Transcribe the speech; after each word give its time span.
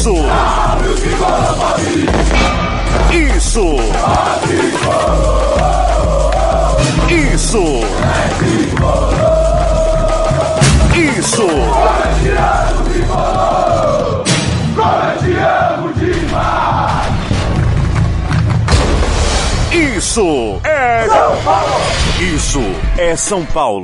Isso! 0.00 0.14
Isso! 3.12 3.76
Isso! 7.10 7.80
Isso! 10.96 11.46
Isso 19.70 20.60
é 20.64 21.06
São 21.08 21.36
Paulo! 21.44 21.80
Isso 22.18 22.62
é 22.96 23.16
São 23.16 23.44
Paulo! 23.44 23.82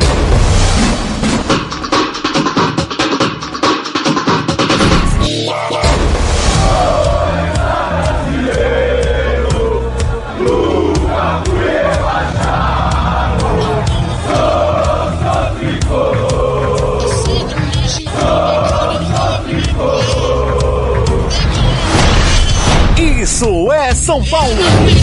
São 24.17 24.25
Paulo! 24.25 24.96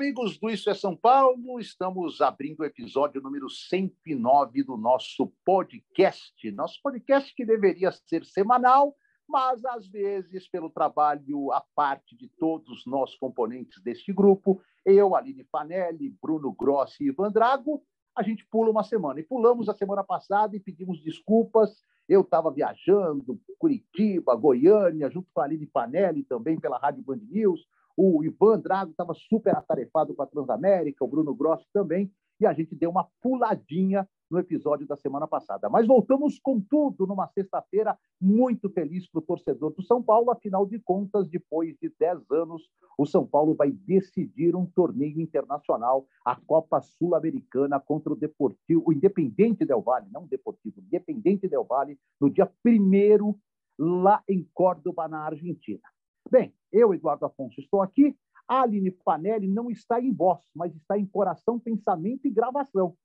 Amigos 0.00 0.38
do 0.38 0.48
Isso 0.48 0.70
é 0.70 0.74
São 0.74 0.96
Paulo. 0.96 1.60
Estamos 1.60 2.22
abrindo 2.22 2.60
o 2.60 2.64
episódio 2.64 3.20
número 3.20 3.50
109 3.50 4.62
do 4.62 4.74
nosso 4.74 5.30
podcast. 5.44 6.50
Nosso 6.52 6.80
podcast 6.82 7.34
que 7.34 7.44
deveria 7.44 7.92
ser 7.92 8.24
semanal, 8.24 8.96
mas 9.28 9.62
às 9.62 9.86
vezes, 9.86 10.48
pelo 10.48 10.70
trabalho 10.70 11.52
à 11.52 11.62
parte 11.74 12.16
de 12.16 12.30
todos 12.38 12.86
nós 12.86 13.14
componentes 13.14 13.78
deste 13.82 14.10
grupo, 14.10 14.62
eu, 14.86 15.14
Aline 15.14 15.44
Fanelli, 15.52 16.16
Bruno 16.22 16.50
Grossi 16.50 17.04
e 17.04 17.08
Ivan 17.08 17.30
Drago, 17.30 17.84
a 18.16 18.22
gente 18.22 18.46
pula 18.46 18.70
uma 18.70 18.82
semana. 18.82 19.20
E 19.20 19.22
pulamos 19.22 19.68
a 19.68 19.74
semana 19.74 20.02
passada 20.02 20.56
e 20.56 20.60
pedimos 20.60 21.02
desculpas. 21.02 21.84
Eu 22.08 22.22
estava 22.22 22.50
viajando, 22.50 23.38
Curitiba, 23.58 24.34
Goiânia, 24.34 25.10
junto 25.10 25.28
com 25.30 25.42
a 25.42 25.44
Aline 25.44 25.66
Fanelli, 25.66 26.22
também 26.22 26.58
pela 26.58 26.78
Rádio 26.78 27.02
Band 27.02 27.20
News. 27.28 27.68
O 27.96 28.24
Ivan 28.24 28.58
Drago 28.58 28.92
estava 28.92 29.14
super 29.14 29.56
atarefado 29.56 30.14
com 30.14 30.22
a 30.22 30.26
Transamérica, 30.26 31.04
o 31.04 31.08
Bruno 31.08 31.34
Grossi 31.34 31.66
também, 31.72 32.10
e 32.40 32.46
a 32.46 32.52
gente 32.52 32.74
deu 32.74 32.90
uma 32.90 33.06
puladinha 33.20 34.08
no 34.30 34.38
episódio 34.38 34.86
da 34.86 34.96
semana 34.96 35.26
passada. 35.26 35.68
Mas 35.68 35.86
voltamos 35.86 36.38
com 36.38 36.60
tudo 36.60 37.06
numa 37.06 37.26
sexta-feira 37.26 37.98
muito 38.20 38.70
feliz 38.70 39.06
para 39.10 39.18
o 39.18 39.22
torcedor 39.22 39.74
do 39.74 39.82
São 39.82 40.02
Paulo. 40.02 40.30
Afinal 40.30 40.64
de 40.64 40.78
contas, 40.78 41.28
depois 41.28 41.76
de 41.82 41.92
10 41.98 42.30
anos, 42.30 42.70
o 42.96 43.04
São 43.04 43.26
Paulo 43.26 43.54
vai 43.54 43.72
decidir 43.72 44.54
um 44.54 44.64
torneio 44.64 45.20
internacional, 45.20 46.06
a 46.24 46.36
Copa 46.36 46.80
Sul-Americana 46.80 47.80
contra 47.80 48.12
o 48.12 48.16
Deportivo, 48.16 48.84
o 48.86 48.92
Independente 48.92 49.64
Del 49.64 49.82
Valle, 49.82 50.08
não 50.12 50.26
Deportivo, 50.26 50.80
Independente 50.80 51.48
Del 51.48 51.64
Valle, 51.64 51.98
no 52.20 52.30
dia 52.30 52.50
1 52.64 53.34
lá 53.78 54.22
em 54.28 54.48
Córdoba, 54.54 55.08
na 55.08 55.24
Argentina. 55.24 55.82
Bem, 56.28 56.52
eu, 56.72 56.92
Eduardo 56.92 57.26
Afonso, 57.26 57.60
estou 57.60 57.82
aqui. 57.82 58.16
A 58.48 58.62
Aline 58.62 58.90
Panelli 58.90 59.46
não 59.46 59.70
está 59.70 60.00
em 60.00 60.12
voz, 60.12 60.40
mas 60.54 60.74
está 60.74 60.98
em 60.98 61.06
coração, 61.06 61.58
pensamento 61.58 62.26
e 62.26 62.30
gravação. 62.30 62.96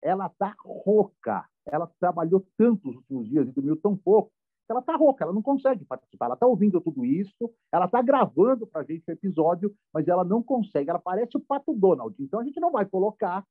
Ela 0.00 0.26
está 0.26 0.54
rouca. 0.64 1.44
Ela 1.66 1.90
trabalhou 1.98 2.46
tanto 2.56 2.86
nos 2.86 2.96
últimos 2.96 3.28
dias 3.28 3.48
e 3.48 3.52
dormiu 3.52 3.76
tão 3.76 3.96
pouco 3.96 4.30
ela 4.68 4.80
está 4.80 4.96
rouca, 4.96 5.24
ela 5.24 5.32
não 5.32 5.42
consegue 5.42 5.84
participar. 5.84 6.26
Ela 6.26 6.34
está 6.34 6.46
ouvindo 6.46 6.80
tudo 6.80 7.04
isso, 7.04 7.52
ela 7.72 7.84
está 7.86 8.00
gravando 8.00 8.66
para 8.66 8.80
a 8.80 8.84
gente 8.84 9.04
o 9.08 9.12
episódio, 9.12 9.74
mas 9.92 10.08
ela 10.08 10.24
não 10.24 10.42
consegue. 10.42 10.90
Ela 10.90 10.98
parece 10.98 11.36
o 11.36 11.40
Pato 11.40 11.74
Donald. 11.74 12.14
Então 12.22 12.40
a 12.40 12.44
gente 12.44 12.58
não 12.60 12.70
vai 12.70 12.86
colocar 12.86 13.44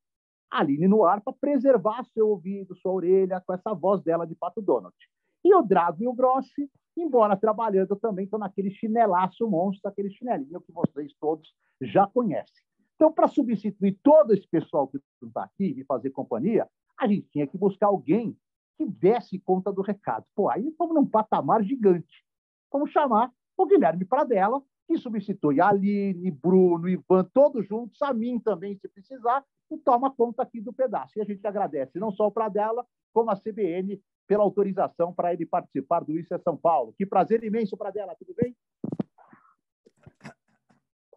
a 0.52 0.60
Aline 0.60 0.88
no 0.88 1.04
ar 1.04 1.22
para 1.22 1.34
preservar 1.34 2.04
seu 2.14 2.30
ouvido, 2.30 2.76
sua 2.76 2.92
orelha, 2.92 3.42
com 3.46 3.54
essa 3.54 3.74
voz 3.74 4.02
dela 4.02 4.26
de 4.26 4.36
Pato 4.36 4.62
Donald. 4.62 4.96
E 5.44 5.54
o 5.54 5.62
Drago 5.62 6.04
e 6.04 6.08
o 6.08 6.14
Grossi, 6.14 6.70
embora 6.96 7.36
trabalhando 7.36 7.96
também, 7.96 8.26
estão 8.26 8.40
naquele 8.40 8.72
chinelaço 8.72 9.48
monstro, 9.48 9.90
aquele 9.90 10.10
chinelinho 10.10 10.62
que 10.62 10.72
vocês 10.72 11.14
todos 11.20 11.54
já 11.82 12.08
conhecem. 12.08 12.64
Então, 12.96 13.12
para 13.12 13.28
substituir 13.28 14.00
todo 14.02 14.34
esse 14.34 14.48
pessoal 14.48 14.88
que 14.88 15.00
está 15.22 15.44
aqui 15.44 15.76
e 15.78 15.84
fazer 15.84 16.12
companhia, 16.12 16.70
a 16.98 17.08
gente 17.08 17.28
tinha 17.30 17.48
que 17.48 17.58
buscar 17.58 17.88
alguém 17.88 18.38
que 18.78 18.86
desse 18.86 19.40
conta 19.40 19.72
do 19.72 19.82
recado. 19.82 20.26
Pô, 20.36 20.50
aí 20.50 20.68
estamos 20.68 20.96
num 20.96 21.06
patamar 21.06 21.64
gigante. 21.64 22.24
Vamos 22.72 22.92
chamar 22.92 23.32
o 23.58 23.66
Guilherme 23.66 24.06
Pradella, 24.06 24.62
que 24.88 24.98
substitui 24.98 25.62
a 25.62 25.70
Aline, 25.70 26.32
Bruno, 26.32 26.90
Ivan, 26.90 27.24
todos 27.34 27.68
juntos, 27.68 28.02
a 28.02 28.14
mim 28.14 28.40
também, 28.40 28.76
se 28.78 28.88
precisar, 28.88 29.44
e 29.72 29.78
toma 29.78 30.12
conta 30.12 30.44
aqui 30.44 30.60
do 30.60 30.74
pedaço. 30.74 31.18
E 31.18 31.22
a 31.22 31.26
gente 31.26 31.46
agradece 31.46 32.00
não 32.00 32.12
só 32.12 32.28
o 32.28 32.32
Pradella, 32.32 32.86
como 33.14 33.30
a 33.30 33.36
CBN 33.36 34.02
pela 34.28 34.44
autorização 34.44 35.14
para 35.14 35.34
ele 35.34 35.46
participar 35.46 36.02
do 36.02 36.18
Isso 36.18 36.34
é 36.34 36.40
São 36.40 36.58
Paulo. 36.58 36.94
Que 36.98 37.06
prazer 37.06 37.44
imenso 37.44 37.78
para 37.78 37.92
dela, 37.92 38.16
tudo 38.18 38.34
bem? 38.36 38.56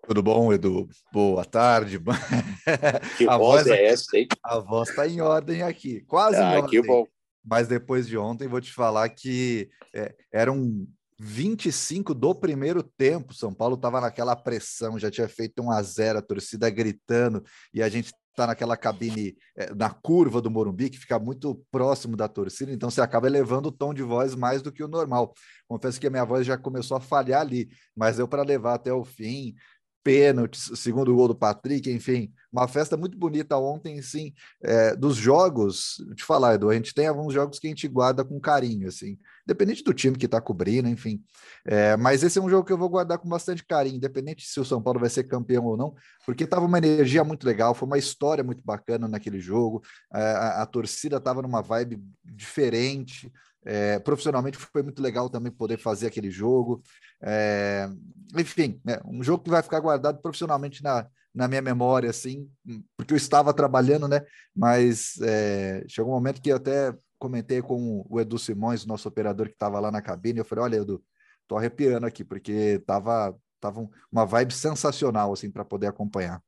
Tudo 0.06 0.22
bom, 0.22 0.52
Edu? 0.52 0.88
Boa 1.12 1.44
tarde. 1.44 1.98
Que 3.16 3.28
a 3.28 3.36
voz, 3.36 3.64
é 3.68 3.86
essa, 3.86 4.16
hein? 4.16 4.26
A 4.42 4.58
voz 4.58 4.88
está 4.88 5.06
em 5.06 5.20
ordem 5.20 5.62
aqui, 5.62 6.00
quase 6.00 6.36
ah, 6.36 6.42
em 6.42 6.56
ordem. 6.56 6.70
Que 6.70 6.84
bom. 6.84 7.06
Mas 7.44 7.68
depois 7.68 8.08
de 8.08 8.18
ontem, 8.18 8.48
vou 8.48 8.60
te 8.60 8.72
falar 8.72 9.08
que 9.08 9.70
é, 9.94 10.12
eram 10.32 10.84
25 11.18 12.12
do 12.12 12.34
primeiro 12.34 12.82
tempo. 12.82 13.32
São 13.32 13.54
Paulo 13.54 13.76
estava 13.76 14.00
naquela 14.00 14.34
pressão, 14.34 14.98
já 14.98 15.10
tinha 15.10 15.28
feito 15.28 15.62
um 15.62 15.70
a 15.70 15.80
zero, 15.80 16.18
a 16.18 16.22
torcida 16.22 16.68
gritando, 16.68 17.44
e 17.72 17.82
a 17.82 17.88
gente 17.88 18.12
está 18.36 18.46
naquela 18.46 18.76
cabine 18.76 19.34
é, 19.56 19.74
na 19.74 19.90
curva 19.90 20.40
do 20.42 20.50
Morumbi, 20.50 20.90
que 20.90 20.98
fica 20.98 21.18
muito 21.18 21.64
próximo 21.70 22.16
da 22.16 22.28
torcida, 22.28 22.70
então 22.70 22.90
você 22.90 23.00
acaba 23.00 23.26
elevando 23.26 23.70
o 23.70 23.72
tom 23.72 23.94
de 23.94 24.02
voz 24.02 24.34
mais 24.34 24.60
do 24.60 24.70
que 24.70 24.84
o 24.84 24.88
normal. 24.88 25.32
Confesso 25.66 25.98
que 25.98 26.06
a 26.06 26.10
minha 26.10 26.24
voz 26.24 26.46
já 26.46 26.56
começou 26.58 26.96
a 26.96 27.00
falhar 27.00 27.40
ali, 27.40 27.68
mas 27.96 28.18
deu 28.18 28.28
para 28.28 28.42
levar 28.42 28.74
até 28.74 28.92
o 28.92 29.04
fim. 29.04 29.54
Pênaltis, 30.04 30.70
segundo 30.76 31.12
gol 31.12 31.26
do 31.26 31.34
Patrick, 31.34 31.90
enfim, 31.90 32.32
uma 32.52 32.68
festa 32.68 32.96
muito 32.96 33.18
bonita 33.18 33.56
ontem, 33.56 34.00
sim. 34.00 34.32
É, 34.62 34.94
dos 34.94 35.16
jogos, 35.16 35.96
te 36.14 36.22
falar, 36.22 36.54
Edu, 36.54 36.70
a 36.70 36.74
gente 36.74 36.94
tem 36.94 37.08
alguns 37.08 37.34
jogos 37.34 37.58
que 37.58 37.66
a 37.66 37.70
gente 37.70 37.88
guarda 37.88 38.24
com 38.24 38.38
carinho, 38.38 38.86
assim, 38.86 39.18
independente 39.46 39.84
do 39.84 39.94
time 39.94 40.16
que 40.16 40.26
está 40.26 40.40
cobrindo, 40.40 40.88
enfim. 40.88 41.22
É, 41.64 41.96
mas 41.96 42.22
esse 42.22 42.38
é 42.38 42.42
um 42.42 42.50
jogo 42.50 42.66
que 42.66 42.72
eu 42.72 42.78
vou 42.78 42.88
guardar 42.88 43.18
com 43.18 43.28
bastante 43.28 43.64
carinho, 43.64 43.96
independente 43.96 44.44
se 44.44 44.58
o 44.58 44.64
São 44.64 44.82
Paulo 44.82 44.98
vai 44.98 45.08
ser 45.08 45.24
campeão 45.24 45.64
ou 45.64 45.76
não, 45.76 45.94
porque 46.24 46.44
estava 46.44 46.66
uma 46.66 46.78
energia 46.78 47.22
muito 47.22 47.46
legal, 47.46 47.74
foi 47.74 47.86
uma 47.86 47.98
história 47.98 48.42
muito 48.42 48.62
bacana 48.64 49.06
naquele 49.06 49.38
jogo, 49.38 49.82
a, 50.12 50.20
a, 50.20 50.62
a 50.62 50.66
torcida 50.66 51.16
estava 51.16 51.40
numa 51.40 51.62
vibe 51.62 52.02
diferente. 52.24 53.32
É, 53.68 53.98
profissionalmente 53.98 54.56
foi 54.56 54.80
muito 54.80 55.02
legal 55.02 55.28
também 55.28 55.50
poder 55.50 55.76
fazer 55.76 56.06
aquele 56.06 56.30
jogo. 56.30 56.82
É, 57.20 57.88
enfim, 58.36 58.80
é 58.86 59.00
um 59.04 59.24
jogo 59.24 59.42
que 59.42 59.50
vai 59.50 59.60
ficar 59.60 59.80
guardado 59.80 60.22
profissionalmente 60.22 60.84
na, 60.84 61.04
na 61.34 61.48
minha 61.48 61.60
memória, 61.60 62.08
assim, 62.08 62.48
porque 62.96 63.12
eu 63.12 63.16
estava 63.16 63.52
trabalhando, 63.52 64.06
né? 64.06 64.22
Mas 64.54 65.20
é, 65.20 65.84
chegou 65.88 66.12
um 66.12 66.14
momento 66.14 66.40
que 66.40 66.52
até 66.52 66.94
comentei 67.18 67.62
com 67.62 68.04
o 68.08 68.20
Edu 68.20 68.38
Simões, 68.38 68.84
nosso 68.86 69.08
operador 69.08 69.48
que 69.48 69.54
estava 69.54 69.80
lá 69.80 69.90
na 69.90 70.02
cabine, 70.02 70.38
eu 70.38 70.44
falei, 70.44 70.64
olha, 70.64 70.76
Edu, 70.76 71.04
tô 71.46 71.56
arrepiando 71.56 72.06
aqui, 72.06 72.24
porque 72.24 72.78
tava, 72.86 73.38
tava 73.60 73.88
uma 74.10 74.24
vibe 74.24 74.52
sensacional, 74.52 75.32
assim, 75.32 75.50
para 75.50 75.64
poder 75.64 75.86
acompanhar. 75.86 76.42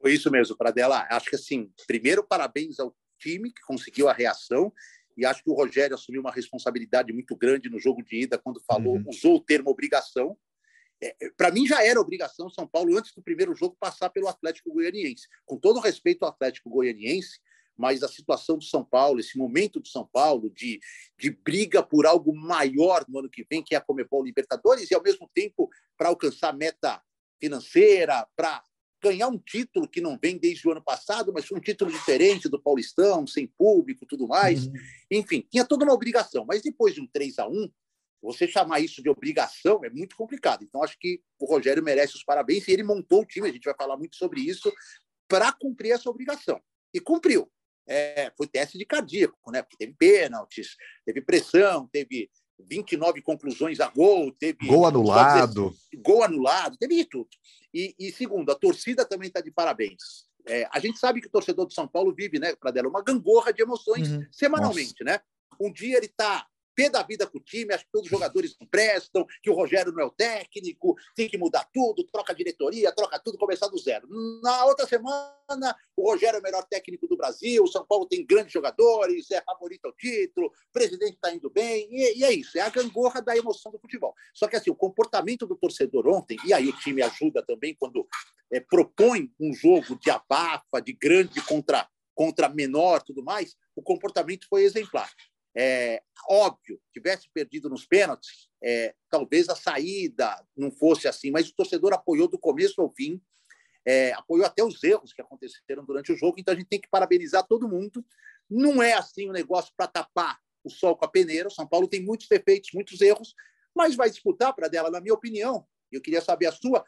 Foi 0.00 0.12
isso 0.12 0.30
mesmo, 0.30 0.56
para 0.56 0.70
dela. 0.70 1.06
Acho 1.10 1.30
que, 1.30 1.36
assim, 1.36 1.72
primeiro, 1.86 2.22
parabéns 2.22 2.78
ao 2.78 2.94
time 3.18 3.50
que 3.50 3.62
conseguiu 3.62 4.08
a 4.08 4.12
reação 4.12 4.72
e 5.16 5.24
acho 5.24 5.42
que 5.42 5.50
o 5.50 5.54
Rogério 5.54 5.94
assumiu 5.94 6.20
uma 6.20 6.30
responsabilidade 6.30 7.12
muito 7.12 7.34
grande 7.34 7.70
no 7.70 7.78
jogo 7.78 8.02
de 8.02 8.22
ida 8.22 8.38
quando 8.38 8.60
falou, 8.60 8.96
uhum. 8.96 9.04
usou 9.08 9.36
o 9.36 9.40
termo 9.40 9.70
obrigação. 9.70 10.36
É, 11.02 11.16
é 11.20 11.30
Para 11.30 11.50
mim 11.50 11.66
já 11.66 11.82
era 11.82 12.00
obrigação 12.00 12.50
São 12.50 12.66
Paulo 12.66 12.96
antes 12.96 13.14
do 13.14 13.22
primeiro 13.22 13.54
jogo 13.54 13.76
passar 13.80 14.10
pelo 14.10 14.28
Atlético 14.28 14.72
Goianiense. 14.72 15.26
Com 15.46 15.58
todo 15.58 15.80
respeito 15.80 16.24
ao 16.24 16.28
Atlético 16.28 16.68
Goianiense, 16.68 17.40
mas 17.76 18.02
a 18.02 18.08
situação 18.08 18.58
do 18.58 18.64
São 18.64 18.84
Paulo, 18.84 19.20
esse 19.20 19.36
momento 19.36 19.80
do 19.80 19.88
São 19.88 20.06
Paulo 20.06 20.50
de, 20.50 20.80
de 21.18 21.30
briga 21.30 21.82
por 21.82 22.06
algo 22.06 22.34
maior 22.34 23.04
no 23.08 23.18
ano 23.18 23.30
que 23.30 23.44
vem, 23.48 23.62
que 23.62 23.74
é 23.74 23.78
a 23.78 23.80
Comebol 23.80 24.24
Libertadores, 24.24 24.90
e 24.90 24.94
ao 24.94 25.02
mesmo 25.02 25.28
tempo 25.34 25.68
para 25.96 26.08
alcançar 26.08 26.56
meta 26.56 27.02
financeira, 27.40 28.26
para 28.34 28.62
ganhar 29.02 29.28
um 29.28 29.38
título 29.38 29.88
que 29.88 30.00
não 30.00 30.18
vem 30.20 30.38
desde 30.38 30.66
o 30.66 30.72
ano 30.72 30.82
passado, 30.82 31.32
mas 31.32 31.50
um 31.52 31.60
título 31.60 31.90
diferente 31.90 32.48
do 32.48 32.60
Paulistão, 32.60 33.26
sem 33.26 33.46
público, 33.46 34.06
tudo 34.06 34.26
mais. 34.26 34.66
Uhum. 34.66 34.72
Enfim, 35.10 35.46
tinha 35.50 35.64
toda 35.64 35.84
uma 35.84 35.94
obrigação. 35.94 36.44
Mas 36.46 36.62
depois 36.62 36.94
de 36.94 37.00
um 37.00 37.06
3 37.06 37.38
a 37.38 37.46
1 37.46 37.70
você 38.22 38.48
chamar 38.48 38.80
isso 38.80 39.02
de 39.02 39.08
obrigação 39.08 39.84
é 39.84 39.90
muito 39.90 40.16
complicado. 40.16 40.64
Então, 40.64 40.82
acho 40.82 40.98
que 40.98 41.20
o 41.38 41.46
Rogério 41.46 41.82
merece 41.82 42.16
os 42.16 42.24
parabéns 42.24 42.66
e 42.66 42.72
ele 42.72 42.82
montou 42.82 43.22
o 43.22 43.26
time, 43.26 43.48
a 43.48 43.52
gente 43.52 43.64
vai 43.64 43.74
falar 43.76 43.96
muito 43.96 44.16
sobre 44.16 44.40
isso, 44.40 44.72
para 45.28 45.52
cumprir 45.52 45.92
essa 45.92 46.10
obrigação. 46.10 46.60
E 46.92 46.98
cumpriu. 46.98 47.50
É, 47.88 48.32
foi 48.36 48.46
teste 48.46 48.76
de 48.76 48.84
cardíaco, 48.84 49.50
né? 49.50 49.62
Porque 49.62 49.76
teve 49.76 49.94
pênaltis, 49.98 50.76
teve 51.04 51.20
pressão, 51.20 51.86
teve 51.86 52.28
29 52.58 53.22
conclusões 53.22 53.80
a 53.80 53.88
gol, 53.88 54.32
teve. 54.32 54.66
Gol 54.66 54.86
anulado. 54.86 55.70
Dizer, 55.70 56.02
gol 56.02 56.22
anulado, 56.22 56.76
teve 56.76 57.04
tudo. 57.04 57.28
E, 57.72 57.94
e 57.98 58.10
segundo, 58.10 58.50
a 58.50 58.54
torcida 58.54 59.04
também 59.04 59.28
está 59.28 59.40
de 59.40 59.50
parabéns. 59.50 60.26
É, 60.48 60.68
a 60.72 60.78
gente 60.78 60.98
sabe 60.98 61.20
que 61.20 61.26
o 61.26 61.30
torcedor 61.30 61.66
do 61.66 61.72
São 61.72 61.88
Paulo 61.88 62.14
vive, 62.14 62.38
né, 62.38 62.54
para 62.54 62.70
dela, 62.70 62.88
uma 62.88 63.02
gangorra 63.02 63.52
de 63.52 63.62
emoções 63.62 64.08
uhum. 64.10 64.24
semanalmente, 64.30 65.04
Nossa. 65.04 65.18
né? 65.18 65.20
Um 65.60 65.72
dia 65.72 65.96
ele 65.96 66.06
está 66.06 66.46
pé 66.76 66.90
da 66.90 67.02
vida 67.02 67.26
com 67.26 67.38
o 67.38 67.40
time, 67.40 67.72
acho 67.72 67.86
que 67.86 67.90
todos 67.90 68.06
os 68.06 68.10
jogadores 68.10 68.54
prestam, 68.70 69.26
que 69.42 69.48
o 69.48 69.54
Rogério 69.54 69.90
não 69.92 70.02
é 70.02 70.04
o 70.04 70.10
técnico, 70.10 70.94
tem 71.14 71.26
que 71.28 71.38
mudar 71.38 71.66
tudo, 71.72 72.04
troca 72.04 72.34
diretoria, 72.34 72.92
troca 72.92 73.18
tudo, 73.18 73.38
começar 73.38 73.66
do 73.68 73.78
zero. 73.78 74.06
Na 74.42 74.66
outra 74.66 74.86
semana, 74.86 75.74
o 75.96 76.10
Rogério 76.10 76.36
é 76.36 76.40
o 76.40 76.42
melhor 76.42 76.64
técnico 76.64 77.08
do 77.08 77.16
Brasil, 77.16 77.64
o 77.64 77.66
São 77.66 77.84
Paulo 77.86 78.06
tem 78.06 78.24
grandes 78.24 78.52
jogadores, 78.52 79.30
é 79.30 79.40
favorito 79.40 79.86
ao 79.86 79.92
título, 79.92 80.48
o 80.48 80.72
presidente 80.72 81.14
está 81.14 81.34
indo 81.34 81.48
bem, 81.48 81.88
e, 81.90 82.18
e, 82.18 82.24
é 82.24 82.32
isso, 82.32 82.58
é 82.58 82.60
a 82.60 82.68
gangorra 82.68 83.22
da 83.22 83.34
emoção 83.34 83.72
do 83.72 83.78
futebol. 83.78 84.14
Só 84.34 84.46
que 84.46 84.56
assim, 84.56 84.70
o 84.70 84.76
comportamento 84.76 85.46
do 85.46 85.56
torcedor 85.56 86.06
ontem, 86.06 86.36
e 86.44 86.52
aí 86.52 86.68
o 86.68 86.76
time 86.76 87.02
ajuda 87.02 87.42
também 87.42 87.74
quando 87.74 88.06
é, 88.52 88.60
propõe 88.60 89.32
um 89.40 89.54
jogo 89.54 89.98
de 89.98 90.10
abafa, 90.10 90.80
de 90.80 90.92
grande 90.92 91.40
contra 91.40 91.88
contra 92.16 92.48
menor, 92.48 93.02
tudo 93.02 93.22
mais, 93.22 93.54
o 93.76 93.82
comportamento 93.82 94.46
foi 94.48 94.62
exemplar. 94.62 95.12
É, 95.58 96.02
óbvio, 96.28 96.78
tivesse 96.92 97.30
perdido 97.30 97.70
nos 97.70 97.86
pênaltis, 97.86 98.50
é, 98.62 98.94
talvez 99.08 99.48
a 99.48 99.56
saída 99.56 100.44
não 100.54 100.70
fosse 100.70 101.08
assim, 101.08 101.30
mas 101.30 101.48
o 101.48 101.54
torcedor 101.54 101.94
apoiou 101.94 102.28
do 102.28 102.38
começo 102.38 102.80
ao 102.80 102.92
fim, 102.92 103.22
é, 103.86 104.12
apoiou 104.12 104.44
até 104.44 104.62
os 104.62 104.82
erros 104.84 105.14
que 105.14 105.22
aconteceram 105.22 105.84
durante 105.84 106.12
o 106.12 106.16
jogo, 106.16 106.38
então 106.38 106.52
a 106.52 106.56
gente 106.56 106.68
tem 106.68 106.80
que 106.80 106.90
parabenizar 106.90 107.46
todo 107.46 107.68
mundo. 107.68 108.04
Não 108.50 108.82
é 108.82 108.92
assim 108.92 109.30
um 109.30 109.32
negócio 109.32 109.72
para 109.76 109.86
tapar 109.86 110.38
o 110.62 110.68
sol 110.68 110.96
com 110.96 111.04
a 111.04 111.08
peneira. 111.08 111.48
O 111.48 111.52
São 111.52 111.66
Paulo 111.66 111.86
tem 111.88 112.02
muitos 112.02 112.26
defeitos, 112.28 112.70
muitos 112.74 113.00
erros, 113.00 113.34
mas 113.74 113.94
vai 113.94 114.10
disputar 114.10 114.52
para 114.54 114.68
dela, 114.68 114.90
na 114.90 115.00
minha 115.00 115.14
opinião, 115.14 115.66
eu 115.90 116.02
queria 116.02 116.20
saber 116.20 116.46
a 116.46 116.52
sua, 116.52 116.84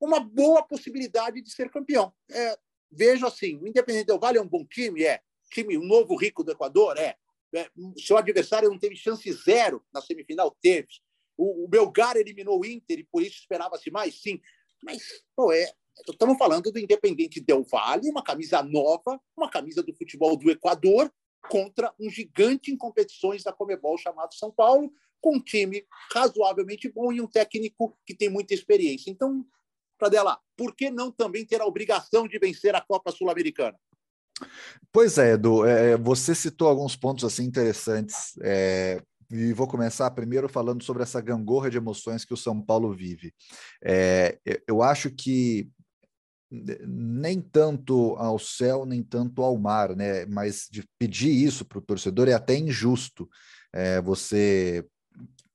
uma 0.00 0.20
boa 0.20 0.62
possibilidade 0.62 1.42
de 1.42 1.50
ser 1.50 1.70
campeão. 1.70 2.14
É, 2.30 2.56
vejo 2.90 3.26
assim, 3.26 3.58
o 3.58 3.66
Independente 3.66 4.06
Del 4.06 4.18
Vale 4.18 4.38
é 4.38 4.42
um 4.42 4.48
bom 4.48 4.64
time, 4.64 5.04
é 5.04 5.20
time 5.50 5.76
um 5.76 5.84
novo 5.84 6.14
rico 6.14 6.44
do 6.44 6.52
Equador, 6.52 6.96
é, 6.96 7.16
seu 7.96 8.16
adversário 8.16 8.68
não 8.68 8.78
teve 8.78 8.96
chance 8.96 9.30
zero 9.32 9.82
na 9.92 10.00
semifinal? 10.00 10.56
Teve. 10.60 10.88
O, 11.36 11.64
o 11.64 11.68
Belgar 11.68 12.16
eliminou 12.16 12.60
o 12.60 12.66
Inter 12.66 13.00
e 13.00 13.04
por 13.04 13.22
isso 13.22 13.38
esperava-se 13.38 13.90
mais? 13.90 14.20
Sim. 14.20 14.40
Mas, 14.82 15.02
pô, 15.34 15.52
é, 15.52 15.70
estamos 16.08 16.36
falando 16.36 16.70
do 16.70 16.78
Independente 16.78 17.40
Del 17.40 17.64
Valle, 17.64 18.10
uma 18.10 18.22
camisa 18.22 18.62
nova, 18.62 19.20
uma 19.36 19.50
camisa 19.50 19.82
do 19.82 19.94
futebol 19.94 20.36
do 20.36 20.50
Equador, 20.50 21.12
contra 21.48 21.94
um 21.98 22.10
gigante 22.10 22.70
em 22.70 22.76
competições 22.76 23.42
da 23.42 23.52
Comebol 23.52 23.96
chamado 23.96 24.34
São 24.34 24.50
Paulo, 24.50 24.92
com 25.20 25.36
um 25.36 25.40
time 25.40 25.84
razoavelmente 26.12 26.88
bom 26.88 27.12
e 27.12 27.20
um 27.20 27.26
técnico 27.26 27.96
que 28.06 28.14
tem 28.14 28.28
muita 28.28 28.54
experiência. 28.54 29.10
Então, 29.10 29.44
para 29.98 30.08
dela, 30.08 30.40
por 30.56 30.74
que 30.74 30.90
não 30.90 31.10
também 31.10 31.44
ter 31.44 31.60
a 31.60 31.66
obrigação 31.66 32.28
de 32.28 32.38
vencer 32.38 32.74
a 32.74 32.80
Copa 32.80 33.10
Sul-Americana? 33.10 33.78
Pois 34.92 35.18
é, 35.18 35.32
Edu, 35.32 35.66
é, 35.66 35.96
você 35.96 36.34
citou 36.34 36.68
alguns 36.68 36.96
pontos 36.96 37.24
assim 37.24 37.44
interessantes. 37.44 38.32
É, 38.42 39.02
e 39.30 39.52
vou 39.52 39.66
começar 39.66 40.10
primeiro 40.12 40.48
falando 40.48 40.82
sobre 40.82 41.02
essa 41.02 41.20
gangorra 41.20 41.70
de 41.70 41.76
emoções 41.76 42.24
que 42.24 42.32
o 42.32 42.36
São 42.36 42.60
Paulo 42.60 42.94
vive. 42.94 43.34
É, 43.84 44.38
eu 44.66 44.82
acho 44.82 45.10
que 45.10 45.68
nem 46.50 47.42
tanto 47.42 48.16
ao 48.16 48.38
céu, 48.38 48.86
nem 48.86 49.02
tanto 49.02 49.42
ao 49.42 49.58
mar, 49.58 49.94
né? 49.94 50.24
Mas 50.24 50.66
de 50.70 50.82
pedir 50.98 51.30
isso 51.30 51.64
para 51.64 51.78
o 51.78 51.82
torcedor 51.82 52.26
é 52.26 52.32
até 52.32 52.56
injusto. 52.56 53.28
É, 53.70 54.00
você 54.00 54.82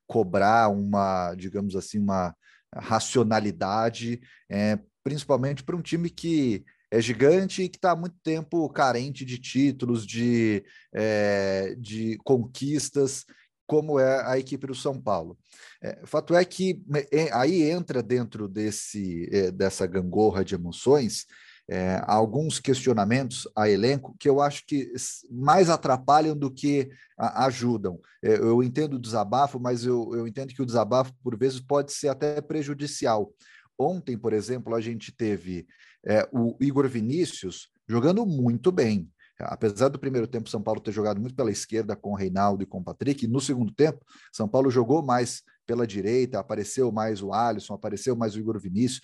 cobrar 0.05 0.69
uma, 0.69 1.33
digamos 1.33 1.75
assim, 1.75 1.97
uma 1.97 2.35
racionalidade, 2.75 4.21
é, 4.47 4.77
principalmente 5.03 5.63
para 5.63 5.75
um 5.75 5.81
time 5.81 6.09
que 6.09 6.63
é 6.93 7.01
gigante 7.01 7.63
e 7.63 7.69
que 7.69 7.77
está 7.77 7.91
há 7.91 7.95
muito 7.95 8.15
tempo 8.23 8.69
carente 8.69 9.25
de 9.25 9.39
títulos, 9.39 10.05
de, 10.05 10.63
é, 10.93 11.75
de 11.79 12.19
conquistas, 12.23 13.25
como 13.65 13.99
é 13.99 14.23
a 14.29 14.37
equipe 14.37 14.67
do 14.67 14.75
São 14.75 15.01
Paulo. 15.01 15.35
É, 15.81 16.05
fato 16.05 16.35
é 16.35 16.45
que 16.45 16.83
é, 17.11 17.33
aí 17.33 17.63
entra 17.63 18.03
dentro 18.03 18.47
desse, 18.47 19.27
é, 19.31 19.49
dessa 19.49 19.87
gangorra 19.87 20.45
de 20.45 20.53
emoções 20.53 21.25
é, 21.67 22.01
alguns 22.05 22.59
questionamentos 22.59 23.47
a 23.55 23.69
elenco 23.69 24.15
que 24.19 24.27
eu 24.27 24.41
acho 24.41 24.65
que 24.65 24.91
mais 25.31 25.69
atrapalham 25.69 26.37
do 26.37 26.51
que 26.51 26.91
a, 27.17 27.45
ajudam. 27.45 27.99
É, 28.21 28.35
eu 28.35 28.61
entendo 28.61 28.95
o 28.95 28.99
desabafo, 28.99 29.59
mas 29.59 29.85
eu, 29.85 30.13
eu 30.13 30.27
entendo 30.27 30.53
que 30.53 30.61
o 30.61 30.65
desabafo, 30.65 31.13
por 31.23 31.37
vezes, 31.37 31.59
pode 31.59 31.91
ser 31.91 32.09
até 32.09 32.41
prejudicial. 32.41 33.33
Ontem, 33.79 34.17
por 34.17 34.33
exemplo, 34.33 34.75
a 34.75 34.81
gente 34.81 35.11
teve 35.11 35.65
é, 36.05 36.27
o 36.31 36.55
Igor 36.59 36.87
Vinícius 36.87 37.69
jogando 37.87 38.25
muito 38.25 38.71
bem. 38.71 39.09
Apesar 39.39 39.89
do 39.89 39.99
primeiro 39.99 40.27
tempo 40.27 40.49
São 40.49 40.61
Paulo 40.61 40.79
ter 40.79 40.91
jogado 40.91 41.19
muito 41.19 41.35
pela 41.35 41.51
esquerda 41.51 41.95
com 41.95 42.11
o 42.11 42.15
Reinaldo 42.15 42.63
e 42.63 42.65
com 42.65 42.79
o 42.79 42.83
Patrick, 42.83 43.27
no 43.27 43.41
segundo 43.41 43.73
tempo 43.73 43.99
São 44.31 44.47
Paulo 44.47 44.69
jogou 44.69 45.01
mais 45.01 45.41
pela 45.65 45.87
direita, 45.87 46.39
apareceu 46.39 46.91
mais 46.91 47.21
o 47.21 47.33
Alisson, 47.33 47.73
apareceu 47.73 48.15
mais 48.15 48.35
o 48.35 48.39
Igor 48.39 48.59
Vinícius, 48.59 49.01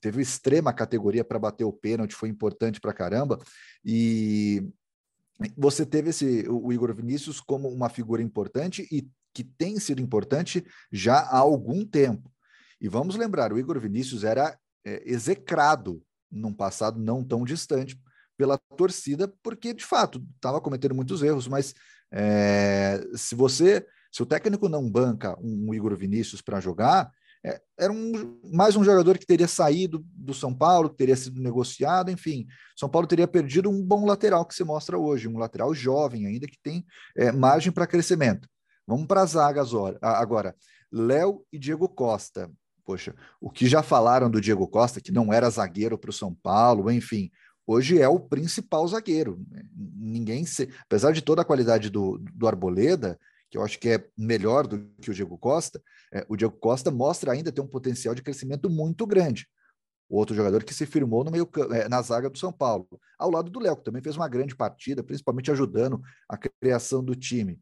teve 0.00 0.20
extrema 0.20 0.72
categoria 0.72 1.24
para 1.24 1.38
bater 1.38 1.64
o 1.64 1.72
pênalti, 1.72 2.14
foi 2.14 2.28
importante 2.28 2.80
para 2.80 2.92
caramba. 2.92 3.38
E 3.84 4.66
você 5.56 5.84
teve 5.84 6.10
esse 6.10 6.46
o 6.48 6.72
Igor 6.72 6.94
Vinícius 6.94 7.40
como 7.40 7.68
uma 7.68 7.88
figura 7.88 8.22
importante 8.22 8.86
e 8.90 9.08
que 9.34 9.44
tem 9.44 9.78
sido 9.78 10.00
importante 10.00 10.66
já 10.90 11.18
há 11.18 11.38
algum 11.38 11.84
tempo. 11.84 12.30
E 12.80 12.88
vamos 12.88 13.16
lembrar, 13.16 13.52
o 13.52 13.58
Igor 13.58 13.78
Vinícius 13.78 14.24
era 14.24 14.58
é, 14.86 15.02
execrado 15.04 16.00
num 16.30 16.52
passado 16.52 16.98
não 17.00 17.24
tão 17.24 17.44
distante 17.44 18.00
pela 18.36 18.56
torcida, 18.76 19.32
porque 19.42 19.74
de 19.74 19.84
fato 19.84 20.24
estava 20.36 20.60
cometendo 20.60 20.94
muitos 20.94 21.22
erros, 21.22 21.48
mas 21.48 21.74
é, 22.12 23.00
se 23.14 23.34
você, 23.34 23.84
se 24.12 24.22
o 24.22 24.26
técnico 24.26 24.68
não 24.68 24.88
banca 24.88 25.36
um, 25.40 25.68
um 25.68 25.74
Igor 25.74 25.96
Vinícius 25.96 26.40
para 26.40 26.60
jogar, 26.60 27.10
é, 27.44 27.60
era 27.78 27.92
um, 27.92 28.38
mais 28.52 28.76
um 28.76 28.84
jogador 28.84 29.18
que 29.18 29.26
teria 29.26 29.48
saído 29.48 30.04
do 30.12 30.34
São 30.34 30.54
Paulo, 30.54 30.90
que 30.90 30.96
teria 30.96 31.16
sido 31.16 31.40
negociado, 31.40 32.10
enfim, 32.10 32.46
São 32.76 32.88
Paulo 32.88 33.06
teria 33.06 33.26
perdido 33.26 33.70
um 33.70 33.82
bom 33.82 34.04
lateral 34.06 34.44
que 34.44 34.54
se 34.54 34.64
mostra 34.64 34.98
hoje, 34.98 35.28
um 35.28 35.38
lateral 35.38 35.74
jovem 35.74 36.26
ainda 36.26 36.46
que 36.46 36.58
tem 36.62 36.84
é, 37.16 37.32
margem 37.32 37.72
para 37.72 37.86
crescimento. 37.86 38.48
Vamos 38.86 39.06
para 39.06 39.22
as 39.22 39.30
zagas 39.30 39.70
agora. 40.00 40.54
Léo 40.92 41.44
e 41.52 41.58
Diego 41.58 41.88
Costa 41.88 42.48
poxa, 42.86 43.14
o 43.40 43.50
que 43.50 43.66
já 43.66 43.82
falaram 43.82 44.30
do 44.30 44.40
Diego 44.40 44.66
Costa, 44.68 45.00
que 45.00 45.10
não 45.10 45.32
era 45.32 45.50
zagueiro 45.50 45.98
para 45.98 46.10
o 46.10 46.12
São 46.12 46.32
Paulo, 46.32 46.90
enfim, 46.90 47.30
hoje 47.66 48.00
é 48.00 48.08
o 48.08 48.20
principal 48.20 48.86
zagueiro. 48.86 49.44
Ninguém, 49.74 50.46
se... 50.46 50.70
apesar 50.84 51.12
de 51.12 51.20
toda 51.20 51.42
a 51.42 51.44
qualidade 51.44 51.90
do, 51.90 52.18
do 52.32 52.46
Arboleda, 52.46 53.18
que 53.50 53.58
eu 53.58 53.62
acho 53.62 53.78
que 53.78 53.88
é 53.88 54.08
melhor 54.16 54.66
do 54.66 54.78
que 55.00 55.10
o 55.10 55.14
Diego 55.14 55.36
Costa, 55.36 55.82
é, 56.12 56.24
o 56.28 56.36
Diego 56.36 56.56
Costa 56.56 56.90
mostra 56.90 57.32
ainda 57.32 57.50
ter 57.50 57.60
um 57.60 57.66
potencial 57.66 58.14
de 58.14 58.22
crescimento 58.22 58.70
muito 58.70 59.04
grande. 59.04 59.48
Outro 60.08 60.36
jogador 60.36 60.62
que 60.62 60.72
se 60.72 60.86
firmou 60.86 61.24
no 61.24 61.32
meio 61.32 61.48
é, 61.72 61.88
na 61.88 62.00
zaga 62.00 62.30
do 62.30 62.38
São 62.38 62.52
Paulo, 62.52 62.86
ao 63.18 63.30
lado 63.30 63.50
do 63.50 63.58
Léo, 63.58 63.76
que 63.76 63.84
também 63.84 64.02
fez 64.02 64.16
uma 64.16 64.28
grande 64.28 64.54
partida, 64.54 65.02
principalmente 65.02 65.50
ajudando 65.50 66.00
a 66.28 66.38
criação 66.38 67.02
do 67.02 67.16
time. 67.16 67.58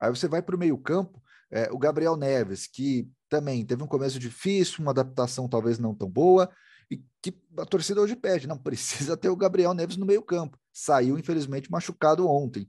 Aí 0.00 0.08
você 0.08 0.28
vai 0.28 0.40
para 0.40 0.54
o 0.54 0.58
meio-campo, 0.58 1.20
é, 1.50 1.70
o 1.72 1.78
Gabriel 1.78 2.16
Neves, 2.16 2.66
que 2.66 3.08
também 3.28 3.64
teve 3.64 3.82
um 3.82 3.86
começo 3.86 4.18
difícil, 4.18 4.80
uma 4.80 4.90
adaptação 4.90 5.48
talvez 5.48 5.78
não 5.78 5.94
tão 5.94 6.08
boa, 6.08 6.50
e 6.90 7.02
que 7.22 7.34
a 7.58 7.64
torcida 7.64 8.00
hoje 8.00 8.16
pede, 8.16 8.46
não 8.46 8.56
precisa 8.58 9.16
ter 9.16 9.28
o 9.28 9.36
Gabriel 9.36 9.74
Neves 9.74 9.96
no 9.96 10.06
meio-campo. 10.06 10.58
Saiu, 10.72 11.18
infelizmente, 11.18 11.70
machucado 11.70 12.28
ontem. 12.28 12.68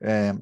É, 0.00 0.32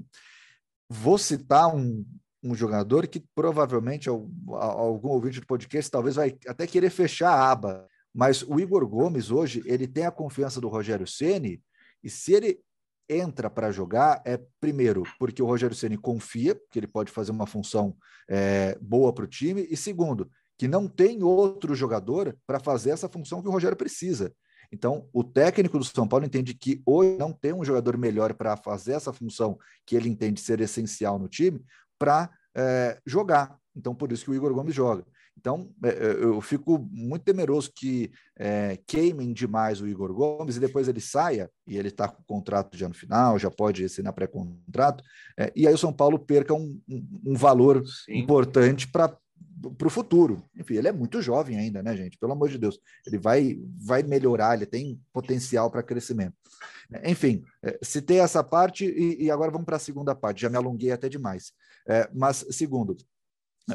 vou 0.88 1.16
citar 1.18 1.74
um, 1.74 2.04
um 2.42 2.54
jogador 2.54 3.06
que 3.06 3.24
provavelmente 3.34 4.08
algum 4.08 5.08
ouvinte 5.08 5.40
do 5.40 5.46
podcast 5.46 5.90
talvez 5.90 6.16
vai 6.16 6.36
até 6.46 6.66
querer 6.66 6.90
fechar 6.90 7.30
a 7.30 7.50
aba, 7.50 7.88
mas 8.14 8.42
o 8.42 8.60
Igor 8.60 8.86
Gomes 8.86 9.30
hoje 9.30 9.62
ele 9.64 9.88
tem 9.88 10.06
a 10.06 10.10
confiança 10.10 10.60
do 10.60 10.68
Rogério 10.68 11.06
Ceni 11.06 11.62
e 12.02 12.10
se 12.10 12.34
ele 12.34 12.60
entra 13.08 13.50
para 13.50 13.70
jogar 13.70 14.22
é, 14.24 14.40
primeiro, 14.60 15.02
porque 15.18 15.42
o 15.42 15.46
Rogério 15.46 15.76
Ceni 15.76 15.96
confia 15.96 16.58
que 16.70 16.78
ele 16.78 16.86
pode 16.86 17.10
fazer 17.10 17.30
uma 17.30 17.46
função 17.46 17.96
é, 18.28 18.78
boa 18.80 19.12
para 19.12 19.24
o 19.24 19.28
time, 19.28 19.66
e 19.70 19.76
segundo, 19.76 20.30
que 20.58 20.68
não 20.68 20.88
tem 20.88 21.22
outro 21.22 21.74
jogador 21.74 22.36
para 22.46 22.60
fazer 22.60 22.90
essa 22.90 23.08
função 23.08 23.42
que 23.42 23.48
o 23.48 23.52
Rogério 23.52 23.76
precisa. 23.76 24.32
Então, 24.72 25.08
o 25.12 25.22
técnico 25.22 25.78
do 25.78 25.84
São 25.84 26.08
Paulo 26.08 26.24
entende 26.24 26.54
que 26.54 26.82
hoje 26.84 27.16
não 27.18 27.32
tem 27.32 27.52
um 27.52 27.64
jogador 27.64 27.96
melhor 27.96 28.34
para 28.34 28.56
fazer 28.56 28.92
essa 28.92 29.12
função 29.12 29.58
que 29.86 29.94
ele 29.94 30.08
entende 30.08 30.40
ser 30.40 30.60
essencial 30.60 31.18
no 31.18 31.28
time 31.28 31.62
para 31.98 32.30
é, 32.56 32.98
jogar. 33.06 33.58
Então, 33.76 33.94
por 33.94 34.10
isso 34.10 34.24
que 34.24 34.30
o 34.30 34.34
Igor 34.34 34.54
Gomes 34.54 34.74
joga. 34.74 35.04
Então, 35.38 35.70
é, 35.82 35.88
é, 35.88 36.24
eu 36.24 36.40
fico 36.40 36.78
muito 36.90 37.22
temeroso 37.22 37.70
que 37.74 38.10
é, 38.38 38.78
queimem 38.86 39.32
demais 39.32 39.80
o 39.80 39.86
Igor 39.86 40.12
Gomes 40.12 40.56
e 40.56 40.60
depois 40.60 40.88
ele 40.88 41.00
saia, 41.00 41.50
e 41.66 41.76
ele 41.76 41.88
está 41.88 42.08
com 42.08 42.22
o 42.22 42.24
contrato 42.24 42.76
já 42.76 42.88
no 42.88 42.94
final, 42.94 43.38
já 43.38 43.50
pode 43.50 43.84
assinar 43.84 44.12
pré-contrato, 44.12 45.04
é, 45.38 45.52
e 45.54 45.66
aí 45.66 45.74
o 45.74 45.78
São 45.78 45.92
Paulo 45.92 46.18
perca 46.18 46.54
um, 46.54 46.80
um, 46.88 47.20
um 47.26 47.34
valor 47.34 47.84
Sim. 47.86 48.18
importante 48.18 48.88
para 48.88 49.16
para 49.78 49.86
o 49.86 49.90
futuro. 49.90 50.44
Enfim, 50.56 50.74
ele 50.74 50.88
é 50.88 50.92
muito 50.92 51.22
jovem 51.22 51.56
ainda, 51.56 51.82
né, 51.82 51.96
gente? 51.96 52.18
Pelo 52.18 52.32
amor 52.32 52.50
de 52.50 52.58
Deus. 52.58 52.78
Ele 53.06 53.18
vai, 53.18 53.58
vai 53.78 54.02
melhorar, 54.02 54.54
ele 54.54 54.66
tem 54.66 55.00
potencial 55.12 55.70
para 55.70 55.82
crescimento. 55.82 56.34
Enfim, 57.04 57.42
é, 57.62 57.78
citei 57.82 58.18
essa 58.18 58.44
parte 58.44 58.84
e, 58.84 59.24
e 59.24 59.30
agora 59.30 59.50
vamos 59.50 59.64
para 59.64 59.76
a 59.76 59.80
segunda 59.80 60.14
parte. 60.14 60.42
Já 60.42 60.50
me 60.50 60.56
alonguei 60.56 60.92
até 60.92 61.08
demais. 61.08 61.52
É, 61.88 62.08
mas, 62.14 62.44
segundo, 62.50 62.96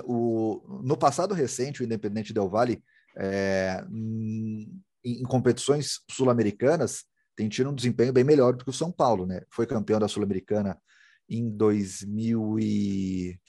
o, 0.03 0.81
no 0.83 0.97
passado 0.97 1.33
recente, 1.33 1.81
o 1.81 1.85
Independente 1.85 2.33
Del 2.33 2.49
Valle, 2.49 2.83
é, 3.17 3.83
em, 3.91 4.81
em 5.03 5.23
competições 5.23 6.01
sul-americanas, 6.09 7.05
tem 7.35 7.47
tido 7.47 7.69
um 7.69 7.75
desempenho 7.75 8.11
bem 8.11 8.23
melhor 8.23 8.53
do 8.53 8.63
que 8.63 8.69
o 8.69 8.73
São 8.73 8.91
Paulo, 8.91 9.25
né? 9.25 9.41
Foi 9.49 9.65
campeão 9.65 9.99
da 9.99 10.09
Sul-Americana 10.09 10.77
em 11.29 11.49
2000 11.49 12.59
e... 12.59 13.39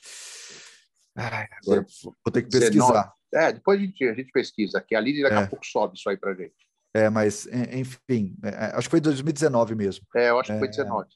Ai, 1.16 1.48
agora 1.64 1.84
vou 2.04 2.32
ter 2.32 2.42
que 2.42 2.50
pesquisar. 2.50 3.12
É, 3.32 3.52
depois 3.52 3.80
a 3.80 3.82
gente, 3.82 4.04
a 4.04 4.14
gente 4.14 4.30
pesquisa, 4.32 4.80
que 4.80 4.94
a 4.94 5.00
Lili 5.00 5.22
daqui 5.22 5.34
é. 5.34 5.38
a 5.38 5.46
pouco 5.46 5.66
sobe 5.66 5.96
isso 5.96 6.08
aí 6.08 6.16
para 6.16 6.34
gente. 6.34 6.54
É, 6.94 7.08
mas, 7.08 7.46
enfim, 7.72 8.36
é, 8.44 8.48
é, 8.48 8.64
acho 8.76 8.88
que 8.88 8.90
foi 8.90 9.00
2019 9.00 9.74
mesmo. 9.74 10.06
É, 10.14 10.30
eu 10.30 10.40
acho 10.40 10.52
que 10.52 10.58
foi 10.58 10.68
19. 10.68 11.08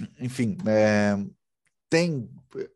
É, 0.00 0.24
enfim, 0.24 0.56
é, 0.66 1.16
tem 1.88 2.28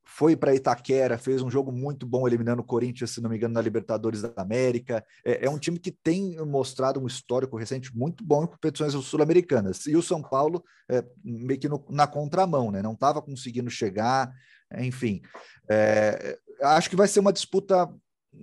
foi 0.04 0.36
para 0.36 0.54
Itaquera, 0.54 1.16
fez 1.16 1.40
um 1.40 1.50
jogo 1.50 1.72
muito 1.72 2.06
bom 2.06 2.26
eliminando 2.26 2.60
o 2.60 2.64
Corinthians, 2.64 3.10
se 3.12 3.20
não 3.20 3.30
me 3.30 3.36
engano, 3.36 3.54
na 3.54 3.60
Libertadores 3.60 4.20
da 4.20 4.32
América. 4.36 5.04
É, 5.24 5.46
é 5.46 5.50
um 5.50 5.58
time 5.58 5.78
que 5.78 5.90
tem 5.90 6.36
mostrado 6.44 7.00
um 7.00 7.06
histórico 7.06 7.56
recente 7.56 7.96
muito 7.96 8.22
bom 8.22 8.44
em 8.44 8.46
competições 8.46 8.92
sul-americanas. 8.92 9.86
E 9.86 9.96
o 9.96 10.02
São 10.02 10.20
Paulo 10.22 10.62
é, 10.88 11.02
meio 11.24 11.58
que 11.58 11.68
no, 11.68 11.84
na 11.88 12.06
contramão, 12.06 12.70
né? 12.70 12.82
Não 12.82 12.92
estava 12.92 13.22
conseguindo 13.22 13.70
chegar, 13.70 14.30
enfim. 14.78 15.22
É, 15.70 16.38
acho 16.62 16.90
que 16.90 16.96
vai 16.96 17.08
ser 17.08 17.20
uma 17.20 17.32
disputa 17.32 17.88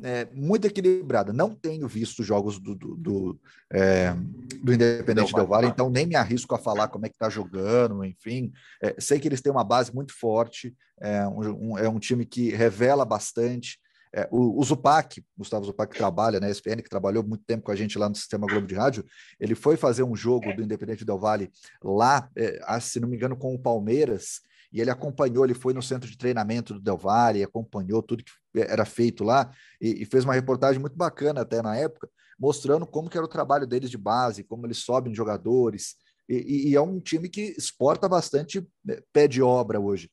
é, 0.04 0.28
muito 0.34 0.66
equilibrada. 0.66 1.34
Não 1.34 1.54
tenho 1.54 1.88
visto 1.88 2.24
jogos 2.24 2.60
do, 2.60 2.76
do, 2.76 2.96
do, 2.96 3.40
é, 3.72 4.14
do 4.62 4.74
Independente 4.74 5.34
Del 5.34 5.48
Valle, 5.48 5.68
então 5.68 5.90
nem 5.90 6.06
me 6.06 6.16
arrisco 6.16 6.54
a 6.56 6.60
falar 6.60 6.88
como 6.88 7.06
é 7.06 7.10
que 7.10 7.16
está 7.16 7.30
jogando, 7.30 8.04
enfim. 8.04 8.52
É, 8.82 8.96
sei 9.00 9.20
que 9.20 9.28
eles 9.28 9.42
têm 9.42 9.52
uma 9.52 9.64
base 9.64 9.94
muito 9.94 10.14
forte, 10.18 10.76
é 11.00 11.28
um, 11.28 11.72
um, 11.72 11.78
é 11.78 11.90
um 11.90 12.00
time 12.00 12.26
que 12.26 12.50
revela 12.50 13.06
bastante. 13.06 13.80
É, 14.14 14.28
o, 14.32 14.60
o 14.60 14.64
Zupac, 14.64 15.24
Gustavo 15.38 15.66
Zupac, 15.66 15.92
que 15.92 15.98
trabalha 15.98 16.40
na 16.40 16.48
né, 16.48 16.52
ESPN, 16.52 16.82
que 16.82 16.90
trabalhou 16.90 17.24
muito 17.24 17.44
tempo 17.44 17.64
com 17.64 17.72
a 17.72 17.76
gente 17.76 18.00
lá 18.00 18.08
no 18.08 18.16
Sistema 18.16 18.48
Globo 18.48 18.66
de 18.66 18.74
Rádio, 18.74 19.06
ele 19.40 19.54
foi 19.54 19.76
fazer 19.76 20.04
um 20.04 20.16
jogo 20.16 20.54
do 20.54 20.64
Independente 20.64 21.06
Del 21.06 21.20
Valle 21.20 21.52
lá, 21.84 22.30
é, 22.36 22.80
se 22.80 23.00
não 23.00 23.08
me 23.08 23.16
engano, 23.16 23.36
com 23.36 23.54
o 23.54 23.60
Palmeiras, 23.60 24.42
e 24.72 24.82
ele 24.82 24.90
acompanhou, 24.90 25.46
ele 25.46 25.54
foi 25.54 25.74
no 25.74 25.82
centro 25.82 26.10
de 26.10 26.18
treinamento 26.18 26.74
do 26.74 26.80
Del 26.80 26.98
Valle, 26.98 27.44
acompanhou 27.44 28.02
tudo 28.02 28.24
que 28.24 28.32
era 28.56 28.86
feito 28.86 29.24
lá 29.24 29.52
e, 29.82 30.04
e, 30.04 30.06
fez 30.06 30.24
uma 30.24 30.34
reportagem 30.34 30.80
muito 30.80 30.96
bacana 30.96 31.42
até 31.42 31.62
na 31.62 31.76
época, 31.76 32.10
mostrando 32.40 32.86
como 32.86 33.10
que 33.10 33.18
era 33.18 33.26
o 33.26 33.30
trabalho 33.30 33.66
deles 33.66 33.90
de 33.90 33.98
base, 33.98 34.44
como 34.44 34.66
eles 34.66 34.80
sobem 34.80 35.14
jogadores, 35.14 35.96
e, 36.30 36.70
e 36.70 36.76
é 36.76 36.82
um 36.82 37.00
time 37.00 37.30
que 37.30 37.56
exporta 37.58 38.08
bastante 38.10 38.66
né, 38.84 39.00
pé 39.14 39.28
de 39.28 39.42
obra 39.42 39.80
hoje. 39.80 40.12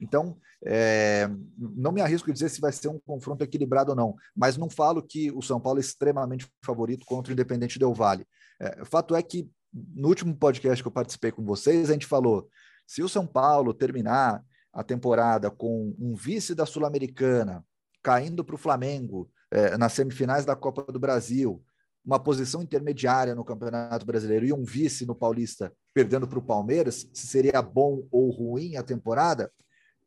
Então, 0.00 0.36
é, 0.64 1.28
não 1.56 1.92
me 1.92 2.00
arrisco 2.00 2.30
a 2.30 2.32
dizer 2.32 2.48
se 2.48 2.60
vai 2.60 2.72
ser 2.72 2.88
um 2.88 2.98
confronto 2.98 3.44
equilibrado 3.44 3.90
ou 3.90 3.96
não, 3.96 4.14
mas 4.34 4.56
não 4.56 4.68
falo 4.68 5.02
que 5.02 5.30
o 5.30 5.40
São 5.40 5.60
Paulo 5.60 5.78
é 5.78 5.80
extremamente 5.80 6.48
favorito 6.64 7.06
contra 7.06 7.30
o 7.30 7.34
Independente 7.34 7.78
Del 7.78 7.94
Valle. 7.94 8.26
É, 8.60 8.82
o 8.82 8.86
fato 8.86 9.14
é 9.14 9.22
que 9.22 9.48
no 9.72 10.08
último 10.08 10.36
podcast 10.36 10.82
que 10.82 10.86
eu 10.86 10.92
participei 10.92 11.32
com 11.32 11.44
vocês, 11.44 11.88
a 11.88 11.92
gente 11.92 12.06
falou 12.06 12.48
se 12.86 13.02
o 13.02 13.08
São 13.08 13.26
Paulo 13.26 13.72
terminar 13.72 14.42
a 14.72 14.82
temporada 14.82 15.50
com 15.50 15.94
um 15.98 16.14
vice 16.14 16.54
da 16.54 16.64
Sul-Americana, 16.64 17.64
caindo 18.02 18.44
para 18.44 18.54
o 18.54 18.58
Flamengo 18.58 19.30
é, 19.50 19.76
nas 19.76 19.92
semifinais 19.92 20.44
da 20.44 20.56
Copa 20.56 20.90
do 20.90 20.98
Brasil, 20.98 21.62
uma 22.04 22.18
posição 22.18 22.62
intermediária 22.62 23.34
no 23.34 23.44
Campeonato 23.44 24.04
Brasileiro 24.04 24.44
e 24.44 24.52
um 24.52 24.64
vice 24.64 25.06
no 25.06 25.14
Paulista 25.14 25.72
perdendo 25.94 26.26
para 26.26 26.38
o 26.38 26.44
Palmeiras, 26.44 27.08
se 27.12 27.26
seria 27.26 27.62
bom 27.62 28.06
ou 28.10 28.30
ruim 28.30 28.76
a 28.76 28.82
temporada, 28.82 29.52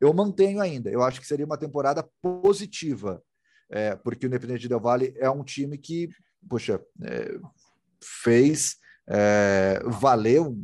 eu 0.01 0.11
mantenho 0.13 0.59
ainda. 0.59 0.89
Eu 0.89 1.03
acho 1.03 1.21
que 1.21 1.27
seria 1.27 1.45
uma 1.45 1.57
temporada 1.57 2.07
positiva, 2.21 3.21
é, 3.69 3.95
porque 3.95 4.25
o 4.25 4.27
Independente 4.27 4.67
Del 4.67 4.79
Valle 4.79 5.13
é 5.17 5.29
um 5.29 5.43
time 5.43 5.77
que, 5.77 6.09
poxa, 6.49 6.81
é, 7.03 7.39
fez 8.01 8.77
é, 9.07 9.81
valeu 9.85 10.57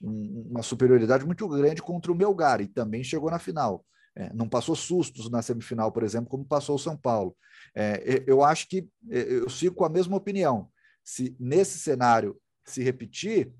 um, 0.00 0.48
uma 0.50 0.62
superioridade 0.62 1.24
muito 1.24 1.48
grande 1.48 1.82
contra 1.82 2.12
o 2.12 2.14
Melgar 2.14 2.60
e 2.60 2.66
também 2.66 3.02
chegou 3.04 3.30
na 3.30 3.38
final. 3.38 3.84
É, 4.16 4.32
não 4.32 4.48
passou 4.48 4.76
sustos 4.76 5.28
na 5.28 5.42
semifinal, 5.42 5.90
por 5.90 6.02
exemplo, 6.02 6.28
como 6.30 6.44
passou 6.44 6.76
o 6.76 6.78
São 6.78 6.96
Paulo. 6.96 7.36
É, 7.74 8.22
eu 8.26 8.44
acho 8.44 8.68
que 8.68 8.88
é, 9.10 9.22
eu 9.22 9.48
sigo 9.48 9.74
com 9.74 9.84
a 9.84 9.88
mesma 9.88 10.16
opinião. 10.16 10.68
Se 11.02 11.36
nesse 11.38 11.78
cenário 11.78 12.40
se 12.64 12.82
repetir, 12.82 13.52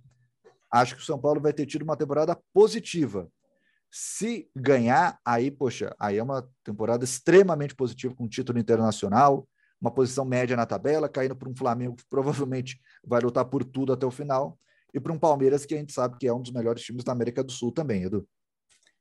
acho 0.70 0.94
que 0.94 1.02
o 1.02 1.04
São 1.04 1.18
Paulo 1.18 1.40
vai 1.40 1.52
ter 1.52 1.66
tido 1.66 1.82
uma 1.82 1.96
temporada 1.96 2.38
positiva. 2.52 3.28
Se 3.90 4.48
ganhar, 4.54 5.18
aí, 5.24 5.50
poxa, 5.50 5.94
aí 5.98 6.18
é 6.18 6.22
uma 6.22 6.48
temporada 6.64 7.04
extremamente 7.04 7.74
positiva 7.74 8.14
com 8.14 8.28
título 8.28 8.58
internacional, 8.58 9.48
uma 9.84 9.90
posição 9.90 10.24
média 10.24 10.56
na 10.56 10.64
tabela, 10.64 11.10
caindo 11.10 11.36
para 11.36 11.46
um 11.46 11.54
Flamengo 11.54 11.96
que 11.96 12.06
provavelmente 12.08 12.80
vai 13.06 13.20
lutar 13.20 13.44
por 13.44 13.62
tudo 13.62 13.92
até 13.92 14.06
o 14.06 14.10
final, 14.10 14.58
e 14.94 14.98
para 14.98 15.12
um 15.12 15.18
Palmeiras 15.18 15.66
que 15.66 15.74
a 15.74 15.78
gente 15.78 15.92
sabe 15.92 16.16
que 16.16 16.26
é 16.26 16.32
um 16.32 16.40
dos 16.40 16.52
melhores 16.52 16.82
times 16.82 17.04
da 17.04 17.12
América 17.12 17.44
do 17.44 17.52
Sul 17.52 17.70
também, 17.70 18.04
Edu. 18.04 18.26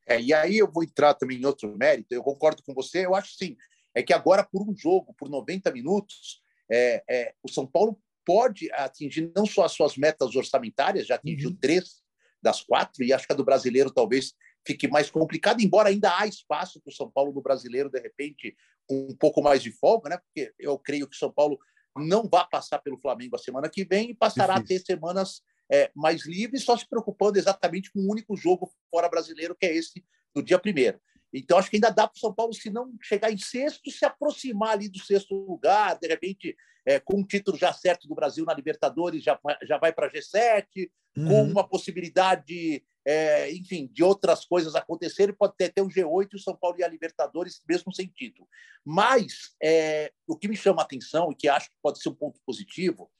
É, 0.06 0.20
e 0.20 0.34
aí 0.34 0.58
eu 0.58 0.70
vou 0.70 0.84
entrar 0.84 1.14
também 1.14 1.38
em 1.38 1.46
outro 1.46 1.74
mérito, 1.78 2.14
eu 2.14 2.22
concordo 2.22 2.62
com 2.64 2.74
você, 2.74 3.06
eu 3.06 3.16
acho 3.16 3.34
sim, 3.38 3.56
é 3.96 4.04
que 4.04 4.12
agora 4.12 4.44
por 4.44 4.62
um 4.62 4.76
jogo, 4.76 5.14
por 5.14 5.30
90 5.30 5.72
minutos, 5.72 6.42
é, 6.70 7.02
é, 7.10 7.34
o 7.42 7.50
São 7.50 7.66
Paulo 7.66 7.98
pode 8.26 8.70
atingir 8.74 9.32
não 9.34 9.46
só 9.46 9.64
as 9.64 9.72
suas 9.72 9.96
metas 9.96 10.36
orçamentárias, 10.36 11.08
já 11.08 11.16
atingiu 11.16 11.52
uhum. 11.52 11.58
três 11.62 12.04
das 12.42 12.62
quatro, 12.62 13.06
e 13.06 13.14
acho 13.14 13.26
que 13.26 13.32
a 13.32 13.36
do 13.38 13.46
brasileiro 13.46 13.90
talvez 13.90 14.34
fique 14.66 14.88
mais 14.88 15.10
complicado, 15.10 15.62
embora 15.62 15.90
ainda 15.90 16.18
há 16.18 16.26
espaço 16.26 16.80
para 16.82 16.92
o 16.92 16.94
São 16.94 17.10
Paulo 17.10 17.34
no 17.34 17.42
brasileiro, 17.42 17.90
de 17.90 18.00
repente, 18.00 18.56
com 18.88 19.08
um 19.10 19.16
pouco 19.16 19.42
mais 19.42 19.62
de 19.62 19.72
folga, 19.72 20.10
né? 20.10 20.18
Porque 20.18 20.54
eu 20.60 20.78
creio 20.78 21.08
que 21.08 21.16
o 21.16 21.20
São 21.20 21.32
Paulo 21.32 21.60
não 21.96 22.28
vai 22.28 22.46
passar 22.50 22.80
pelo 22.80 23.00
Flamengo 23.00 23.36
a 23.36 23.40
semana 23.40 23.70
que 23.70 23.84
vem 23.84 24.12
e 24.12 24.16
passará 24.16 24.56
Difícil. 24.56 24.78
a 24.78 24.80
ter 24.80 24.86
semanas 24.86 25.42
é, 25.72 25.92
mais 25.96 26.26
livres, 26.26 26.64
só 26.64 26.76
se 26.78 26.88
preocupando 26.88 27.38
exatamente 27.38 27.92
com 27.92 28.00
o 28.00 28.04
um 28.04 28.12
único 28.12 28.36
jogo 28.36 28.72
fora 28.90 29.10
brasileiro, 29.10 29.56
que 29.56 29.66
é 29.66 29.76
esse 29.76 30.04
do 30.34 30.42
dia 30.42 30.60
primeiro. 30.60 31.00
Então, 31.34 31.58
acho 31.58 31.70
que 31.70 31.78
ainda 31.78 31.90
dá 31.90 32.08
para 32.08 32.16
o 32.16 32.20
São 32.20 32.34
Paulo, 32.34 32.54
se 32.54 32.70
não 32.70 32.94
chegar 33.02 33.32
em 33.32 33.38
sexto, 33.38 33.90
se 33.90 34.06
aproximar 34.06 34.74
ali 34.74 34.88
do 34.88 35.00
sexto 35.00 35.34
lugar, 35.34 35.98
de 36.00 36.08
repente, 36.08 36.56
é, 36.86 37.00
com 37.00 37.20
um 37.20 37.26
título 37.26 37.58
já 37.58 37.74
certo 37.74 38.08
do 38.08 38.14
Brasil 38.14 38.46
na 38.46 38.54
Libertadores, 38.54 39.24
já, 39.24 39.40
já 39.64 39.78
vai 39.78 39.92
para 39.92 40.12
G7, 40.12 40.92
uhum. 41.18 41.28
com 41.28 41.44
uma 41.44 41.68
possibilidade 41.68 42.84
é, 43.06 43.52
enfim, 43.52 43.88
de 43.92 44.04
outras 44.04 44.46
coisas 44.46 44.76
acontecerem, 44.76 45.36
pode 45.36 45.56
ter 45.58 45.66
até 45.66 45.82
um 45.82 45.90
G8 45.90 46.30
e 46.34 46.36
o 46.36 46.40
São 46.40 46.56
Paulo 46.56 46.78
e 46.80 46.84
a 46.84 46.88
Libertadores, 46.88 47.62
mesmo 47.68 47.94
sem 47.94 48.08
título. 48.08 48.48
Mas 48.86 49.56
é, 49.62 50.12
o 50.28 50.38
que 50.38 50.48
me 50.48 50.56
chama 50.56 50.82
a 50.82 50.86
atenção 50.86 51.32
e 51.32 51.36
que 51.36 51.50
acho 51.50 51.70
que 51.70 51.76
pode 51.82 52.02
ser 52.02 52.10
um 52.10 52.16
ponto 52.16 52.40
positivo, 52.46 53.12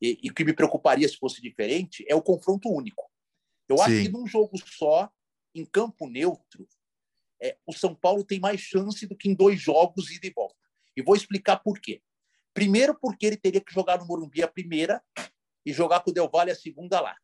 e, 0.00 0.18
e 0.22 0.30
que 0.30 0.44
me 0.44 0.52
preocuparia 0.52 1.08
se 1.08 1.16
fosse 1.16 1.40
diferente, 1.40 2.04
é 2.08 2.14
o 2.14 2.22
confronto 2.22 2.70
único. 2.70 3.10
Eu 3.68 3.78
Sim. 3.78 3.82
acho 3.82 4.02
que 4.02 4.08
num 4.08 4.26
jogo 4.26 4.56
só, 4.58 5.10
em 5.54 5.64
campo 5.64 6.08
neutro, 6.08 6.68
é, 7.42 7.56
o 7.66 7.72
São 7.72 7.94
Paulo 7.94 8.24
tem 8.24 8.38
mais 8.38 8.60
chance 8.60 9.06
do 9.06 9.16
que 9.16 9.28
em 9.28 9.34
dois 9.34 9.60
jogos 9.60 10.10
ida 10.10 10.26
e 10.26 10.30
volta. 10.30 10.54
E 10.96 11.02
vou 11.02 11.16
explicar 11.16 11.56
por 11.58 11.80
quê. 11.80 12.00
Primeiro, 12.54 12.98
porque 12.98 13.26
ele 13.26 13.36
teria 13.36 13.60
que 13.60 13.72
jogar 13.72 13.98
no 13.98 14.06
Morumbi 14.06 14.42
a 14.42 14.48
primeira 14.48 15.02
e 15.64 15.72
jogar 15.72 16.00
com 16.00 16.10
o 16.10 16.14
Del 16.14 16.28
Valle 16.28 16.50
a 16.50 16.56
segunda 16.56 17.00
lá 17.00 17.16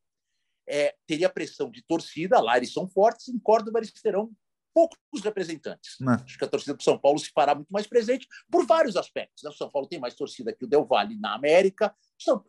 é, 0.68 0.94
teria 1.06 1.28
pressão 1.28 1.70
de 1.70 1.82
torcida, 1.82 2.40
lá 2.40 2.56
eles 2.56 2.72
são 2.72 2.88
fortes, 2.88 3.28
em 3.28 3.38
Córdoba 3.38 3.78
eles 3.78 3.92
terão 3.92 4.30
poucos 4.74 5.22
representantes. 5.22 5.96
Não. 6.00 6.14
Acho 6.14 6.36
que 6.36 6.44
a 6.44 6.48
torcida 6.48 6.74
do 6.74 6.82
São 6.82 6.98
Paulo 6.98 7.18
se 7.18 7.30
fará 7.30 7.54
muito 7.54 7.70
mais 7.70 7.86
presente 7.86 8.26
por 8.50 8.66
vários 8.66 8.96
aspectos. 8.96 9.44
Né? 9.44 9.50
O 9.50 9.52
São 9.52 9.70
Paulo 9.70 9.86
tem 9.86 10.00
mais 10.00 10.14
torcida 10.14 10.52
que 10.52 10.64
o 10.64 10.68
Del 10.68 10.84
Valle 10.84 11.16
na 11.16 11.32
América. 11.34 11.94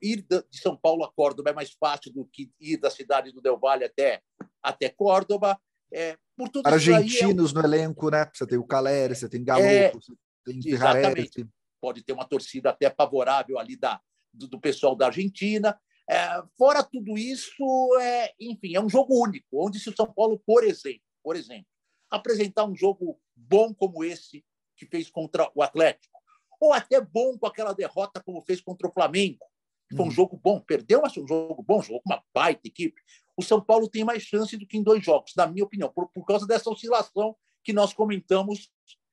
Ir 0.02 0.26
de 0.28 0.44
São 0.52 0.76
Paulo 0.76 1.04
a 1.04 1.12
Córdoba 1.14 1.52
é 1.52 1.54
mais 1.54 1.72
fácil 1.72 2.12
do 2.12 2.26
que 2.26 2.52
ir 2.60 2.78
da 2.78 2.90
cidade 2.90 3.32
do 3.32 3.42
Del 3.42 3.60
Valle 3.60 3.84
até, 3.84 4.22
até 4.62 4.90
Córdoba. 4.90 5.60
É, 5.94 6.18
por 6.36 6.50
tudo 6.50 6.68
Argentinos 6.68 7.52
é... 7.52 7.54
no 7.54 7.64
elenco, 7.64 8.10
né? 8.10 8.30
Você 8.34 8.48
tem 8.48 8.58
o 8.58 8.66
Caleri, 8.66 9.16
você 9.16 9.30
tem 9.30 9.44
Galo, 9.44 9.64
é... 9.64 9.92
você 9.92 10.14
tem 10.44 10.60
Exatamente. 10.66 11.48
Pode 11.80 12.04
ter 12.04 12.14
uma 12.14 12.26
torcida 12.26 12.72
até 12.72 12.90
favorável 12.90 13.60
ali 13.60 13.76
da, 13.78 14.02
do, 14.34 14.48
do 14.48 14.60
pessoal 14.60 14.96
da 14.96 15.08
Argentina. 15.08 15.80
É, 16.08 16.44
fora 16.58 16.84
tudo 16.84 17.18
isso, 17.18 17.64
é, 18.00 18.34
enfim, 18.40 18.76
é 18.76 18.80
um 18.80 18.90
jogo 18.90 19.20
único, 19.20 19.66
onde 19.66 19.80
se 19.80 19.90
o 19.90 19.96
São 19.96 20.12
Paulo, 20.12 20.40
por 20.46 20.64
exemplo, 20.64 21.02
por 21.24 21.36
exemplo, 21.36 21.66
apresentar 22.12 22.66
um 22.66 22.76
jogo 22.76 23.20
bom 23.36 23.74
como 23.74 24.04
esse 24.04 24.46
que 24.78 24.86
fez 24.86 25.10
contra 25.10 25.50
o 25.56 25.64
Atlético, 25.64 26.16
ou 26.60 26.74
até 26.74 27.02
bom 27.02 27.38
com 27.38 27.48
aquela 27.48 27.74
derrota 27.74 28.22
como 28.24 28.44
fez 28.46 28.62
contra 28.62 28.88
o 28.88 28.92
Flamengo, 28.92 29.44
que 29.90 29.96
foi 29.96 30.06
um 30.06 30.08
uhum. 30.08 30.14
jogo 30.14 30.38
bom, 30.38 30.60
perdeu, 30.60 31.02
mas 31.02 31.16
um 31.18 31.28
jogo 31.28 31.64
bom, 31.64 31.82
jogo 31.82 32.02
com 32.02 32.14
uma 32.14 32.24
baita 32.34 32.68
equipe. 32.68 33.00
O 33.38 33.44
São 33.44 33.62
Paulo 33.62 33.90
tem 33.90 34.04
mais 34.04 34.24
chance 34.24 34.56
do 34.58 34.66
que 34.66 34.78
em 34.78 34.84
dois 34.84 35.04
jogos, 35.04 35.34
na 35.36 35.48
minha 35.48 35.64
opinião, 35.64 35.92
por, 35.92 36.08
por 36.10 36.26
causa 36.26 36.46
dessa 36.46 36.70
oscilação 36.70 37.36
que 37.64 37.74
nós 37.74 37.94
comentamos 37.94 38.72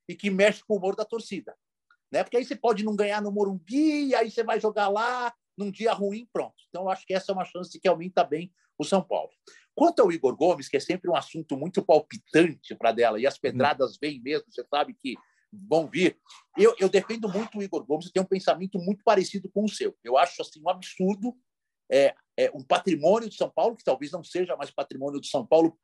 e 0.09 0.15
que 0.15 0.31
mexe 0.31 0.63
com 0.65 0.75
o 0.75 0.77
humor 0.77 0.95
da 0.95 1.05
torcida. 1.05 1.57
Né? 2.11 2.23
Porque 2.23 2.37
aí 2.37 2.45
você 2.45 2.55
pode 2.55 2.85
não 2.85 2.95
ganhar 2.95 3.23
no 3.23 3.33
Morumbi, 3.33 4.15
aí 4.15 4.31
você 4.31 4.45
vai 4.45 4.61
jogar 4.61 4.89
lá, 4.89 5.35
num 5.63 5.71
dia 5.71 5.93
ruim, 5.93 6.29
pronto. 6.33 6.55
Então, 6.69 6.89
acho 6.89 7.07
que 7.07 7.15
essa 7.15 7.33
é 7.33 7.35
uma 7.35 7.45
chance 7.45 7.79
que 7.79 7.89
aumenta 7.89 8.25
bem 8.25 8.53
o 8.79 8.85
São 8.85 9.03
Paulo. 9.03 9.31
Quanto 9.75 10.01
ao 10.01 10.13
Igor 10.13 10.37
Gomes, 10.37 10.69
que 10.69 10.77
é 10.77 10.81
sempre 10.81 11.11
um 11.11 11.17
assunto 11.17 11.57
muito 11.57 11.83
palpitante 11.85 12.75
para 12.75 12.93
dela, 12.93 13.21
e 13.21 13.27
as 13.27 13.39
pedradas 13.39 13.97
vêm 14.01 14.21
mesmo, 14.21 14.47
você 14.51 14.65
sabe 14.69 14.95
que 14.95 15.17
vão 15.53 15.87
vir. 15.87 16.19
Eu, 16.57 16.75
eu 16.79 16.89
defendo 16.89 17.29
muito 17.29 17.59
o 17.59 17.63
Igor 17.63 17.85
Gomes, 17.85 18.07
eu 18.07 18.13
tenho 18.13 18.25
um 18.25 18.29
pensamento 18.29 18.79
muito 18.79 19.03
parecido 19.05 19.51
com 19.51 19.65
o 19.65 19.69
seu. 19.69 19.97
Eu 20.03 20.17
acho 20.17 20.41
assim 20.41 20.61
um 20.63 20.69
absurdo 20.69 21.37
é, 21.91 22.15
é 22.39 22.51
um 22.55 22.63
patrimônio 22.63 23.29
de 23.29 23.37
São 23.37 23.51
Paulo, 23.51 23.77
que 23.77 23.85
talvez 23.85 24.11
não 24.11 24.25
seja 24.25 24.57
mais 24.57 24.71
patrimônio 24.71 25.21
de 25.21 25.29
São 25.29 25.47
Paulo, 25.47 25.79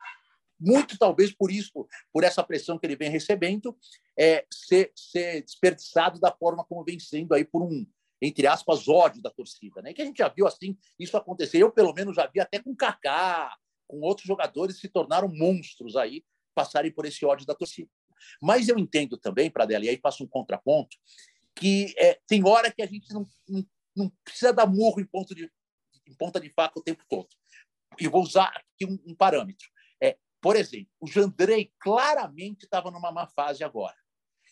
muito 0.59 0.99
talvez 0.99 1.33
por 1.33 1.53
isso, 1.53 1.87
por 2.13 2.25
essa 2.25 2.43
pressão 2.43 2.79
que 2.79 2.87
ele 2.87 2.97
vem 2.97 3.11
recebendo, 3.11 3.77
é, 4.19 4.45
ser, 4.53 4.91
ser 4.97 5.43
desperdiçado 5.43 6.19
da 6.19 6.33
forma 6.33 6.65
como 6.65 6.85
vem 6.85 6.99
sendo 6.99 7.35
aí 7.35 7.45
por 7.45 7.63
um, 7.63 7.87
entre 8.21 8.47
aspas, 8.47 8.89
ódio 8.89 9.23
da 9.23 9.31
torcida, 9.31 9.81
né? 9.83 9.93
Que 9.93 10.03
a 10.03 10.05
gente 10.05 10.19
já 10.19 10.29
viu 10.29 10.47
assim 10.47 10.77
isso 10.99 11.17
acontecer. 11.17 11.63
Eu, 11.63 11.71
pelo 11.71 11.93
menos, 11.93 12.17
já 12.17 12.27
vi 12.27 12.41
até 12.41 12.59
com 12.59 12.75
Kaká, 12.75 13.57
com 13.87 14.01
outros 14.01 14.27
jogadores 14.27 14.79
se 14.79 14.89
tornaram 14.89 15.29
monstros 15.29 15.97
aí, 15.97 16.25
passarem 16.55 16.93
por 16.93 17.07
esse 17.07 17.25
ódio 17.25 17.47
da 17.47 17.55
torcida. 17.55 17.91
Mas 18.43 18.69
eu 18.69 18.79
entendo 18.79 19.17
também, 19.17 19.51
para 19.51 19.65
dela, 19.65 19.85
e 19.85 19.89
aí 19.89 19.99
faço 20.03 20.25
um 20.25 20.29
contraponto, 20.29 20.97
que 21.55 21.95
é, 21.97 22.21
tem 22.27 22.47
hora 22.47 22.73
que 22.73 22.83
a 22.83 22.87
gente 22.87 23.13
não, 23.13 23.27
não, 23.49 23.67
não, 23.97 24.13
precisa 24.25 24.53
dar 24.53 24.67
murro 24.67 25.01
em, 25.01 25.07
ponto 25.07 25.35
de, 25.35 25.51
em 26.07 26.15
ponta 26.15 26.41
de 26.41 26.51
faca 26.51 26.79
o 26.79 26.83
tempo 26.83 27.05
todo. 27.09 27.29
E 27.99 28.09
vou 28.09 28.23
usar 28.23 28.49
aqui 28.49 28.85
um, 28.85 28.99
um 29.07 29.15
parâmetro. 29.15 29.69
É, 30.03 30.17
por 30.41 30.57
exemplo, 30.57 30.89
o 31.01 31.07
Jandrei 31.07 31.73
claramente 31.79 32.65
estava 32.65 32.91
numa 32.91 33.11
má 33.11 33.27
fase 33.27 33.65
agora. 33.65 33.97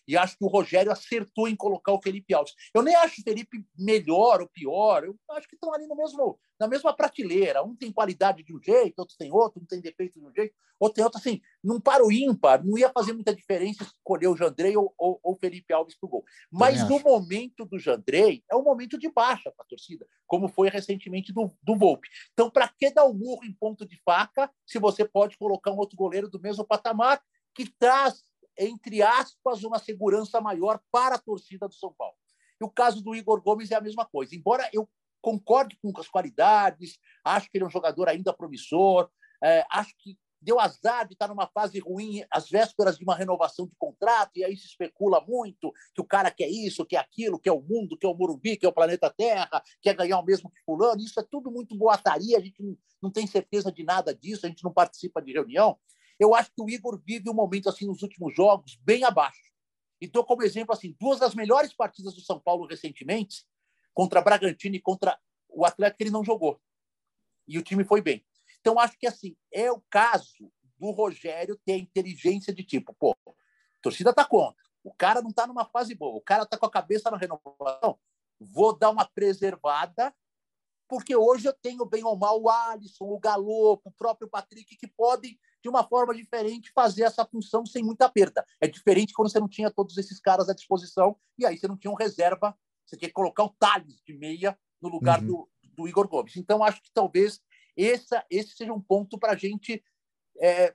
E 0.07 0.17
acho 0.17 0.39
que 0.39 0.45
o 0.45 0.49
Rogério 0.49 0.93
acertou 0.93 1.49
em 1.49 1.57
colocar 1.57 1.93
o 1.93 2.01
Felipe 2.01 2.33
Alves. 2.33 2.55
Eu 2.75 2.83
nem 2.83 2.95
acho 2.95 3.21
o 3.21 3.25
Felipe 3.25 3.65
melhor 3.77 4.41
ou 4.41 4.49
pior, 4.49 5.05
eu 5.05 5.17
acho 5.31 5.49
que 5.49 5.57
estão 5.57 5.75
ali 5.75 5.87
no 5.87 5.97
mesmo, 5.97 6.39
na 6.59 6.69
mesma 6.69 6.95
prateleira. 6.95 7.63
Um 7.63 7.75
tem 7.75 7.91
qualidade 7.91 8.43
de 8.43 8.55
um 8.55 8.63
jeito, 8.63 8.99
outro 8.99 9.17
tem 9.19 9.33
outro, 9.33 9.61
um 9.61 9.67
tem 9.67 9.81
defeito 9.81 10.21
de 10.21 10.27
um 10.27 10.33
jeito, 10.33 10.55
outro 10.79 10.95
tem 10.95 11.05
outro. 11.05 11.19
Assim, 11.19 11.41
não 11.63 11.81
para 11.81 12.05
o 12.05 12.13
ímpar, 12.13 12.65
não 12.65 12.79
ia 12.79 12.91
fazer 12.91 13.13
muita 13.13 13.35
diferença 13.35 13.83
escolher 13.83 14.29
o 14.29 14.37
Jandrei 14.37 14.77
ou 14.77 14.95
o 14.99 15.37
Felipe 15.37 15.73
Alves 15.73 15.99
para 15.99 16.07
o 16.07 16.11
gol. 16.11 16.25
Mas 16.51 16.89
no 16.89 17.01
momento 17.01 17.65
do 17.65 17.79
Jandrei, 17.79 18.45
é 18.51 18.55
um 18.55 18.63
momento 18.63 18.99
de 18.99 19.11
baixa 19.11 19.51
para 19.51 19.65
a 19.65 19.69
torcida, 19.69 20.07
como 20.27 20.49
foi 20.49 20.69
recentemente 20.69 21.33
do, 21.33 21.51
do 21.63 21.77
Volpe. 21.77 22.09
Então, 22.33 22.51
para 22.51 22.69
que 22.69 22.91
dar 22.91 23.05
o 23.05 23.11
um 23.11 23.15
murro 23.15 23.45
em 23.45 23.53
ponto 23.53 23.87
de 23.87 24.01
faca 24.05 24.51
se 24.65 24.79
você 24.79 25.05
pode 25.05 25.37
colocar 25.37 25.73
um 25.73 25.79
outro 25.79 25.97
goleiro 25.97 26.29
do 26.29 26.41
mesmo 26.41 26.65
patamar 26.65 27.21
que 27.55 27.69
traz 27.79 28.23
entre 28.59 29.03
aspas, 29.03 29.65
uma 29.65 29.79
segurança 29.79 30.41
maior 30.41 30.81
para 30.91 31.17
a 31.17 31.21
torcida 31.21 31.69
do 31.69 31.75
São 31.75 31.93
Paulo. 31.93 32.17
E 32.61 32.65
o 32.65 32.71
caso 32.71 33.03
do 33.03 33.15
Igor 33.15 33.43
Gomes 33.43 33.71
é 33.71 33.75
a 33.75 33.81
mesma 33.81 34.05
coisa. 34.05 34.35
Embora 34.35 34.69
eu 34.73 34.89
concorde 35.21 35.77
com 35.83 35.93
as 35.99 36.09
qualidades, 36.09 36.99
acho 37.25 37.51
que 37.51 37.59
ele 37.59 37.65
é 37.65 37.67
um 37.67 37.71
jogador 37.71 38.09
ainda 38.09 38.33
promissor, 38.33 39.11
é, 39.43 39.65
acho 39.71 39.95
que 39.99 40.17
deu 40.41 40.61
azar 40.61 41.07
de 41.07 41.15
estar 41.15 41.29
numa 41.29 41.49
fase 41.49 41.79
ruim 41.81 42.25
às 42.31 42.49
vésperas 42.49 42.97
de 42.97 43.05
uma 43.05 43.17
renovação 43.17 43.67
de 43.67 43.75
contrato, 43.77 44.33
e 44.37 44.45
aí 44.45 44.57
se 44.57 44.67
especula 44.67 45.21
muito 45.27 45.73
que 45.95 46.01
o 46.01 46.05
cara 46.05 46.31
quer 46.31 46.49
isso, 46.49 46.87
quer 46.87 46.99
aquilo, 46.99 47.41
quer 47.41 47.53
o 47.53 47.61
mundo, 47.61 47.97
quer 47.99 48.07
o 48.07 48.15
Morumbi, 48.15 48.57
quer 48.57 48.69
o 48.69 48.73
planeta 48.73 49.11
Terra, 49.11 49.63
quer 49.83 49.95
ganhar 49.95 50.19
o 50.19 50.25
mesmo 50.25 50.51
que 50.51 50.63
fulano. 50.65 51.01
Isso 51.01 51.19
é 51.19 51.25
tudo 51.29 51.51
muito 51.51 51.77
boataria, 51.77 52.39
a 52.39 52.41
gente 52.41 52.63
não 53.03 53.11
tem 53.11 53.27
certeza 53.27 53.73
de 53.73 53.83
nada 53.83 54.15
disso, 54.15 54.47
a 54.47 54.49
gente 54.49 54.63
não 54.63 54.73
participa 54.73 55.21
de 55.21 55.33
reunião. 55.33 55.77
Eu 56.19 56.35
acho 56.35 56.51
que 56.55 56.63
o 56.63 56.69
Igor 56.69 57.01
vive 57.05 57.29
um 57.29 57.35
momento 57.35 57.69
assim 57.69 57.87
nos 57.87 58.03
últimos 58.03 58.35
jogos 58.35 58.77
bem 58.83 59.05
abaixo. 59.05 59.41
Então, 60.01 60.23
como 60.25 60.43
exemplo, 60.43 60.75
assim, 60.75 60.95
duas 61.01 61.21
das 61.21 61.35
melhores 61.35 61.73
partidas 61.75 62.15
do 62.15 62.21
São 62.21 62.39
Paulo 62.39 62.67
recentemente, 62.67 63.45
contra 63.95 64.21
Bragantino 64.21 64.77
e 64.77 64.81
contra 64.81 65.19
o 65.49 65.65
Atlético, 65.65 66.03
ele 66.03 66.11
não 66.11 66.25
jogou. 66.25 66.61
E 67.49 67.59
o 67.59 67.63
time 67.63 67.85
foi 67.85 68.03
bem. 68.03 68.25
Então, 68.61 68.79
acho 68.79 68.99
que 68.99 69.07
assim, 69.07 69.37
é 69.53 69.71
o 69.71 69.81
caso 69.89 70.53
do 70.79 70.91
Rogério 70.91 71.59
ter 71.65 71.73
a 71.73 71.79
inteligência 71.79 72.53
de 72.53 72.63
tipo, 72.63 72.95
pô, 72.95 73.17
a 73.27 73.33
torcida 73.81 74.13
tá 74.13 74.25
contra. 74.25 74.63
O 74.85 74.93
cara 74.93 75.23
não 75.23 75.33
tá 75.33 75.47
numa 75.47 75.65
fase 75.65 75.95
boa, 75.95 76.17
o 76.17 76.21
cara 76.21 76.45
tá 76.45 76.59
com 76.59 76.67
a 76.67 76.71
cabeça 76.71 77.11
na 77.11 77.17
renovação. 77.17 77.99
Vou 78.39 78.77
dar 78.77 78.91
uma 78.91 79.05
preservada 79.05 80.15
porque 80.89 81.17
hoje 81.17 81.49
eu 81.49 81.53
tenho 81.53 81.85
bem 81.85 82.05
ou 82.05 82.17
mal 82.17 82.41
o 82.41 82.49
Alisson, 82.49 83.05
o 83.05 83.19
Galopo, 83.19 83.89
o 83.89 83.93
próprio 83.93 84.29
Patrick, 84.29 84.77
que 84.77 84.87
podem, 84.87 85.39
de 85.63 85.69
uma 85.69 85.83
forma 85.83 86.15
diferente, 86.15 86.73
fazer 86.73 87.03
essa 87.03 87.25
função 87.25 87.67
sem 87.67 87.83
muita 87.83 88.09
perda. 88.09 88.45
É 88.61 88.69
diferente 88.69 89.13
quando 89.13 89.31
você 89.31 89.41
não 89.41 89.49
tinha 89.49 89.71
todos 89.71 89.97
esses 89.99 90.21
caras 90.21 90.49
à 90.49 90.55
disposição 90.55 91.17
e 91.39 91.45
aí 91.45 91.59
você 91.59 91.67
não 91.67 91.77
tinha 91.77 91.91
um 91.91 91.97
reserva, 91.97 92.57
você 92.85 92.97
tinha 92.97 93.09
que 93.09 93.15
colocar 93.15 93.45
o 93.45 93.55
Thales 93.59 94.01
de 94.07 94.15
meia 94.15 94.59
no 94.81 94.89
lugar 94.89 95.21
uhum. 95.21 95.27
do, 95.27 95.49
do 95.75 95.89
Igor 95.89 96.09
Gomes. 96.09 96.37
Então, 96.37 96.63
acho 96.63 96.83
que 96.83 96.91
talvez 96.93 97.41
essa, 97.77 98.25
esse 98.31 98.57
seja 98.57 98.73
um 98.73 98.81
ponto 98.81 99.19
para 99.19 99.33
a 99.33 99.37
gente 99.37 99.83
é, 100.39 100.75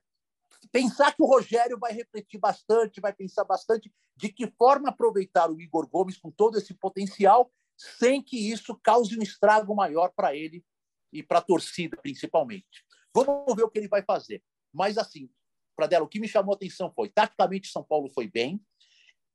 pensar 0.71 1.15
que 1.15 1.23
o 1.23 1.25
Rogério 1.25 1.77
vai 1.79 1.93
refletir 1.93 2.37
bastante, 2.37 3.01
vai 3.01 3.13
pensar 3.13 3.43
bastante 3.43 3.91
de 4.15 4.29
que 4.29 4.47
forma 4.47 4.89
aproveitar 4.89 5.49
o 5.49 5.59
Igor 5.59 5.87
Gomes 5.87 6.17
com 6.17 6.29
todo 6.29 6.57
esse 6.57 6.73
potencial 6.73 7.51
sem 7.77 8.21
que 8.21 8.37
isso 8.37 8.79
cause 8.83 9.17
um 9.17 9.21
estrago 9.21 9.75
maior 9.75 10.11
para 10.15 10.35
ele 10.35 10.63
e 11.11 11.23
para 11.23 11.39
a 11.39 11.41
torcida, 11.41 11.97
principalmente. 11.97 12.85
Vamos 13.13 13.55
ver 13.55 13.63
o 13.63 13.69
que 13.69 13.79
ele 13.79 13.87
vai 13.87 14.03
fazer. 14.03 14.43
Mas, 14.73 14.97
assim, 14.97 15.29
Pradella, 15.75 16.05
o 16.05 16.07
que 16.07 16.19
me 16.19 16.27
chamou 16.27 16.53
a 16.53 16.55
atenção 16.55 16.91
foi, 16.95 17.09
taticamente, 17.09 17.67
São 17.67 17.83
Paulo 17.83 18.09
foi 18.09 18.27
bem. 18.27 18.61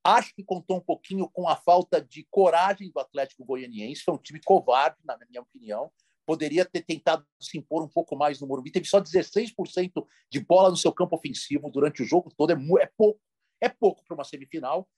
Acho 0.04 0.32
que 0.34 0.44
contou 0.44 0.76
um 0.76 0.80
pouquinho 0.80 1.28
com 1.28 1.48
a 1.48 1.56
falta 1.56 2.00
de 2.00 2.24
coragem 2.30 2.90
do 2.90 3.00
Atlético 3.00 3.44
Goianiense. 3.44 4.02
Foi 4.04 4.14
um 4.14 4.18
time 4.18 4.40
covarde, 4.44 4.96
na 5.04 5.18
minha 5.28 5.42
opinião. 5.42 5.90
Poderia 6.24 6.64
ter 6.64 6.82
tentado 6.82 7.26
se 7.40 7.58
impor 7.58 7.82
um 7.82 7.88
pouco 7.88 8.16
mais 8.16 8.40
no 8.40 8.46
Morumbi. 8.46 8.70
Teve 8.70 8.86
só 8.86 9.00
16% 9.00 10.06
de 10.30 10.40
bola 10.40 10.70
no 10.70 10.76
seu 10.76 10.92
campo 10.92 11.16
ofensivo 11.16 11.70
durante 11.70 12.02
o 12.02 12.06
jogo 12.06 12.32
todo. 12.36 12.52
É, 12.52 12.56
é 12.82 12.90
pouco. 12.96 13.20
É 13.60 13.68
pouco 13.68 14.04
para 14.04 14.14
uma 14.14 14.24
semifinal. 14.24 14.88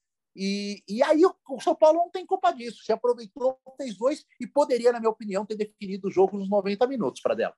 E, 0.41 0.85
e 0.89 1.03
aí 1.03 1.21
o, 1.27 1.61
São 1.61 1.75
Paulo 1.75 1.99
não 1.99 2.11
tem 2.11 2.25
culpa 2.25 2.53
disso. 2.53 2.85
Se 2.85 2.93
aproveitou, 2.93 3.59
fez 3.77 3.99
dois 3.99 4.25
e 4.41 4.47
poderia, 4.47 4.93
na 4.93 5.01
minha 5.01 5.11
opinião, 5.11 5.45
ter 5.45 5.57
definido 5.57 6.07
o 6.07 6.11
jogo 6.13 6.39
nos 6.39 6.49
90 6.49 6.87
minutos 6.87 7.21
para 7.21 7.35
dela. 7.35 7.55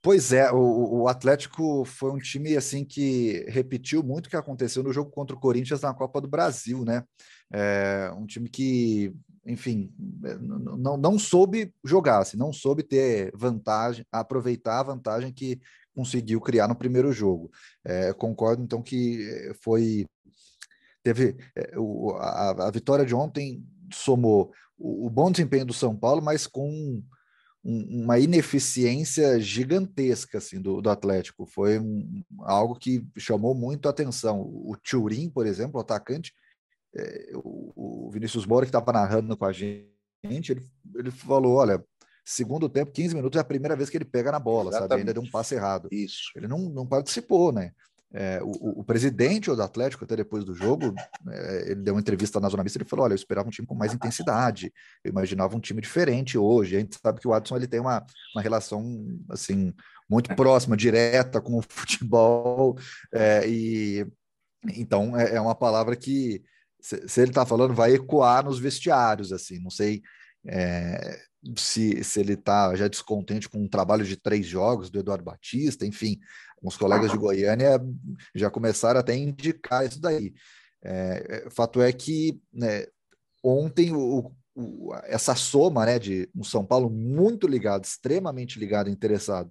Pois 0.00 0.32
é, 0.32 0.52
o, 0.52 1.00
o, 1.00 1.08
Atlético 1.08 1.84
foi 1.84 2.12
um 2.12 2.18
time 2.18 2.56
assim 2.56 2.84
que 2.84 3.44
repetiu 3.48 4.00
muito 4.02 4.26
o 4.26 4.30
que 4.30 4.36
aconteceu 4.36 4.84
no 4.84 4.92
jogo 4.92 5.10
contra 5.10 5.34
o 5.34 5.40
Corinthians 5.40 5.80
na 5.80 5.92
Copa 5.92 6.20
do 6.20 6.28
Brasil, 6.28 6.84
né? 6.84 7.02
É, 7.52 8.12
um 8.16 8.26
time 8.26 8.48
que, 8.48 9.12
enfim, 9.44 9.92
não, 10.78 10.96
não 10.96 11.18
soube 11.18 11.74
jogar, 11.84 12.18
assim, 12.18 12.36
não 12.36 12.52
soube 12.52 12.84
ter 12.84 13.32
vantagem, 13.34 14.06
aproveitar 14.12 14.80
a 14.80 14.84
vantagem 14.84 15.32
que 15.32 15.60
conseguiu 15.94 16.40
criar 16.40 16.68
no 16.68 16.76
primeiro 16.76 17.12
jogo. 17.12 17.50
É, 17.84 18.12
concordo 18.12 18.62
então 18.62 18.82
que 18.82 19.52
foi 19.62 20.06
teve 21.04 21.36
é, 21.54 21.72
a, 22.18 22.66
a, 22.66 22.70
vitória 22.70 23.04
de 23.04 23.14
ontem 23.14 23.62
somou 23.92 24.50
o, 24.76 25.06
o, 25.06 25.10
bom 25.10 25.30
desempenho 25.30 25.66
do 25.66 25.74
São 25.74 25.94
Paulo, 25.94 26.22
mas 26.22 26.46
com 26.46 26.68
um, 27.62 28.02
uma 28.02 28.18
ineficiência 28.18 29.38
gigantesca 29.38 30.38
assim 30.38 30.60
do, 30.60 30.80
do 30.80 30.88
Atlético. 30.88 31.46
Foi 31.46 31.78
um, 31.78 32.22
algo 32.40 32.74
que 32.74 33.06
chamou 33.18 33.54
muito 33.54 33.86
a 33.86 33.90
atenção. 33.90 34.40
O 34.40 34.74
Turim, 34.82 35.28
por 35.28 35.46
exemplo, 35.46 35.78
o 35.78 35.80
atacante, 35.82 36.32
é, 36.96 37.32
o, 37.34 38.06
o, 38.06 38.10
Vinícius 38.10 38.46
Moura 38.46 38.64
que 38.64 38.70
estava 38.70 38.92
narrando 38.92 39.36
com 39.36 39.44
a 39.44 39.52
gente, 39.52 39.84
ele, 40.24 40.64
ele 40.96 41.10
falou, 41.10 41.56
olha, 41.56 41.84
segundo 42.24 42.68
tempo, 42.68 42.92
15 42.92 43.14
minutos 43.14 43.36
é 43.36 43.40
a 43.40 43.44
primeira 43.44 43.76
vez 43.76 43.90
que 43.90 43.98
ele 43.98 44.06
pega 44.06 44.32
na 44.32 44.38
bola, 44.38 44.70
Exatamente. 44.70 44.88
sabe? 44.88 45.00
Ainda 45.02 45.14
deu 45.14 45.22
um 45.22 45.30
passe 45.30 45.54
errado. 45.54 45.88
Isso. 45.92 46.30
Ele 46.34 46.48
não, 46.48 46.58
não 46.70 46.86
participou, 46.86 47.52
né? 47.52 47.72
É, 48.14 48.40
o, 48.42 48.80
o, 48.80 48.84
presidente 48.84 49.50
do 49.50 49.60
Atlético, 49.60 50.04
até 50.04 50.14
depois 50.14 50.44
do 50.44 50.54
jogo, 50.54 50.94
é, 51.28 51.72
ele 51.72 51.82
deu 51.82 51.94
uma 51.94 52.00
entrevista 52.00 52.38
na 52.38 52.48
Zona 52.48 52.62
Mista, 52.62 52.78
ele 52.78 52.88
falou, 52.88 53.04
olha, 53.04 53.12
eu 53.12 53.16
esperava 53.16 53.48
um 53.48 53.50
time 53.50 53.66
com 53.66 53.74
mais 53.74 53.92
intensidade, 53.92 54.72
eu 55.02 55.10
imaginava 55.10 55.56
um 55.56 55.60
time 55.60 55.80
diferente 55.80 56.38
hoje, 56.38 56.76
a 56.76 56.78
gente 56.78 56.96
sabe 57.02 57.20
que 57.20 57.26
o 57.26 57.34
Adson 57.34 57.56
ele 57.56 57.66
tem 57.66 57.80
uma, 57.80 58.06
uma 58.34 58.40
relação, 58.40 59.04
assim, 59.28 59.74
muito 60.08 60.32
próxima, 60.36 60.76
direta 60.76 61.40
com 61.40 61.58
o 61.58 61.62
futebol, 61.68 62.78
é, 63.12 63.48
e 63.48 64.06
então 64.76 65.18
é, 65.18 65.34
é, 65.34 65.40
uma 65.40 65.54
palavra 65.54 65.96
que, 65.96 66.40
se, 66.80 67.08
se 67.08 67.20
ele 67.20 67.32
está 67.32 67.44
falando, 67.44 67.74
vai 67.74 67.94
ecoar 67.94 68.44
nos 68.44 68.60
vestiários, 68.60 69.32
assim, 69.32 69.58
não 69.58 69.70
sei 69.70 70.02
é, 70.46 71.18
se, 71.56 72.02
se 72.02 72.20
ele 72.20 72.34
está 72.34 72.74
já 72.74 72.88
descontente 72.88 73.48
com 73.48 73.64
o 73.64 73.68
trabalho 73.68 74.04
de 74.04 74.16
três 74.16 74.46
jogos 74.46 74.90
do 74.90 74.98
Eduardo 74.98 75.24
Batista, 75.24 75.84
enfim, 75.84 76.18
os 76.62 76.76
colegas 76.76 77.10
de 77.10 77.18
Goiânia 77.18 77.80
já 78.34 78.50
começaram 78.50 79.00
até 79.00 79.12
a 79.12 79.16
indicar 79.16 79.86
isso 79.86 80.00
daí. 80.00 80.32
É, 80.82 81.44
é 81.46 81.50
fato 81.50 81.80
é 81.80 81.92
que 81.92 82.40
né, 82.52 82.86
ontem 83.42 83.92
o, 83.92 84.32
o, 84.54 84.94
essa 85.04 85.34
soma 85.34 85.84
né, 85.84 85.98
de 85.98 86.28
um 86.34 86.44
São 86.44 86.64
Paulo 86.64 86.88
muito 86.88 87.46
ligado, 87.46 87.84
extremamente 87.84 88.58
ligado, 88.58 88.88
interessado, 88.88 89.50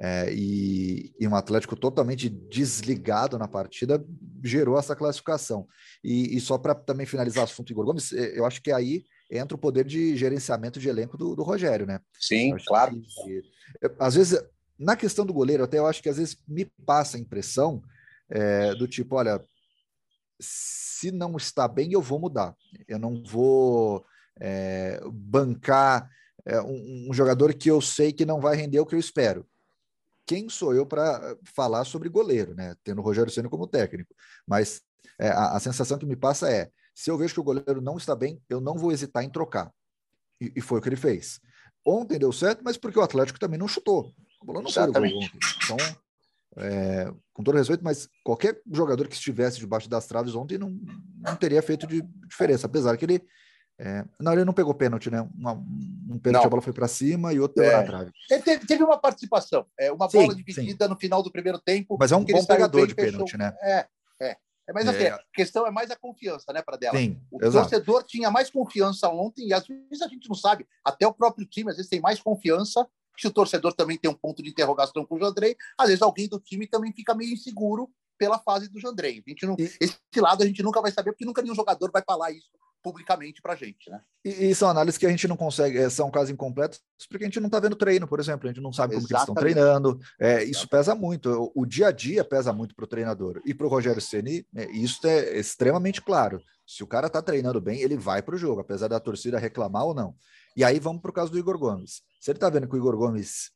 é, 0.00 0.32
e, 0.32 1.12
e, 1.18 1.26
um 1.26 1.34
Atlético 1.34 1.74
totalmente 1.74 2.28
desligado 2.28 3.36
na 3.36 3.48
partida 3.48 4.04
gerou 4.44 4.78
essa 4.78 4.94
classificação. 4.94 5.66
E, 6.04 6.36
e 6.36 6.40
só 6.40 6.56
para 6.56 6.72
também 6.72 7.04
finalizar 7.04 7.42
o 7.42 7.44
assunto 7.44 7.72
Igor 7.72 7.84
Gomes, 7.84 8.12
é, 8.12 8.38
eu 8.38 8.46
acho 8.46 8.62
que 8.62 8.70
aí 8.70 9.04
entra 9.30 9.54
o 9.54 9.60
poder 9.60 9.84
de 9.84 10.16
gerenciamento 10.16 10.80
de 10.80 10.88
elenco 10.88 11.16
do, 11.16 11.36
do 11.36 11.42
Rogério, 11.42 11.86
né? 11.86 12.00
Sim, 12.18 12.56
claro. 12.66 13.00
Que, 13.24 13.42
às 13.98 14.14
vezes, 14.14 14.42
na 14.78 14.96
questão 14.96 15.26
do 15.26 15.34
goleiro, 15.34 15.64
até 15.64 15.78
eu 15.78 15.86
acho 15.86 16.02
que 16.02 16.08
às 16.08 16.16
vezes 16.16 16.36
me 16.46 16.64
passa 16.86 17.16
a 17.16 17.20
impressão 17.20 17.82
é, 18.30 18.74
do 18.74 18.86
tipo, 18.86 19.16
olha, 19.16 19.44
se 20.40 21.10
não 21.10 21.36
está 21.36 21.66
bem, 21.66 21.92
eu 21.92 22.00
vou 22.00 22.18
mudar. 22.18 22.54
Eu 22.86 22.98
não 22.98 23.22
vou 23.22 24.04
é, 24.40 25.00
bancar 25.12 26.08
é, 26.44 26.60
um, 26.60 27.08
um, 27.10 27.12
jogador 27.12 27.52
que 27.54 27.70
eu 27.70 27.80
sei 27.80 28.12
que 28.12 28.24
não 28.24 28.40
vai 28.40 28.56
render 28.56 28.80
o 28.80 28.86
que 28.86 28.94
eu 28.94 28.98
espero. 28.98 29.46
Quem 30.24 30.48
sou 30.48 30.74
eu 30.74 30.86
para 30.86 31.36
falar 31.54 31.84
sobre 31.84 32.08
goleiro, 32.08 32.54
né? 32.54 32.74
Tendo 32.84 33.00
o 33.00 33.04
Rogério 33.04 33.32
Senna 33.32 33.48
como 33.48 33.66
técnico. 33.66 34.14
Mas 34.46 34.82
é, 35.18 35.28
a, 35.28 35.56
a 35.56 35.60
sensação 35.60 35.98
que 35.98 36.06
me 36.06 36.16
passa 36.16 36.50
é: 36.50 36.70
se 36.98 37.12
eu 37.12 37.16
vejo 37.16 37.32
que 37.34 37.38
o 37.38 37.44
goleiro 37.44 37.80
não 37.80 37.96
está 37.96 38.16
bem, 38.16 38.42
eu 38.50 38.60
não 38.60 38.76
vou 38.76 38.90
hesitar 38.90 39.22
em 39.22 39.30
trocar. 39.30 39.72
E, 40.40 40.54
e 40.56 40.60
foi 40.60 40.80
o 40.80 40.82
que 40.82 40.88
ele 40.88 40.96
fez. 40.96 41.40
Ontem 41.86 42.18
deu 42.18 42.32
certo, 42.32 42.60
mas 42.64 42.76
porque 42.76 42.98
o 42.98 43.02
Atlético 43.02 43.38
também 43.38 43.56
não 43.56 43.68
chutou. 43.68 44.12
A 44.42 44.44
bola 44.44 44.60
não 44.60 44.68
saiu. 44.68 44.90
Então, 44.90 45.76
é, 46.56 47.08
com 47.32 47.44
todo 47.44 47.56
respeito, 47.56 47.84
mas 47.84 48.08
qualquer 48.24 48.60
jogador 48.72 49.06
que 49.06 49.14
estivesse 49.14 49.60
debaixo 49.60 49.88
das 49.88 50.08
traves 50.08 50.34
ontem 50.34 50.58
não, 50.58 50.76
não 51.20 51.36
teria 51.36 51.62
feito 51.62 51.86
de 51.86 52.02
diferença, 52.26 52.66
apesar 52.66 52.96
que 52.96 53.04
ele. 53.04 53.24
É, 53.78 54.04
não, 54.18 54.32
ele 54.32 54.44
não 54.44 54.52
pegou 54.52 54.74
pênalti, 54.74 55.08
né? 55.08 55.20
Uma, 55.36 55.52
um 55.52 56.18
pênalti, 56.18 56.42
não. 56.42 56.48
a 56.48 56.50
bola 56.50 56.62
foi 56.62 56.72
para 56.72 56.88
cima 56.88 57.32
e 57.32 57.38
outro 57.38 57.62
é. 57.62 57.76
na 57.76 57.84
trave. 57.84 58.10
Ele 58.28 58.42
teve, 58.42 58.66
teve, 58.66 58.82
uma 58.82 58.98
participação, 58.98 59.64
é, 59.78 59.92
uma 59.92 60.08
bola 60.08 60.32
sim, 60.32 60.42
dividida 60.42 60.86
sim. 60.86 60.90
no 60.90 60.98
final 60.98 61.22
do 61.22 61.30
primeiro 61.30 61.60
tempo. 61.60 61.96
Mas 61.96 62.10
é 62.10 62.16
um 62.16 62.24
bom 62.24 62.44
pegador 62.44 62.88
de 62.88 62.96
pênalti, 62.96 63.36
né? 63.36 63.56
É, 63.62 63.86
é. 64.20 64.36
É, 64.68 64.72
mas 64.72 64.86
assim, 64.86 65.04
é. 65.04 65.10
a 65.10 65.20
questão 65.32 65.66
é 65.66 65.70
mais 65.70 65.90
a 65.90 65.96
confiança, 65.96 66.52
né, 66.52 66.60
para 66.60 66.76
dela. 66.76 66.98
Sim, 66.98 67.18
o 67.30 67.42
exato. 67.42 67.70
torcedor 67.70 68.04
tinha 68.04 68.30
mais 68.30 68.50
confiança 68.50 69.08
ontem, 69.08 69.48
e 69.48 69.52
às 69.54 69.66
vezes 69.66 70.02
a 70.02 70.08
gente 70.08 70.28
não 70.28 70.36
sabe, 70.36 70.66
até 70.84 71.06
o 71.06 71.12
próprio 71.12 71.46
time 71.46 71.70
às 71.70 71.76
vezes 71.76 71.88
tem 71.88 72.00
mais 72.00 72.20
confiança. 72.20 72.86
Se 73.16 73.26
o 73.26 73.32
torcedor 73.32 73.72
também 73.72 73.98
tem 73.98 74.08
um 74.08 74.14
ponto 74.14 74.42
de 74.42 74.50
interrogação 74.50 75.04
com 75.04 75.16
o 75.16 75.18
Jandrei, 75.18 75.56
às 75.76 75.88
vezes 75.88 76.02
alguém 76.02 76.28
do 76.28 76.38
time 76.38 76.68
também 76.68 76.92
fica 76.92 77.14
meio 77.14 77.32
inseguro 77.32 77.90
pela 78.18 78.38
fase 78.38 78.68
do 78.68 78.80
Jandrei. 78.80 79.22
A 79.26 79.30
gente 79.30 79.46
não, 79.46 79.56
e... 79.58 79.70
Esse 79.80 80.20
lado 80.20 80.42
a 80.42 80.46
gente 80.46 80.62
nunca 80.62 80.82
vai 80.82 80.90
saber, 80.90 81.12
porque 81.12 81.24
nunca 81.24 81.40
nenhum 81.40 81.54
jogador 81.54 81.90
vai 81.90 82.02
falar 82.06 82.32
isso 82.32 82.50
publicamente 82.82 83.42
para 83.42 83.54
a 83.54 83.56
gente, 83.56 83.90
né? 83.90 84.00
E, 84.24 84.50
e, 84.50 84.54
são 84.54 84.68
análises 84.68 84.98
que 84.98 85.06
a 85.06 85.10
gente 85.10 85.26
não 85.26 85.36
consegue, 85.36 85.78
é, 85.78 85.90
são 85.90 86.10
casos 86.10 86.30
incompletos, 86.30 86.80
porque 87.08 87.24
a 87.24 87.26
gente 87.26 87.40
não 87.40 87.48
está 87.48 87.60
vendo 87.60 87.76
treino, 87.76 88.06
por 88.06 88.20
exemplo, 88.20 88.48
a 88.48 88.52
gente 88.52 88.62
não 88.62 88.72
sabe 88.72 88.94
como 88.94 89.06
eles 89.06 89.20
estão 89.20 89.34
treinando. 89.34 89.98
É, 90.18 90.44
isso 90.44 90.68
pesa 90.68 90.94
muito. 90.94 91.28
O, 91.54 91.62
o, 91.62 91.66
dia 91.66 91.88
a 91.88 91.92
dia 91.92 92.24
pesa 92.24 92.52
muito 92.52 92.74
para 92.74 92.84
o 92.84 92.88
treinador 92.88 93.40
e 93.44 93.52
para 93.52 93.66
o 93.66 93.70
Rogério 93.70 94.00
Ceni. 94.00 94.46
É, 94.54 94.70
isso 94.70 95.06
é 95.06 95.38
extremamente 95.38 96.00
claro. 96.00 96.40
Se 96.66 96.82
o 96.82 96.86
cara 96.86 97.06
está 97.06 97.20
treinando 97.20 97.60
bem, 97.60 97.80
ele 97.80 97.96
vai 97.96 98.22
para 98.22 98.34
o 98.34 98.38
jogo, 98.38 98.60
apesar 98.60 98.88
da 98.88 99.00
torcida 99.00 99.38
reclamar 99.38 99.84
ou 99.84 99.94
não. 99.94 100.14
E 100.56 100.64
aí 100.64 100.78
vamos 100.78 101.02
para 101.02 101.10
o 101.10 101.14
caso 101.14 101.32
do 101.32 101.38
Igor 101.38 101.58
Gomes. 101.58 102.02
Se 102.20 102.30
ele 102.30 102.36
está 102.36 102.48
vendo 102.50 102.68
que 102.68 102.74
o 102.74 102.78
Igor 102.78 102.96
Gomes 102.96 103.50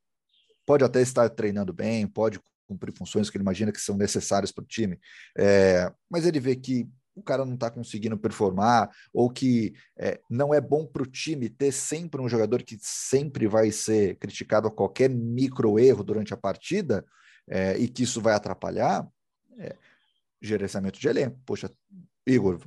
pode 0.64 0.84
até 0.84 1.00
estar 1.00 1.28
treinando 1.28 1.72
bem, 1.72 2.06
pode 2.06 2.40
cumprir 2.66 2.92
funções 2.96 3.28
que 3.28 3.36
ele 3.36 3.42
imagina 3.42 3.72
que 3.72 3.80
são 3.80 3.96
necessárias 3.96 4.52
para 4.52 4.62
o 4.62 4.66
time, 4.66 4.98
é, 5.36 5.92
mas 6.10 6.26
ele 6.26 6.40
vê 6.40 6.56
que 6.56 6.88
o 7.14 7.22
cara 7.22 7.44
não 7.44 7.54
está 7.54 7.70
conseguindo 7.70 8.16
performar, 8.16 8.90
ou 9.12 9.30
que 9.30 9.74
é, 9.98 10.20
não 10.30 10.54
é 10.54 10.60
bom 10.60 10.86
para 10.86 11.02
o 11.02 11.06
time 11.06 11.48
ter 11.48 11.72
sempre 11.72 12.20
um 12.20 12.28
jogador 12.28 12.62
que 12.62 12.78
sempre 12.80 13.46
vai 13.46 13.70
ser 13.70 14.16
criticado 14.16 14.66
a 14.66 14.70
qualquer 14.70 15.10
micro 15.10 15.78
erro 15.78 16.02
durante 16.02 16.32
a 16.32 16.36
partida, 16.36 17.04
é, 17.48 17.76
e 17.76 17.88
que 17.88 18.04
isso 18.04 18.20
vai 18.20 18.34
atrapalhar, 18.34 19.06
é, 19.58 19.76
gerenciamento 20.40 20.98
de 20.98 21.08
elenco. 21.08 21.38
Poxa, 21.44 21.70
Igor, 22.26 22.60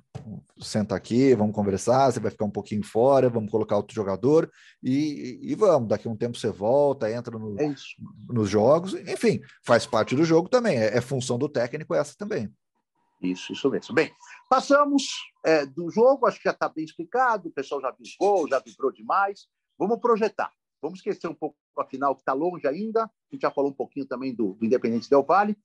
senta 0.60 0.96
aqui, 0.96 1.34
vamos 1.34 1.56
conversar, 1.56 2.12
você 2.12 2.20
vai 2.20 2.30
ficar 2.30 2.46
um 2.46 2.52
pouquinho 2.52 2.84
fora, 2.84 3.30
vamos 3.30 3.50
colocar 3.50 3.78
outro 3.78 3.96
jogador 3.96 4.52
e, 4.84 5.40
e 5.42 5.56
vamos, 5.56 5.88
daqui 5.88 6.08
a 6.08 6.12
um 6.12 6.18
tempo 6.18 6.38
você 6.38 6.50
volta, 6.50 7.12
entra 7.12 7.40
no, 7.40 7.60
é 7.60 7.74
nos 8.28 8.50
jogos, 8.50 8.94
enfim, 8.94 9.40
faz 9.66 9.86
parte 9.86 10.16
do 10.16 10.26
jogo 10.26 10.50
também, 10.50 10.78
é, 10.78 10.98
é 10.98 11.02
função 11.02 11.38
do 11.38 11.48
técnico 11.48 11.96
essa 11.96 12.16
também. 12.18 12.52
Isso, 13.22 13.54
isso 13.54 13.70
mesmo. 13.70 13.96
Bem, 13.96 14.12
passamos 14.50 15.04
é, 15.46 15.66
do 15.66 15.90
jogo, 15.90 16.26
acho 16.26 16.38
que 16.38 16.44
já 16.44 16.52
está 16.52 16.68
bem 16.68 16.84
explicado, 16.84 17.48
o 17.48 17.52
pessoal 17.52 17.82
já 17.82 17.92
viu 17.92 18.06
gol, 18.20 18.48
já 18.48 18.60
vibrou 18.60 18.92
demais. 18.92 19.48
Vamos 19.78 20.00
projetar. 20.00 20.52
Vamos 20.82 21.00
esquecer 21.00 21.28
um 21.28 21.34
pouco 21.34 21.58
a 21.78 21.86
final, 21.86 22.16
que 22.16 22.22
está 22.22 22.34
longe 22.34 22.68
ainda. 22.68 23.06
A 23.06 23.10
gente 23.32 23.42
já 23.42 23.52
falou 23.52 23.72
um 23.72 23.74
pouquinho 23.74 24.06
também 24.06 24.36
do, 24.36 24.54
do 24.54 24.66
Independente 24.66 25.10
Del 25.10 25.24
Vale. 25.24 25.58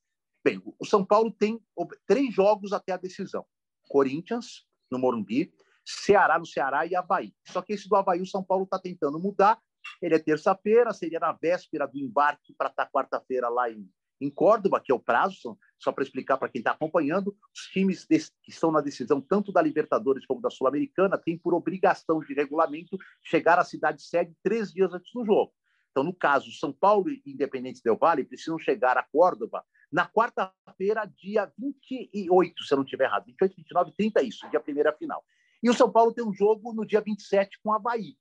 Bem, 0.43 0.63
o 0.79 0.87
São 0.87 1.05
Paulo 1.05 1.31
tem 1.31 1.61
três 2.07 2.33
jogos 2.33 2.73
até 2.73 2.93
a 2.93 2.97
decisão. 2.97 3.45
Corinthians, 3.91 4.65
no 4.91 4.99
Morumbi, 4.99 5.53
Ceará 5.85 6.39
no 6.39 6.47
Ceará 6.47 6.87
e 6.87 6.95
Havaí. 6.95 7.35
Só 7.49 7.61
que 7.61 7.73
esse 7.73 7.89
do 7.89 7.97
Havaí 7.97 8.23
o 8.23 8.27
São 8.27 8.45
Paulo 8.45 8.65
está 8.65 8.79
tentando 8.79 9.19
mudar. 9.19 9.61
Ele 10.01 10.15
é 10.15 10.19
terça-feira, 10.19 10.93
seria 10.93 11.19
na 11.19 11.33
véspera 11.33 11.87
do 11.87 11.99
embarque 11.99 12.55
para 12.57 12.69
estar 12.69 12.85
tá 12.85 12.91
quarta-feira 12.91 13.49
lá 13.49 13.69
em, 13.69 13.91
em 14.21 14.31
Córdoba, 14.31 14.81
que 14.81 14.93
é 14.93 14.95
o 14.95 15.01
prazo, 15.01 15.59
só 15.79 15.91
para 15.91 16.05
explicar 16.05 16.37
para 16.37 16.49
quem 16.49 16.61
está 16.61 16.71
acompanhando, 16.71 17.35
os 17.53 17.63
times 17.73 18.05
que 18.05 18.51
estão 18.51 18.71
na 18.71 18.81
decisão 18.81 19.21
tanto 19.21 19.51
da 19.51 19.61
Libertadores 19.61 20.25
como 20.27 20.41
da 20.41 20.51
Sul-Americana 20.51 21.19
têm 21.19 21.37
por 21.37 21.55
obrigação 21.55 22.21
de 22.21 22.33
regulamento 22.35 22.97
chegar 23.25 23.59
à 23.59 23.65
cidade 23.65 24.03
sede 24.03 24.37
três 24.43 24.73
dias 24.73 24.93
antes 24.93 25.11
do 25.13 25.25
jogo. 25.25 25.53
Então, 25.91 26.05
no 26.05 26.15
caso, 26.15 26.53
São 26.53 26.73
Paulo 26.73 27.11
e 27.11 27.21
Independente 27.27 27.83
Del 27.83 27.97
Valle 27.97 28.25
precisam 28.25 28.59
chegar 28.59 28.97
a 28.97 29.03
Córdoba 29.03 29.65
na 29.91 30.07
quarta-feira, 30.07 31.05
dia 31.05 31.53
28, 31.59 32.65
se 32.65 32.73
eu 32.73 32.77
não 32.77 32.85
estiver 32.85 33.05
errado. 33.05 33.27
28, 33.27 33.57
29, 33.57 33.93
30, 33.97 34.23
isso, 34.23 34.49
dia 34.51 34.61
primeira 34.61 34.93
final. 34.93 35.25
E 35.63 35.69
o 35.69 35.75
São 35.75 35.91
Paulo 35.91 36.13
tem 36.13 36.25
um 36.25 36.33
jogo 36.33 36.73
no 36.73 36.87
dia 36.87 37.01
27 37.01 37.59
com 37.63 37.71
o 37.71 37.73
Havaí, 37.73 38.17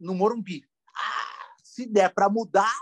no 0.00 0.14
Morumbi. 0.14 0.64
Ah, 0.96 1.56
se 1.62 1.86
der 1.86 2.12
para 2.12 2.28
mudar, 2.28 2.74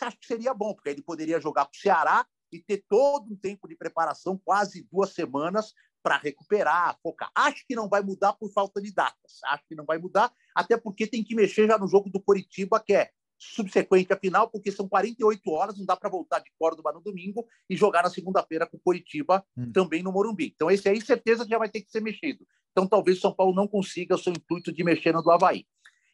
acho 0.00 0.18
que 0.18 0.26
seria 0.26 0.54
bom, 0.54 0.74
porque 0.74 0.88
ele 0.88 1.02
poderia 1.02 1.40
jogar 1.40 1.66
para 1.66 1.76
o 1.76 1.80
Ceará 1.80 2.26
e 2.52 2.60
ter 2.60 2.84
todo 2.88 3.32
um 3.32 3.36
tempo 3.36 3.68
de 3.68 3.76
preparação, 3.76 4.38
quase 4.38 4.86
duas 4.90 5.10
semanas, 5.10 5.74
para 6.02 6.18
recuperar, 6.18 6.98
focar. 7.02 7.30
Acho 7.34 7.66
que 7.66 7.74
não 7.74 7.88
vai 7.88 8.02
mudar 8.02 8.34
por 8.34 8.52
falta 8.52 8.80
de 8.80 8.92
datas. 8.92 9.40
Acho 9.46 9.64
que 9.66 9.74
não 9.74 9.86
vai 9.86 9.96
mudar, 9.96 10.30
até 10.54 10.76
porque 10.76 11.06
tem 11.06 11.24
que 11.24 11.34
mexer 11.34 11.66
já 11.66 11.78
no 11.78 11.88
jogo 11.88 12.10
do 12.10 12.20
Coritiba, 12.20 12.78
que 12.78 12.94
é 12.94 13.10
subsequente 13.52 14.12
à 14.12 14.16
final, 14.16 14.48
porque 14.48 14.72
são 14.72 14.88
48 14.88 15.50
horas, 15.50 15.78
não 15.78 15.84
dá 15.84 15.96
para 15.96 16.08
voltar 16.08 16.40
de 16.40 16.50
Córdoba 16.58 16.92
no 16.92 17.00
domingo 17.00 17.46
e 17.68 17.76
jogar 17.76 18.02
na 18.02 18.10
segunda-feira 18.10 18.66
com 18.66 18.76
o 18.76 18.80
Coritiba 18.80 19.44
hum. 19.56 19.70
também 19.72 20.02
no 20.02 20.12
Morumbi. 20.12 20.52
Então, 20.54 20.70
esse 20.70 20.88
aí, 20.88 21.00
certeza, 21.00 21.46
já 21.46 21.58
vai 21.58 21.68
ter 21.68 21.82
que 21.82 21.90
ser 21.90 22.00
mexido. 22.00 22.46
Então, 22.72 22.86
talvez 22.86 23.18
o 23.18 23.20
São 23.20 23.34
Paulo 23.34 23.54
não 23.54 23.68
consiga 23.68 24.14
o 24.14 24.18
seu 24.18 24.32
intuito 24.32 24.72
de 24.72 24.82
mexer 24.82 25.12
no 25.12 25.22
do 25.22 25.30
Havaí. 25.30 25.66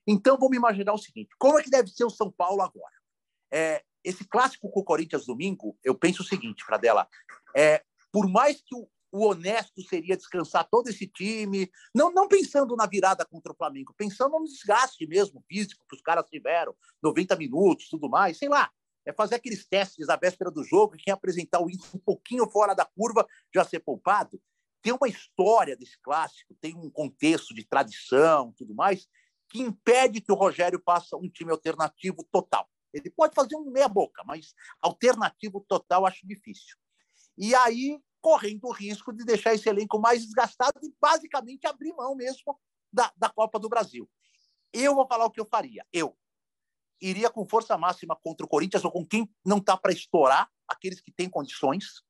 Então, 0.06 0.36
vamos 0.38 0.56
imaginar 0.56 0.92
o 0.92 0.98
seguinte: 0.98 1.30
como 1.38 1.58
é 1.58 1.62
que 1.62 1.70
deve 1.70 1.88
ser 1.88 2.04
o 2.04 2.10
São 2.10 2.30
Paulo 2.30 2.62
agora? 2.62 2.94
É, 3.52 3.82
esse 4.04 4.24
clássico 4.24 4.70
com 4.70 4.80
o 4.80 4.84
Corinthians 4.84 5.26
domingo, 5.26 5.76
eu 5.84 5.94
penso 5.94 6.22
o 6.22 6.26
seguinte, 6.26 6.64
para 6.66 6.78
dela, 6.78 7.08
é, 7.56 7.82
por 8.12 8.28
mais 8.28 8.60
que 8.60 8.74
o, 8.74 8.88
o, 9.12 9.26
honesto 9.26 9.82
seria 9.82 10.16
descansar 10.16 10.68
todo 10.70 10.88
esse 10.88 11.06
time, 11.06 11.70
não, 11.94 12.12
não 12.12 12.28
pensando 12.28 12.76
na 12.76 12.86
virada 12.86 13.24
contra 13.24 13.52
o 13.52 13.56
Flamengo, 13.56 13.94
pensando 13.96 14.38
no 14.38 14.44
desgaste 14.44 15.06
mesmo 15.06 15.42
físico 15.48 15.84
que 15.88 15.96
os 15.96 16.02
caras 16.02 16.28
tiveram, 16.28 16.74
90 17.02 17.36
minutos, 17.36 17.88
tudo 17.88 18.08
mais, 18.08 18.38
sei 18.38 18.48
lá, 18.48 18.70
é 19.06 19.12
fazer 19.12 19.36
aqueles 19.36 19.66
testes 19.66 20.08
à 20.08 20.16
véspera 20.16 20.50
do 20.50 20.62
jogo 20.62 20.96
quem 20.96 21.12
apresentar 21.12 21.60
o 21.60 21.70
índice 21.70 21.96
um 21.96 22.00
pouquinho 22.00 22.48
fora 22.50 22.74
da 22.74 22.84
curva 22.84 23.26
já 23.54 23.64
ser 23.64 23.80
poupado. 23.80 24.40
Tem 24.82 24.92
uma 24.92 25.08
história 25.08 25.76
desse 25.76 25.98
clássico, 26.00 26.54
tem 26.60 26.74
um 26.74 26.90
contexto 26.90 27.54
de 27.54 27.64
tradição, 27.64 28.52
tudo 28.56 28.74
mais, 28.74 29.06
que 29.48 29.60
impede 29.60 30.20
que 30.20 30.32
o 30.32 30.36
Rogério 30.36 30.80
faça 30.84 31.16
um 31.16 31.28
time 31.28 31.50
alternativo 31.50 32.26
total. 32.30 32.68
Ele 32.92 33.10
pode 33.10 33.34
fazer 33.34 33.56
um 33.56 33.70
meia-boca, 33.70 34.22
mas 34.24 34.54
alternativo 34.80 35.64
total 35.68 36.06
acho 36.06 36.26
difícil. 36.26 36.76
E 37.36 37.54
aí, 37.54 38.00
correndo 38.20 38.64
o 38.64 38.72
risco 38.72 39.12
de 39.12 39.24
deixar 39.24 39.54
esse 39.54 39.68
elenco 39.68 39.98
mais 39.98 40.24
desgastado 40.24 40.78
e 40.83 40.92
basicamente 41.00 41.66
abrir 41.66 41.92
mão 41.94 42.14
mesmo 42.14 42.59
da, 42.92 43.12
da 43.16 43.28
Copa 43.28 43.59
do 43.59 43.68
Brasil. 43.68 44.09
Eu 44.72 44.94
vou 44.94 45.06
falar 45.06 45.24
o 45.24 45.30
que 45.30 45.40
eu 45.40 45.46
faria. 45.46 45.85
Eu 45.92 46.16
iria 47.00 47.30
com 47.30 47.48
força 47.48 47.76
máxima 47.78 48.14
contra 48.14 48.44
o 48.44 48.48
Corinthians 48.48 48.85
ou 48.85 48.92
com 48.92 49.06
quem 49.06 49.28
não 49.44 49.59
está 49.59 49.76
para 49.76 49.92
estourar, 49.92 50.48
aqueles 50.68 51.00
que 51.00 51.11
têm 51.11 51.28
condições, 51.28 52.02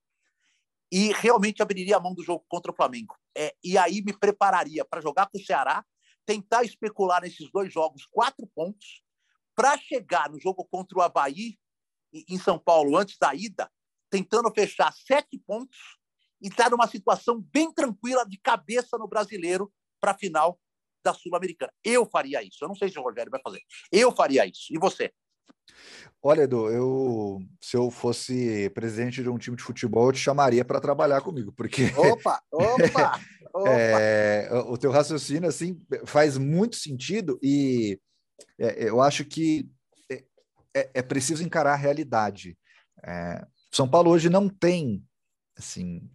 e 0.93 1.13
realmente 1.13 1.63
abriria 1.63 1.97
a 1.97 2.01
mão 2.01 2.13
do 2.13 2.23
jogo 2.23 2.45
contra 2.49 2.73
o 2.73 2.75
Flamengo. 2.75 3.17
É, 3.37 3.55
e 3.63 3.79
aí 3.79 4.03
me 4.03 4.13
prepararia 4.13 4.85
para 4.85 5.01
jogar 5.01 5.29
com 5.29 5.39
o 5.39 5.41
Ceará, 5.41 5.85
tentar 6.27 6.65
especular 6.65 7.23
nesses 7.23 7.51
dois 7.53 7.73
jogos 7.73 8.05
quatro 8.07 8.47
pontos, 8.49 9.03
para 9.55 9.79
chegar 9.79 10.29
no 10.29 10.41
jogo 10.41 10.65
contra 10.65 10.99
o 10.99 11.03
Havaí, 11.03 11.59
em 12.13 12.39
São 12.39 12.59
Paulo, 12.59 12.97
antes 12.97 13.17
da 13.19 13.33
ida, 13.35 13.71
tentando 14.11 14.51
fechar 14.53 14.93
sete 14.93 15.39
pontos 15.39 16.00
e 16.41 16.49
estar 16.49 16.65
tá 16.65 16.71
numa 16.71 16.87
situação 16.87 17.41
bem 17.53 17.73
tranquila 17.73 18.25
de 18.25 18.39
cabeça 18.39 18.97
no 18.99 19.09
brasileiro 19.09 19.73
para 20.01 20.13
a 20.13 20.19
final 20.19 20.59
da 21.05 21.15
Sul-Americana. 21.15 21.73
Eu 21.85 22.07
faria 22.07 22.43
isso. 22.43 22.59
Eu 22.63 22.69
não 22.69 22.75
sei 22.75 22.89
se 22.89 22.99
o 22.99 23.03
Rogério 23.03 23.31
vai 23.31 23.41
fazer. 23.43 23.61
Eu 23.91 24.13
faria 24.13 24.47
isso. 24.47 24.67
E 24.71 24.79
você? 24.79 25.13
Olha, 26.23 26.43
Edu, 26.43 26.69
eu 26.69 27.39
se 27.61 27.77
eu 27.77 27.91
fosse 27.91 28.69
presidente 28.71 29.23
de 29.23 29.29
um 29.29 29.39
time 29.39 29.57
de 29.57 29.63
futebol, 29.63 30.09
eu 30.09 30.13
te 30.13 30.19
chamaria 30.19 30.65
para 30.65 30.81
trabalhar 30.81 31.21
comigo, 31.23 31.53
porque 31.53 31.87
opa, 31.97 32.43
opa, 32.53 32.79
opa. 32.83 33.21
É, 33.67 34.49
o 34.69 34.79
teu 34.79 34.93
raciocínio 34.93 35.49
assim 35.49 35.85
faz 36.07 36.39
muito 36.39 36.77
sentido 36.77 37.37
e 37.43 37.99
é, 38.57 38.89
eu 38.89 39.01
acho 39.01 39.25
que 39.25 39.69
é, 40.09 40.25
é, 40.73 40.91
é 40.95 41.03
preciso 41.03 41.43
encarar 41.43 41.73
a 41.73 41.77
realidade. 41.77 42.57
É, 43.05 43.45
São 43.73 43.91
Paulo 43.91 44.09
hoje 44.09 44.31
não 44.31 44.49
tem 44.49 45.05
assim 45.59 46.09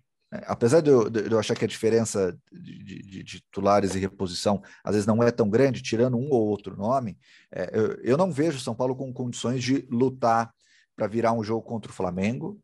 apesar 0.45 0.81
de 0.81 0.89
eu, 0.89 1.09
de 1.09 1.31
eu, 1.31 1.39
achar 1.39 1.55
que 1.55 1.65
a 1.65 1.67
diferença 1.67 2.37
de, 2.51 2.83
de, 2.83 3.01
de, 3.01 3.23
titulares 3.23 3.95
e 3.95 3.99
reposição 3.99 4.61
às 4.83 4.93
vezes 4.93 5.07
não 5.07 5.21
é 5.23 5.31
tão 5.31 5.49
grande, 5.49 5.81
tirando 5.81 6.17
um 6.17 6.29
ou 6.31 6.47
outro 6.47 6.75
nome, 6.75 7.17
é, 7.51 7.69
eu, 7.73 7.91
eu, 8.03 8.17
não 8.17 8.31
vejo 8.31 8.59
São 8.59 8.75
Paulo 8.75 8.95
com 8.95 9.13
condições 9.13 9.63
de 9.63 9.87
lutar 9.89 10.53
para 10.95 11.07
virar 11.07 11.33
um 11.33 11.43
jogo 11.43 11.61
contra 11.61 11.91
o 11.91 11.93
Flamengo, 11.93 12.59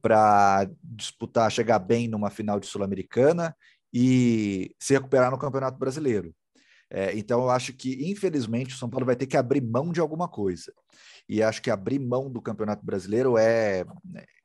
para 0.00 0.68
disputar, 0.82 1.50
chegar 1.50 1.78
bem 1.78 2.08
numa 2.08 2.30
final 2.30 2.60
de 2.60 2.66
Sul-Americana 2.66 3.56
e 3.92 4.74
se 4.78 4.94
recuperar 4.94 5.30
no 5.30 5.38
Campeonato 5.38 5.78
Brasileiro. 5.78 6.34
É, 6.88 7.16
então, 7.16 7.42
eu 7.42 7.50
acho 7.50 7.72
que, 7.72 8.10
infelizmente, 8.10 8.74
o 8.74 8.78
São 8.78 8.88
Paulo 8.88 9.06
vai 9.06 9.16
ter 9.16 9.26
que 9.26 9.36
abrir 9.36 9.60
mão 9.60 9.90
de 9.90 10.00
alguma 10.00 10.28
coisa. 10.28 10.72
E 11.28 11.42
acho 11.42 11.60
que 11.60 11.70
abrir 11.70 11.98
mão 11.98 12.30
do 12.30 12.40
Campeonato 12.40 12.84
Brasileiro 12.84 13.36
é, 13.36 13.84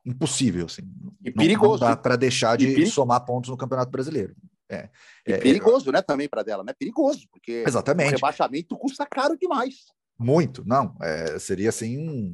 impossível, 0.05 0.65
assim. 0.65 0.81
E 1.23 1.31
perigoso. 1.31 1.83
Não 1.83 1.91
dá 1.91 1.95
para 1.95 2.15
deixar 2.15 2.57
de 2.57 2.67
peri... 2.67 2.87
somar 2.87 3.25
pontos 3.25 3.49
no 3.49 3.57
Campeonato 3.57 3.91
Brasileiro. 3.91 4.35
É, 4.69 4.89
é, 5.27 5.33
é 5.33 5.37
perigoso, 5.37 5.89
é, 5.89 5.93
né, 5.93 6.01
também 6.01 6.29
para 6.29 6.43
dela, 6.43 6.63
né? 6.63 6.73
Perigoso, 6.77 7.27
porque 7.29 7.63
exatamente. 7.67 8.09
o 8.09 8.11
rebaixamento 8.11 8.77
custa 8.77 9.05
caro 9.05 9.37
demais. 9.37 9.75
Muito, 10.17 10.63
não. 10.65 10.95
É, 11.01 11.37
seria 11.37 11.69
assim. 11.69 12.33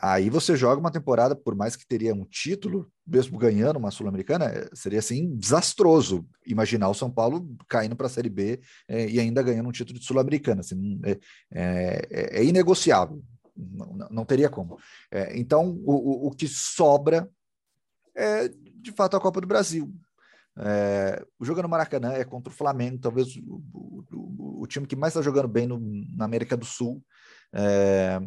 Aí 0.00 0.30
você 0.30 0.54
joga 0.54 0.80
uma 0.80 0.92
temporada, 0.92 1.34
por 1.34 1.56
mais 1.56 1.74
que 1.74 1.86
teria 1.86 2.14
um 2.14 2.24
título, 2.24 2.88
mesmo 3.04 3.36
ganhando 3.36 3.78
uma 3.78 3.90
Sul-Americana, 3.90 4.44
é, 4.44 4.70
seria 4.72 5.00
assim 5.00 5.34
desastroso 5.36 6.24
imaginar 6.46 6.88
o 6.88 6.94
São 6.94 7.10
Paulo 7.10 7.48
caindo 7.68 7.96
para 7.96 8.06
a 8.06 8.10
Série 8.10 8.28
B 8.28 8.60
é, 8.86 9.08
e 9.08 9.18
ainda 9.18 9.42
ganhando 9.42 9.68
um 9.68 9.72
título 9.72 9.98
de 9.98 10.04
Sul-Americana. 10.04 10.60
Assim, 10.60 11.00
é, 11.04 11.18
é, 11.52 12.40
é, 12.40 12.44
inegociável 12.44 13.22
não, 13.56 14.08
não 14.10 14.24
teria 14.24 14.48
como. 14.48 14.78
É, 15.10 15.38
então, 15.38 15.80
o, 15.84 16.28
o, 16.28 16.30
que 16.30 16.48
sobra 16.48 17.30
é, 18.14 18.48
de 18.48 18.92
fato, 18.92 19.16
a 19.16 19.20
Copa 19.20 19.40
do 19.40 19.46
Brasil. 19.46 19.92
É, 20.58 21.24
o 21.38 21.44
jogo 21.44 21.62
no 21.62 21.68
Maracanã 21.68 22.12
é 22.12 22.24
contra 22.24 22.52
o 22.52 22.56
Flamengo, 22.56 22.98
talvez 22.98 23.36
o, 23.36 23.62
o, 23.72 24.62
o 24.62 24.66
time 24.66 24.86
que 24.86 24.96
mais 24.96 25.12
está 25.12 25.22
jogando 25.22 25.48
bem 25.48 25.66
no, 25.66 25.78
na 26.14 26.26
América 26.26 26.56
do 26.56 26.66
Sul, 26.66 27.02
é, 27.54 28.20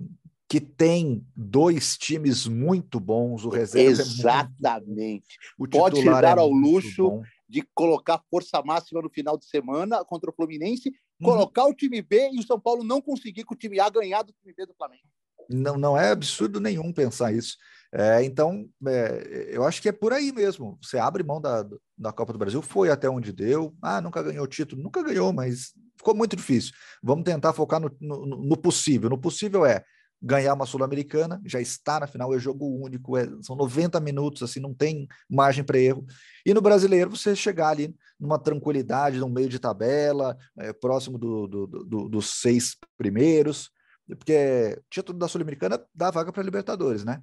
que 0.47 0.59
tem 0.59 1.25
dois 1.35 1.97
times 1.97 2.47
muito 2.47 2.99
bons, 2.99 3.45
o 3.45 3.49
reserva 3.49 4.01
Exatamente. 4.01 5.35
É 5.35 5.53
muito, 5.57 5.77
Pode 5.77 6.03
dar 6.03 6.39
ao 6.39 6.49
luxo 6.49 7.09
bom. 7.09 7.23
de 7.47 7.61
colocar 7.75 8.21
força 8.29 8.61
máxima 8.63 9.01
no 9.01 9.09
final 9.09 9.37
de 9.37 9.45
semana 9.45 10.03
contra 10.03 10.29
o 10.29 10.33
Fluminense, 10.33 10.91
uhum. 11.19 11.29
colocar 11.29 11.65
o 11.65 11.73
time 11.73 12.01
B 12.01 12.29
e 12.33 12.39
o 12.39 12.43
São 12.43 12.59
Paulo 12.59 12.83
não 12.83 13.01
conseguir 13.01 13.43
com 13.43 13.53
o 13.53 13.57
time 13.57 13.79
A 13.79 13.89
ganhar 13.89 14.23
do 14.23 14.33
time 14.33 14.53
B 14.53 14.65
do 14.65 14.73
Flamengo. 14.73 15.03
Não, 15.49 15.77
não 15.77 15.97
é 15.97 16.09
absurdo 16.09 16.59
nenhum 16.59 16.91
pensar 16.91 17.31
isso. 17.31 17.57
É, 17.93 18.23
então, 18.23 18.67
é, 18.87 19.49
eu 19.51 19.63
acho 19.63 19.81
que 19.81 19.89
é 19.89 19.91
por 19.91 20.11
aí 20.11 20.31
mesmo. 20.31 20.77
Você 20.81 20.97
abre 20.97 21.23
mão 21.23 21.39
da, 21.39 21.65
da 21.97 22.11
Copa 22.11 22.33
do 22.33 22.39
Brasil, 22.39 22.61
foi 22.61 22.89
até 22.89 23.09
onde 23.09 23.31
deu. 23.31 23.75
Ah, 23.81 24.01
nunca 24.01 24.23
ganhou 24.23 24.43
o 24.43 24.47
título. 24.47 24.81
Nunca 24.81 25.03
ganhou, 25.03 25.31
mas 25.31 25.73
ficou 25.97 26.15
muito 26.15 26.35
difícil. 26.35 26.73
Vamos 27.01 27.23
tentar 27.23 27.53
focar 27.53 27.79
no, 27.79 27.95
no, 28.01 28.25
no 28.25 28.57
possível. 28.57 29.09
No 29.09 29.17
possível 29.17 29.65
é 29.65 29.83
ganhar 30.21 30.53
uma 30.53 30.65
Sul-Americana, 30.65 31.41
já 31.45 31.59
está 31.59 31.99
na 31.99 32.07
final, 32.07 32.33
é 32.33 32.39
jogo 32.39 32.65
único, 32.65 33.17
é, 33.17 33.27
são 33.41 33.55
90 33.55 33.99
minutos, 33.99 34.41
assim, 34.41 34.59
não 34.59 34.73
tem 34.73 35.07
margem 35.29 35.63
para 35.63 35.77
erro. 35.77 36.05
E 36.45 36.53
no 36.53 36.61
brasileiro, 36.61 37.09
você 37.09 37.35
chegar 37.35 37.69
ali 37.69 37.95
numa 38.19 38.39
tranquilidade, 38.39 39.19
no 39.19 39.29
meio 39.29 39.49
de 39.49 39.59
tabela, 39.59 40.37
é, 40.57 40.73
próximo 40.73 41.17
do, 41.17 41.47
do, 41.47 41.67
do, 41.67 42.09
dos 42.09 42.41
seis 42.41 42.75
primeiros, 42.97 43.69
porque 44.07 44.79
título 44.89 45.17
da 45.17 45.27
Sul-Americana 45.27 45.83
dá 45.93 46.11
vaga 46.11 46.31
para 46.31 46.43
Libertadores, 46.43 47.03
né? 47.03 47.21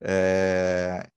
É, 0.00 1.08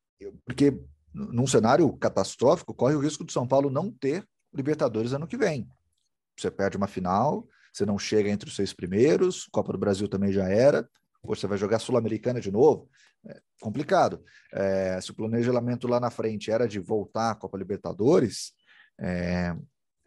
porque 0.46 0.80
num 1.14 1.48
cenário 1.48 1.92
catastrófico, 1.98 2.74
corre 2.74 2.96
o 2.96 3.00
risco 3.00 3.26
de 3.26 3.34
São 3.34 3.48
Paulo 3.48 3.70
não 3.70 3.92
ter 3.92 4.28
Libertadores 4.54 5.14
ano 5.14 5.28
que 5.28 5.38
vem. 5.38 5.68
Você 6.38 6.52
perde 6.52 6.78
uma 6.78 6.88
final, 6.88 7.48
você 7.78 7.86
não 7.86 8.00
chega 8.00 8.30
entre 8.30 8.50
os 8.50 8.56
seis 8.56 8.74
primeiros, 8.74 9.48
Copa 9.52 9.72
do 9.72 9.78
Brasil 9.78 10.08
também 10.08 10.32
já 10.32 10.50
era, 10.50 10.90
ou 11.22 11.36
você 11.36 11.46
vai 11.46 11.58
jogar 11.58 11.80
Sul-Americana 11.80 12.42
de 12.42 12.52
novo, 12.52 12.90
é 13.26 13.40
complicado. 13.62 14.24
É, 14.54 15.00
se 15.02 15.12
o 15.12 15.16
planejamento 15.16 15.88
lá 15.88 16.00
na 16.00 16.10
frente 16.10 16.52
era 16.52 16.68
de 16.68 16.80
voltar 16.80 17.32
à 17.32 17.36
Copa 17.36 17.58
Libertadores, 17.58 18.54
é, 19.00 19.56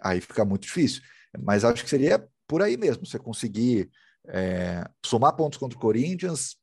aí 0.00 0.20
fica 0.20 0.44
muito 0.44 0.62
difícil. 0.62 1.02
Mas 1.38 1.64
acho 1.64 1.84
que 1.84 1.90
seria 1.90 2.26
por 2.48 2.62
aí 2.62 2.76
mesmo, 2.76 3.06
você 3.06 3.18
conseguir 3.18 3.90
é, 4.26 4.84
somar 5.04 5.36
pontos 5.36 5.58
contra 5.58 5.78
o 5.78 5.80
Corinthians 5.80 6.56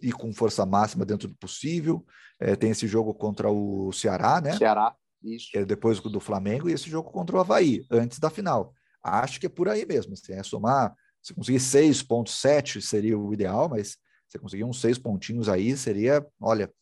e 0.00 0.10
com 0.12 0.32
força 0.32 0.64
máxima 0.64 1.04
dentro 1.04 1.28
do 1.28 1.34
possível. 1.36 2.04
É, 2.40 2.56
tem 2.56 2.70
esse 2.70 2.86
jogo 2.86 3.14
contra 3.14 3.50
o 3.50 3.92
Ceará, 3.92 4.40
né? 4.40 4.56
Ceará, 4.56 4.94
isso. 5.22 5.50
É 5.54 5.64
depois 5.64 6.00
do 6.00 6.20
Flamengo 6.20 6.68
e 6.68 6.72
esse 6.72 6.88
jogo 6.88 7.10
contra 7.10 7.36
o 7.36 7.40
Havaí, 7.40 7.84
antes 7.90 8.18
da 8.18 8.30
final. 8.30 8.74
Acho 9.04 9.38
que 9.38 9.46
é 9.46 9.50
por 9.50 9.68
aí 9.68 9.84
mesmo. 9.84 10.14
Assim, 10.14 10.32
é 10.32 10.42
somar, 10.42 10.94
se 11.22 11.34
conseguir 11.34 11.58
6,7 11.58 12.80
seria 12.80 13.18
o 13.18 13.32
ideal, 13.32 13.68
mas 13.68 13.98
se 14.28 14.38
conseguir 14.38 14.64
uns 14.64 14.80
seis 14.80 14.98
pontinhos 14.98 15.48
aí, 15.48 15.76
seria, 15.76 16.26
olha, 16.40 16.72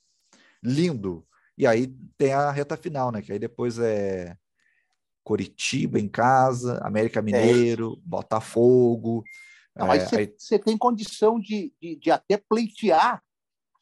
lindo. 0.62 1.26
E 1.58 1.66
aí 1.66 1.94
tem 2.16 2.32
a 2.32 2.50
reta 2.50 2.76
final, 2.76 3.12
né? 3.12 3.20
Que 3.20 3.32
aí 3.32 3.38
depois 3.38 3.78
é 3.78 4.36
Coritiba 5.22 5.98
em 5.98 6.08
casa, 6.08 6.78
América 6.82 7.18
é 7.18 7.22
Mineiro, 7.22 7.98
é. 7.98 8.08
Botafogo. 8.08 9.22
Não, 9.76 9.90
aí 9.90 10.00
você 10.00 10.16
é, 10.16 10.54
aí... 10.56 10.58
tem 10.58 10.78
condição 10.78 11.38
de, 11.38 11.72
de, 11.80 11.96
de, 11.96 12.10
até 12.10 12.36
pleitear 12.36 13.22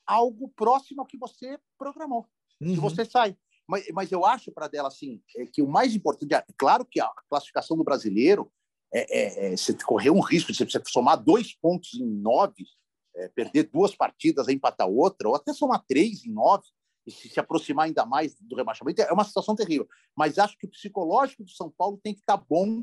algo 0.07 0.49
próximo 0.57 1.01
ao 1.01 1.07
que 1.07 1.17
você 1.17 1.59
programou. 1.79 2.29
Uhum. 2.61 2.75
Se 2.75 2.81
você 2.81 3.05
sai. 3.05 3.37
Mas, 3.71 3.87
mas 3.93 4.11
eu 4.11 4.27
acho, 4.27 4.51
para 4.51 4.67
dela, 4.67 4.89
assim, 4.89 5.23
é 5.37 5.47
que 5.47 5.63
o 5.63 5.69
mais 5.69 5.95
importante, 5.95 6.35
é 6.35 6.45
claro 6.59 6.85
que 6.85 7.01
a 7.01 7.09
classificação 7.29 7.77
do 7.77 7.85
brasileiro, 7.85 8.53
é, 8.93 9.47
é, 9.49 9.53
é 9.53 9.57
você 9.57 9.73
correr 9.75 10.11
um 10.11 10.19
risco 10.19 10.53
de 10.53 10.59
você 10.59 10.83
somar 10.89 11.23
dois 11.23 11.55
pontos 11.55 11.95
em 11.95 12.05
nove, 12.05 12.67
é, 13.15 13.29
perder 13.29 13.71
duas 13.71 13.95
partidas, 13.95 14.49
empatar 14.49 14.89
outra, 14.89 15.29
ou 15.29 15.37
até 15.37 15.53
somar 15.53 15.85
três 15.87 16.25
em 16.25 16.33
nove, 16.33 16.67
e 17.07 17.13
se, 17.13 17.29
se 17.29 17.39
aproximar 17.39 17.87
ainda 17.87 18.05
mais 18.05 18.35
do 18.41 18.57
rebaixamento, 18.57 19.03
é 19.03 19.13
uma 19.13 19.25
situação 19.25 19.55
terrível. 19.55 19.89
Mas 20.17 20.37
acho 20.37 20.59
que 20.59 20.67
o 20.67 20.71
psicológico 20.71 21.45
do 21.45 21.51
São 21.51 21.71
Paulo 21.71 22.01
tem 22.03 22.13
que 22.13 22.21
estar 22.21 22.39
tá 22.39 22.45
bom 22.51 22.83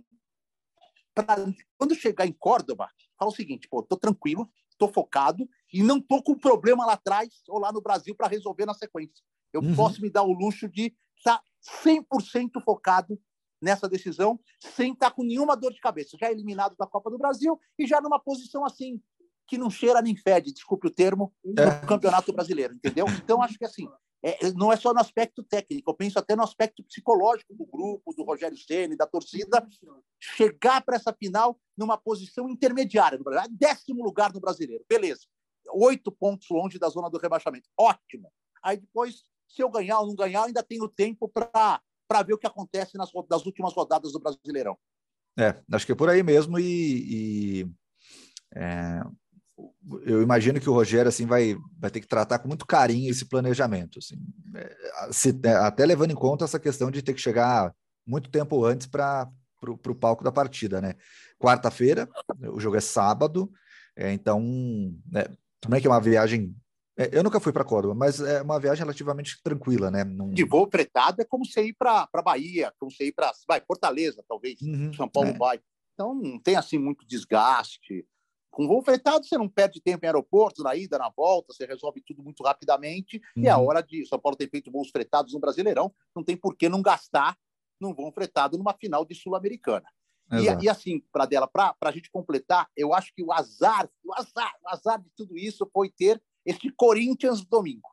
para 1.14 1.36
quando 1.78 1.96
chegar 1.96 2.26
em 2.26 2.32
Córdoba, 2.32 2.90
fala 3.20 3.30
o 3.30 3.36
seguinte, 3.36 3.68
pô, 3.68 3.84
tô 3.84 3.98
tranquilo, 3.98 4.50
tô 4.78 4.88
focado 4.88 5.50
e 5.74 5.84
não 5.84 6.00
tô 6.00 6.24
com 6.24 6.38
problema 6.38 6.86
lá 6.86 6.94
atrás 6.94 7.42
ou 7.50 7.60
lá 7.60 7.74
no 7.74 7.82
Brasil 7.82 8.16
para 8.16 8.28
resolver 8.28 8.66
na 8.66 8.74
sequência. 8.74 9.26
Eu 9.54 9.62
uhum. 9.62 9.76
posso 9.76 10.02
me 10.02 10.10
dar 10.10 10.24
o 10.24 10.34
luxo 10.34 10.68
de 10.68 10.94
estar 11.18 11.38
tá 11.38 11.44
100% 11.84 12.62
focado 12.64 13.20
nessa 13.62 13.90
decisão, 13.90 14.40
sem 14.60 14.94
estar 14.94 15.10
tá 15.10 15.16
com 15.16 15.24
nenhuma 15.24 15.56
dor 15.56 15.74
de 15.74 15.80
cabeça, 15.80 16.18
já 16.20 16.32
eliminado 16.32 16.76
da 16.78 16.86
Copa 16.86 17.10
do 17.10 17.18
Brasil 17.18 17.60
e 17.78 17.88
já 17.88 18.00
numa 18.00 18.20
posição 18.20 18.64
assim 18.64 19.02
que 19.48 19.58
não 19.58 19.70
cheira 19.70 20.02
nem 20.02 20.16
fede, 20.16 20.54
desculpe 20.54 20.88
o 20.88 20.94
termo, 20.94 21.34
no 21.44 21.64
é. 21.64 21.80
Campeonato 21.86 22.34
Brasileiro, 22.34 22.74
entendeu? 22.74 23.06
Então 23.24 23.42
acho 23.42 23.58
que 23.58 23.64
assim, 23.64 23.88
é, 24.22 24.52
não 24.52 24.74
é 24.74 24.76
só 24.76 24.94
no 24.94 25.00
aspecto 25.00 25.42
técnico, 25.42 25.90
eu 25.90 25.96
penso 25.96 26.20
até 26.20 26.36
no 26.36 26.44
aspecto 26.44 26.84
psicológico 26.84 27.56
do 27.56 27.66
grupo, 27.66 28.14
do 28.14 28.24
Rogério 28.24 28.58
Ceni, 28.58 28.98
da 28.98 29.08
torcida, 29.08 29.66
chegar 30.20 30.84
para 30.84 30.98
essa 30.98 31.14
final 31.14 31.58
numa 31.78 31.98
posição 31.98 32.50
intermediária, 32.50 33.18
décimo 33.50 34.04
lugar 34.04 34.34
no 34.34 34.42
brasileiro, 34.42 34.84
beleza, 34.88 35.22
oito 35.72 36.12
pontos 36.12 36.48
longe 36.50 36.78
da 36.78 36.90
zona 36.90 37.10
do 37.10 37.18
rebaixamento, 37.18 37.70
ótimo. 37.80 38.30
Aí 38.62 38.78
depois 38.78 39.24
Se 39.48 39.62
eu 39.62 39.70
ganhar 39.70 40.00
ou 40.00 40.08
não 40.08 40.16
ganhar, 40.16 40.44
ainda 40.44 40.64
tenho 40.64 40.88
tempo 40.88 41.30
para 41.30 41.82
ver 42.26 42.34
o 42.34 42.38
que 42.38 42.48
acontece 42.48 42.98
nas, 42.98 43.10
nas 43.30 43.46
últimas 43.46 43.74
rodadas 43.74 44.12
do 44.12 44.20
Brasileirão. 44.20 44.78
É, 45.40 45.56
acho 45.72 45.86
que 45.86 45.92
é 45.92 45.96
por 45.96 46.10
aí 46.10 46.24
mesmo 46.24 46.58
e, 46.60 47.64
e 47.64 47.72
é, 48.56 49.02
eu 50.04 50.22
imagino 50.22 50.60
que 50.60 50.70
o 50.70 50.74
Rogério 50.74 51.10
assim 51.10 51.26
vai, 51.26 51.56
vai 51.80 51.90
ter 51.90 52.02
que 52.02 52.08
tratar 52.08 52.40
com 52.40 52.48
muito 52.48 52.66
carinho 52.66 53.10
esse 53.10 53.26
planejamento, 53.26 54.00
assim, 54.00 54.16
é, 54.56 55.12
se, 55.12 55.40
é, 55.44 55.54
até 55.54 55.86
levando 55.86 56.12
em 56.12 56.16
conta 56.16 56.46
essa 56.46 56.60
questão 56.60 56.92
de 56.92 57.02
ter 57.02 57.14
que 57.14 57.22
chegar 57.22 57.74
muito 58.06 58.30
tempo 58.30 58.66
antes 58.66 58.88
para 58.88 59.30
o 59.62 59.96
palco 59.96 60.24
da 60.24 60.32
partida, 60.32 60.80
né? 60.82 60.96
Quarta-feira, 61.40 62.10
o 62.52 62.60
jogo 62.60 62.78
é 62.78 62.82
sábado, 62.82 63.52
é, 63.96 64.12
então 64.12 64.42
né, 65.12 65.26
também 65.60 65.82
que 65.82 65.88
é 65.88 65.90
uma 65.90 66.02
viagem. 66.02 66.56
É, 66.98 67.10
eu 67.12 67.24
nunca 67.24 67.40
fui 67.40 67.54
para 67.54 67.64
Córdoba, 67.64 67.94
mas 67.94 68.20
é 68.20 68.42
uma 68.42 68.60
viagem 68.60 68.84
relativamente 68.84 69.40
tranquila, 69.44 69.92
né? 69.92 70.04
Num... 70.04 70.32
De 70.32 70.44
voo 70.44 70.68
fretado 70.70 71.22
é 71.22 71.26
como 71.26 71.46
você 71.46 71.68
ir 71.68 71.74
para 71.74 72.10
Bahia, 72.26 72.74
como 72.80 72.92
você 72.92 73.06
ir 73.06 73.12
para 73.12 73.32
vai 73.48 73.62
Fortaleza, 73.62 74.24
talvez. 74.28 74.60
Uhum, 74.62 74.92
São 74.94 75.08
Paulo 75.08 75.30
é. 75.30 75.38
vai. 75.38 75.62
Então 75.94 76.16
não 76.16 76.40
tem 76.40 76.56
assim 76.56 76.80
muito 76.80 77.06
desgaste. 77.06 78.06
Com 78.50 78.68
voo 78.68 78.82
fretado, 78.82 79.24
você 79.24 79.38
não 79.38 79.48
perde 79.48 79.80
tempo 79.80 80.04
em 80.04 80.08
aeroporto, 80.08 80.64
na 80.64 80.76
ida, 80.76 80.98
na 80.98 81.12
volta, 81.16 81.54
você 81.54 81.68
resolve 81.68 82.02
tudo 82.02 82.24
muito 82.24 82.44
rapidamente. 82.44 83.22
Uhum. 83.36 83.44
E 83.44 83.48
é 83.48 83.52
a 83.52 83.60
hora 83.60 83.82
de. 83.82 84.04
São 84.08 84.18
Paulo 84.18 84.36
tem 84.36 84.50
feito 84.50 84.72
voos 84.72 84.90
fretados 84.90 85.34
no 85.34 85.40
Brasileirão, 85.40 85.94
não 86.16 86.24
tem 86.24 86.36
por 86.36 86.56
que 86.56 86.68
não 86.68 86.82
gastar 86.82 87.38
num 87.80 87.94
voo 87.94 88.12
fretado 88.12 88.58
numa 88.58 88.74
final 88.74 89.06
de 89.06 89.14
Sul-Americana. 89.14 89.86
E, 90.32 90.66
e, 90.66 90.70
assim, 90.70 91.02
para 91.12 91.26
dela, 91.26 91.48
para 91.48 91.74
a 91.80 91.92
gente 91.92 92.12
completar, 92.12 92.68
eu 92.76 92.94
acho 92.94 93.14
que 93.16 93.24
o 93.24 93.32
azar, 93.32 93.90
o 94.04 94.14
azar, 94.14 94.54
o 94.62 94.70
azar 94.70 95.02
de 95.02 95.10
tudo 95.16 95.38
isso 95.38 95.70
foi 95.72 95.90
ter 95.90 96.22
este 96.48 96.72
Corinthians 96.72 97.46
domingo. 97.46 97.88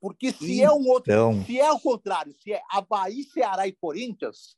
Porque 0.00 0.32
se 0.32 0.60
então... 0.60 0.66
é 0.66 0.78
um 0.78 0.88
outro, 0.88 1.12
então. 1.12 1.44
se 1.44 1.58
é 1.58 1.72
o 1.72 1.80
contrário, 1.80 2.34
se 2.42 2.52
é 2.52 2.62
Havaí, 2.70 3.24
Ceará 3.24 3.66
e 3.66 3.72
Corinthians, 3.72 4.56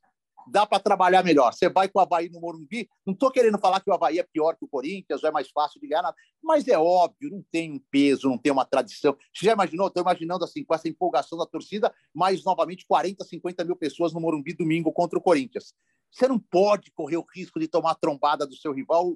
dá 0.49 0.65
para 0.65 0.79
trabalhar 0.79 1.23
melhor. 1.23 1.53
Você 1.53 1.69
vai 1.69 1.87
com 1.87 1.99
o 1.99 2.01
Havaí 2.01 2.29
no 2.29 2.39
Morumbi, 2.39 2.87
não 3.05 3.13
estou 3.13 3.31
querendo 3.31 3.57
falar 3.57 3.79
que 3.79 3.89
o 3.89 3.93
Havaí 3.93 4.19
é 4.19 4.23
pior 4.23 4.55
que 4.55 4.65
o 4.65 4.67
Corinthians, 4.67 5.23
ou 5.23 5.29
é 5.29 5.31
mais 5.31 5.49
fácil 5.49 5.79
de 5.79 5.87
ganhar 5.87 6.01
nada, 6.01 6.15
mas 6.43 6.67
é 6.67 6.77
óbvio, 6.77 7.31
não 7.31 7.43
tem 7.51 7.71
um 7.71 7.81
peso, 7.91 8.29
não 8.29 8.37
tem 8.37 8.51
uma 8.51 8.65
tradição. 8.65 9.15
Você 9.33 9.45
já 9.45 9.53
imaginou? 9.53 9.87
Estou 9.87 10.01
imaginando 10.01 10.43
assim, 10.43 10.63
com 10.63 10.75
essa 10.75 10.87
empolgação 10.87 11.37
da 11.37 11.45
torcida, 11.45 11.93
mais 12.13 12.43
novamente 12.43 12.85
40, 12.87 13.23
50 13.23 13.63
mil 13.63 13.75
pessoas 13.75 14.13
no 14.13 14.19
Morumbi 14.19 14.53
domingo 14.53 14.91
contra 14.91 15.17
o 15.17 15.21
Corinthians. 15.21 15.73
Você 16.17 16.27
não 16.27 16.39
pode 16.39 16.89
correr 16.91 17.17
o 17.17 17.25
risco 17.31 17.59
de 17.59 17.67
tomar 17.67 17.91
a 17.91 17.95
trombada 17.95 18.47
do 18.47 18.55
seu 18.55 18.73
rival 18.73 19.15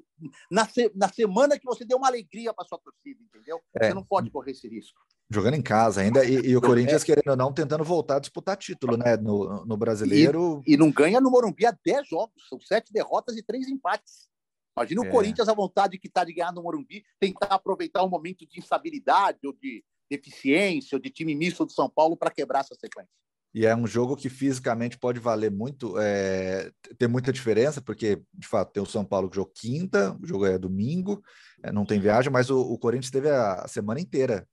na, 0.52 0.68
se, 0.68 0.92
na 0.94 1.10
semana 1.10 1.58
que 1.58 1.66
você 1.66 1.84
deu 1.84 1.98
uma 1.98 2.08
alegria 2.08 2.54
para 2.54 2.64
sua 2.64 2.78
torcida, 2.78 3.20
entendeu? 3.24 3.60
É. 3.76 3.88
Você 3.88 3.94
não 3.96 4.04
pode 4.04 4.30
correr 4.30 4.52
esse 4.52 4.68
risco. 4.68 5.02
Jogando 5.28 5.56
em 5.56 5.64
casa 5.64 6.02
ainda, 6.02 6.24
e, 6.24 6.50
e 6.50 6.56
o 6.56 6.62
Corinthians, 6.62 7.02
é. 7.02 7.06
querendo 7.06 7.30
ou 7.30 7.36
não, 7.36 7.52
tentando 7.52 7.84
voltar 7.84 8.18
a 8.18 8.20
disputar 8.20 8.56
título, 8.56 8.98
né? 8.98 9.18
No, 9.18 9.66
no 9.66 9.76
brasileiro. 9.76 10.62
E, 10.68 10.76
e, 10.76 10.78
não 10.78 10.92
ganha 10.92 11.20
no 11.20 11.32
Morumbi 11.32 11.66
há 11.66 11.76
10 11.84 12.08
jogos, 12.08 12.48
são 12.48 12.60
sete 12.60 12.94
derrotas 12.94 13.36
e 13.36 13.42
três 13.42 13.68
empates. 13.68 14.30
Imagina 14.78 15.04
é. 15.04 15.10
o 15.10 15.12
Corinthians 15.12 15.50
à 15.50 15.56
vontade 15.56 15.98
que 15.98 16.08
está 16.08 16.24
de 16.24 16.34
ganhar 16.34 16.54
no 16.54 16.62
Morumbi, 16.62 17.04
tentar 17.20 17.48
aproveitar 17.48 18.04
um 18.04 18.10
momento 18.10 18.46
de 18.46 18.60
instabilidade 18.60 19.40
ou 19.44 19.54
de 19.54 19.84
deficiência 20.08 20.98
ou 20.98 21.02
de 21.02 21.10
time 21.10 21.34
misto 21.34 21.66
do 21.66 21.72
São 21.72 21.90
Paulo 21.90 22.16
para 22.16 22.30
quebrar 22.30 22.60
essa 22.60 22.76
sequência. 22.76 23.10
E 23.54 23.66
é 23.66 23.76
um 23.76 23.86
jogo 23.86 24.16
que 24.16 24.30
fisicamente 24.30 24.98
pode 24.98 25.20
valer 25.20 25.52
muito, 25.52 26.00
é, 26.00 26.72
ter 26.98 27.08
muita 27.08 27.34
diferença, 27.34 27.82
porque, 27.82 28.22
de 28.34 28.48
fato, 28.48 28.72
tem 28.72 28.82
o 28.82 28.86
São 28.86 29.04
Paulo 29.04 29.30
que 29.30 29.36
jogou 29.36 29.52
quinta, 29.54 30.18
o 30.22 30.26
jogo 30.26 30.46
é 30.46 30.58
domingo, 30.58 31.22
é, 31.62 31.72
não 31.72 31.86
tem 31.86 32.00
viagem, 32.00 32.32
mas 32.32 32.50
o, 32.50 32.62
o 32.62 32.78
Corinthians 32.78 33.12
teve 33.12 33.30
a, 33.30 33.68
semana 33.68 34.00
inteira 34.00 34.48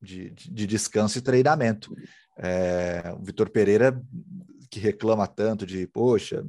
de, 0.00 0.30
de, 0.30 0.50
de, 0.50 0.66
descanso 0.66 1.16
e 1.16 1.22
treinamento. 1.22 1.94
É, 2.38 3.14
o 3.18 3.24
Vitor 3.24 3.48
Pereira, 3.48 3.98
que 4.70 4.78
reclama 4.78 5.26
tanto 5.26 5.64
de, 5.64 5.86
poxa, 5.86 6.44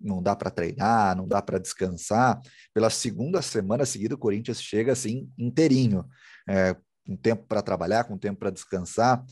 não 0.00 0.20
dá 0.20 0.34
para 0.34 0.50
treinar, 0.50 1.16
não 1.16 1.28
dá 1.28 1.40
para 1.40 1.58
descansar, 1.58 2.40
pela 2.74 2.90
segunda 2.90 3.40
semana 3.40 3.86
seguida 3.86 4.14
o 4.14 4.18
Corinthians 4.18 4.60
chega 4.60 4.92
assim 4.92 5.30
inteirinho, 5.38 6.04
é, 6.48 6.74
com 7.06 7.16
tempo 7.16 7.44
para 7.46 7.62
trabalhar, 7.62 8.04
com 8.04 8.18
tempo 8.18 8.40
para 8.40 8.50
descansar. 8.50 9.24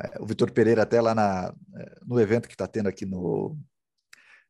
É, 0.00 0.20
o 0.20 0.26
Vitor 0.26 0.50
Pereira, 0.50 0.82
até 0.82 1.00
lá 1.00 1.14
na, 1.14 1.54
é, 1.76 1.98
no 2.06 2.20
evento 2.20 2.48
que 2.48 2.54
está 2.54 2.66
tendo 2.66 2.88
aqui 2.88 3.04
no. 3.06 3.56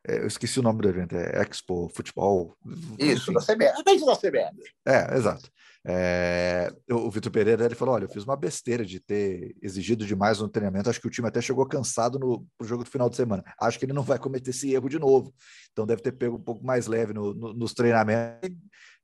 É, 0.06 0.18
eu 0.18 0.26
esqueci 0.26 0.60
o 0.60 0.62
nome 0.62 0.82
do 0.82 0.88
evento, 0.88 1.16
é 1.16 1.40
Expo 1.40 1.88
Futebol. 1.88 2.54
Isso, 2.98 3.32
da 3.32 3.40
CBF. 3.40 3.64
É 3.64 4.06
da 4.06 4.16
CBF. 4.16 4.72
É, 4.86 5.16
exato. 5.16 5.50
É, 5.86 6.72
o 6.90 7.10
Vitor 7.10 7.30
Pereira 7.30 7.66
ele 7.66 7.74
falou: 7.74 7.94
olha, 7.94 8.04
eu 8.04 8.08
fiz 8.08 8.24
uma 8.24 8.36
besteira 8.36 8.84
de 8.84 8.98
ter 9.00 9.54
exigido 9.60 10.06
demais 10.06 10.40
no 10.40 10.48
treinamento. 10.48 10.88
Acho 10.88 11.00
que 11.00 11.06
o 11.06 11.10
time 11.10 11.28
até 11.28 11.42
chegou 11.42 11.66
cansado 11.66 12.18
no 12.18 12.46
pro 12.56 12.66
jogo 12.66 12.84
do 12.84 12.90
final 12.90 13.10
de 13.10 13.16
semana. 13.16 13.44
Acho 13.60 13.78
que 13.78 13.84
ele 13.84 13.92
não 13.92 14.02
vai 14.02 14.18
cometer 14.18 14.50
esse 14.50 14.72
erro 14.72 14.88
de 14.88 14.98
novo. 14.98 15.34
Então 15.72 15.86
deve 15.86 16.00
ter 16.00 16.12
pego 16.12 16.36
um 16.36 16.42
pouco 16.42 16.64
mais 16.64 16.86
leve 16.86 17.12
no, 17.12 17.34
no, 17.34 17.52
nos 17.52 17.74
treinamentos. 17.74 18.50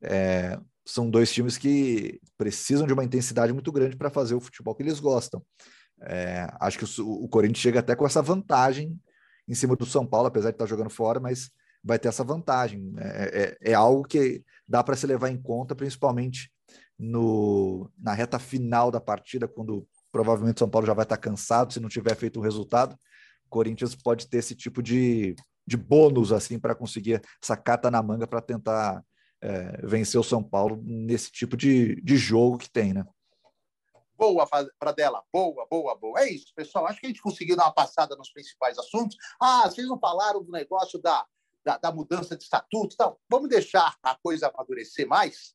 É, 0.02 0.58
são 0.86 1.10
dois 1.10 1.30
times 1.30 1.58
que 1.58 2.18
precisam 2.38 2.86
de 2.86 2.92
uma 2.94 3.04
intensidade 3.04 3.52
muito 3.52 3.70
grande 3.70 3.96
para 3.96 4.08
fazer 4.08 4.34
o 4.34 4.40
futebol 4.40 4.74
que 4.74 4.82
eles 4.82 4.98
gostam. 4.98 5.42
É, 6.02 6.48
acho 6.60 6.78
que 6.78 7.00
o, 7.00 7.24
o, 7.24 7.28
Corinthians 7.28 7.58
chega 7.58 7.80
até 7.80 7.94
com 7.94 8.06
essa 8.06 8.22
vantagem 8.22 8.98
em 9.46 9.54
cima 9.54 9.76
do 9.76 9.84
São 9.84 10.06
Paulo, 10.06 10.28
apesar 10.28 10.50
de 10.50 10.54
estar 10.54 10.66
jogando 10.66 10.90
fora, 10.90 11.20
mas 11.20 11.50
vai 11.82 11.98
ter 11.98 12.08
essa 12.08 12.24
vantagem. 12.24 12.92
É, 12.98 13.56
é, 13.62 13.72
é 13.72 13.74
algo 13.74 14.04
que 14.04 14.42
dá 14.66 14.82
para 14.82 14.96
se 14.96 15.06
levar 15.06 15.30
em 15.30 15.40
conta, 15.40 15.74
principalmente 15.74 16.50
no, 16.98 17.90
na 17.98 18.12
reta 18.12 18.38
final 18.38 18.90
da 18.90 19.00
partida, 19.00 19.48
quando 19.48 19.86
provavelmente 20.12 20.56
o 20.56 20.58
São 20.60 20.70
Paulo 20.70 20.86
já 20.86 20.94
vai 20.94 21.04
estar 21.04 21.16
cansado 21.16 21.72
se 21.72 21.80
não 21.80 21.88
tiver 21.88 22.14
feito 22.14 22.38
o 22.38 22.42
resultado. 22.42 22.94
O 23.46 23.48
Corinthians 23.48 23.94
pode 23.94 24.28
ter 24.28 24.38
esse 24.38 24.54
tipo 24.54 24.82
de, 24.82 25.34
de 25.66 25.76
bônus 25.76 26.32
assim 26.32 26.58
para 26.58 26.74
conseguir 26.74 27.20
essa 27.42 27.56
carta 27.56 27.90
na 27.90 28.02
manga 28.02 28.26
para 28.26 28.40
tentar 28.40 29.02
é, 29.40 29.86
vencer 29.86 30.20
o 30.20 30.24
São 30.24 30.42
Paulo 30.42 30.82
nesse 30.84 31.30
tipo 31.30 31.56
de, 31.56 32.00
de 32.02 32.16
jogo 32.16 32.58
que 32.58 32.70
tem, 32.70 32.92
né? 32.92 33.04
Boa 34.20 34.46
para 34.46 34.92
dela, 34.92 35.24
boa, 35.32 35.66
boa, 35.70 35.94
boa. 35.94 36.20
É 36.20 36.30
isso, 36.30 36.52
pessoal. 36.54 36.86
Acho 36.86 37.00
que 37.00 37.06
a 37.06 37.08
gente 37.08 37.22
conseguiu 37.22 37.56
dar 37.56 37.64
uma 37.64 37.72
passada 37.72 38.14
nos 38.16 38.30
principais 38.30 38.78
assuntos. 38.78 39.16
Ah, 39.40 39.62
vocês 39.62 39.88
não 39.88 39.98
falaram 39.98 40.42
do 40.42 40.52
negócio 40.52 41.00
da, 41.00 41.26
da, 41.64 41.78
da 41.78 41.90
mudança 41.90 42.36
de 42.36 42.44
estatuto 42.44 42.94
tal. 42.98 43.18
Vamos 43.30 43.48
deixar 43.48 43.96
a 44.02 44.14
coisa 44.14 44.48
amadurecer 44.48 45.08
mais, 45.08 45.54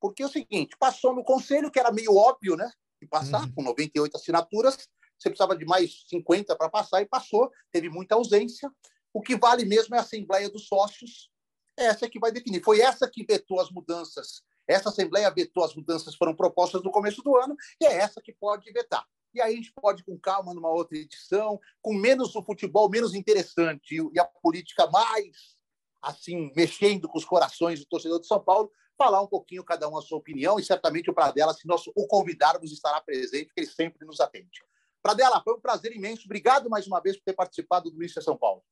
porque 0.00 0.22
é 0.22 0.26
o 0.26 0.30
seguinte: 0.30 0.78
passou 0.78 1.14
no 1.14 1.22
conselho, 1.22 1.70
que 1.70 1.78
era 1.78 1.92
meio 1.92 2.16
óbvio, 2.16 2.56
né? 2.56 2.72
De 3.02 3.06
passar, 3.06 3.42
uhum. 3.42 3.52
com 3.52 3.62
98 3.62 4.16
assinaturas, 4.16 4.88
você 5.18 5.28
precisava 5.28 5.54
de 5.54 5.66
mais 5.66 6.06
50 6.08 6.56
para 6.56 6.70
passar 6.70 7.02
e 7.02 7.06
passou, 7.06 7.52
teve 7.70 7.90
muita 7.90 8.14
ausência. 8.14 8.72
O 9.12 9.20
que 9.20 9.36
vale 9.36 9.66
mesmo 9.66 9.94
é 9.94 9.98
a 9.98 10.00
Assembleia 10.00 10.48
dos 10.48 10.68
Sócios, 10.68 11.30
essa 11.76 12.06
é 12.06 12.08
que 12.08 12.18
vai 12.18 12.32
definir. 12.32 12.64
Foi 12.64 12.80
essa 12.80 13.06
que 13.10 13.26
vetou 13.26 13.60
as 13.60 13.70
mudanças 13.70 14.42
essa 14.66 14.88
Assembleia 14.88 15.30
vetou 15.30 15.64
as 15.64 15.74
mudanças 15.74 16.12
que 16.12 16.18
foram 16.18 16.34
propostas 16.34 16.82
no 16.82 16.90
começo 16.90 17.22
do 17.22 17.36
ano 17.36 17.56
e 17.80 17.86
é 17.86 17.94
essa 17.94 18.20
que 18.20 18.32
pode 18.32 18.70
vetar. 18.72 19.04
E 19.34 19.40
aí 19.40 19.52
a 19.52 19.56
gente 19.56 19.72
pode, 19.72 20.02
com 20.02 20.18
calma, 20.18 20.54
numa 20.54 20.70
outra 20.70 20.96
edição, 20.96 21.60
com 21.82 21.92
menos 21.92 22.34
o 22.34 22.42
futebol 22.42 22.88
menos 22.88 23.14
interessante 23.14 23.96
e 24.12 24.18
a 24.18 24.24
política 24.24 24.86
mais, 24.86 25.56
assim, 26.00 26.50
mexendo 26.56 27.08
com 27.08 27.18
os 27.18 27.24
corações 27.24 27.80
do 27.80 27.86
torcedor 27.86 28.20
de 28.20 28.26
São 28.26 28.40
Paulo, 28.40 28.70
falar 28.96 29.20
um 29.20 29.26
pouquinho 29.26 29.62
cada 29.62 29.88
um 29.88 29.98
a 29.98 30.02
sua 30.02 30.18
opinião 30.18 30.58
e 30.58 30.64
certamente 30.64 31.10
o 31.10 31.14
Pradela, 31.14 31.52
se 31.52 31.66
nós 31.66 31.84
o 31.94 32.06
convidarmos, 32.06 32.72
estará 32.72 33.00
presente, 33.00 33.46
porque 33.46 33.60
ele 33.60 33.70
sempre 33.70 34.06
nos 34.06 34.20
atende. 34.20 34.64
Pradela, 35.02 35.42
foi 35.42 35.54
um 35.54 35.60
prazer 35.60 35.94
imenso. 35.94 36.22
Obrigado 36.24 36.70
mais 36.70 36.86
uma 36.86 37.00
vez 37.00 37.16
por 37.16 37.24
ter 37.24 37.34
participado 37.34 37.90
do 37.90 37.98
Míster 37.98 38.22
São 38.22 38.36
Paulo. 38.36 38.62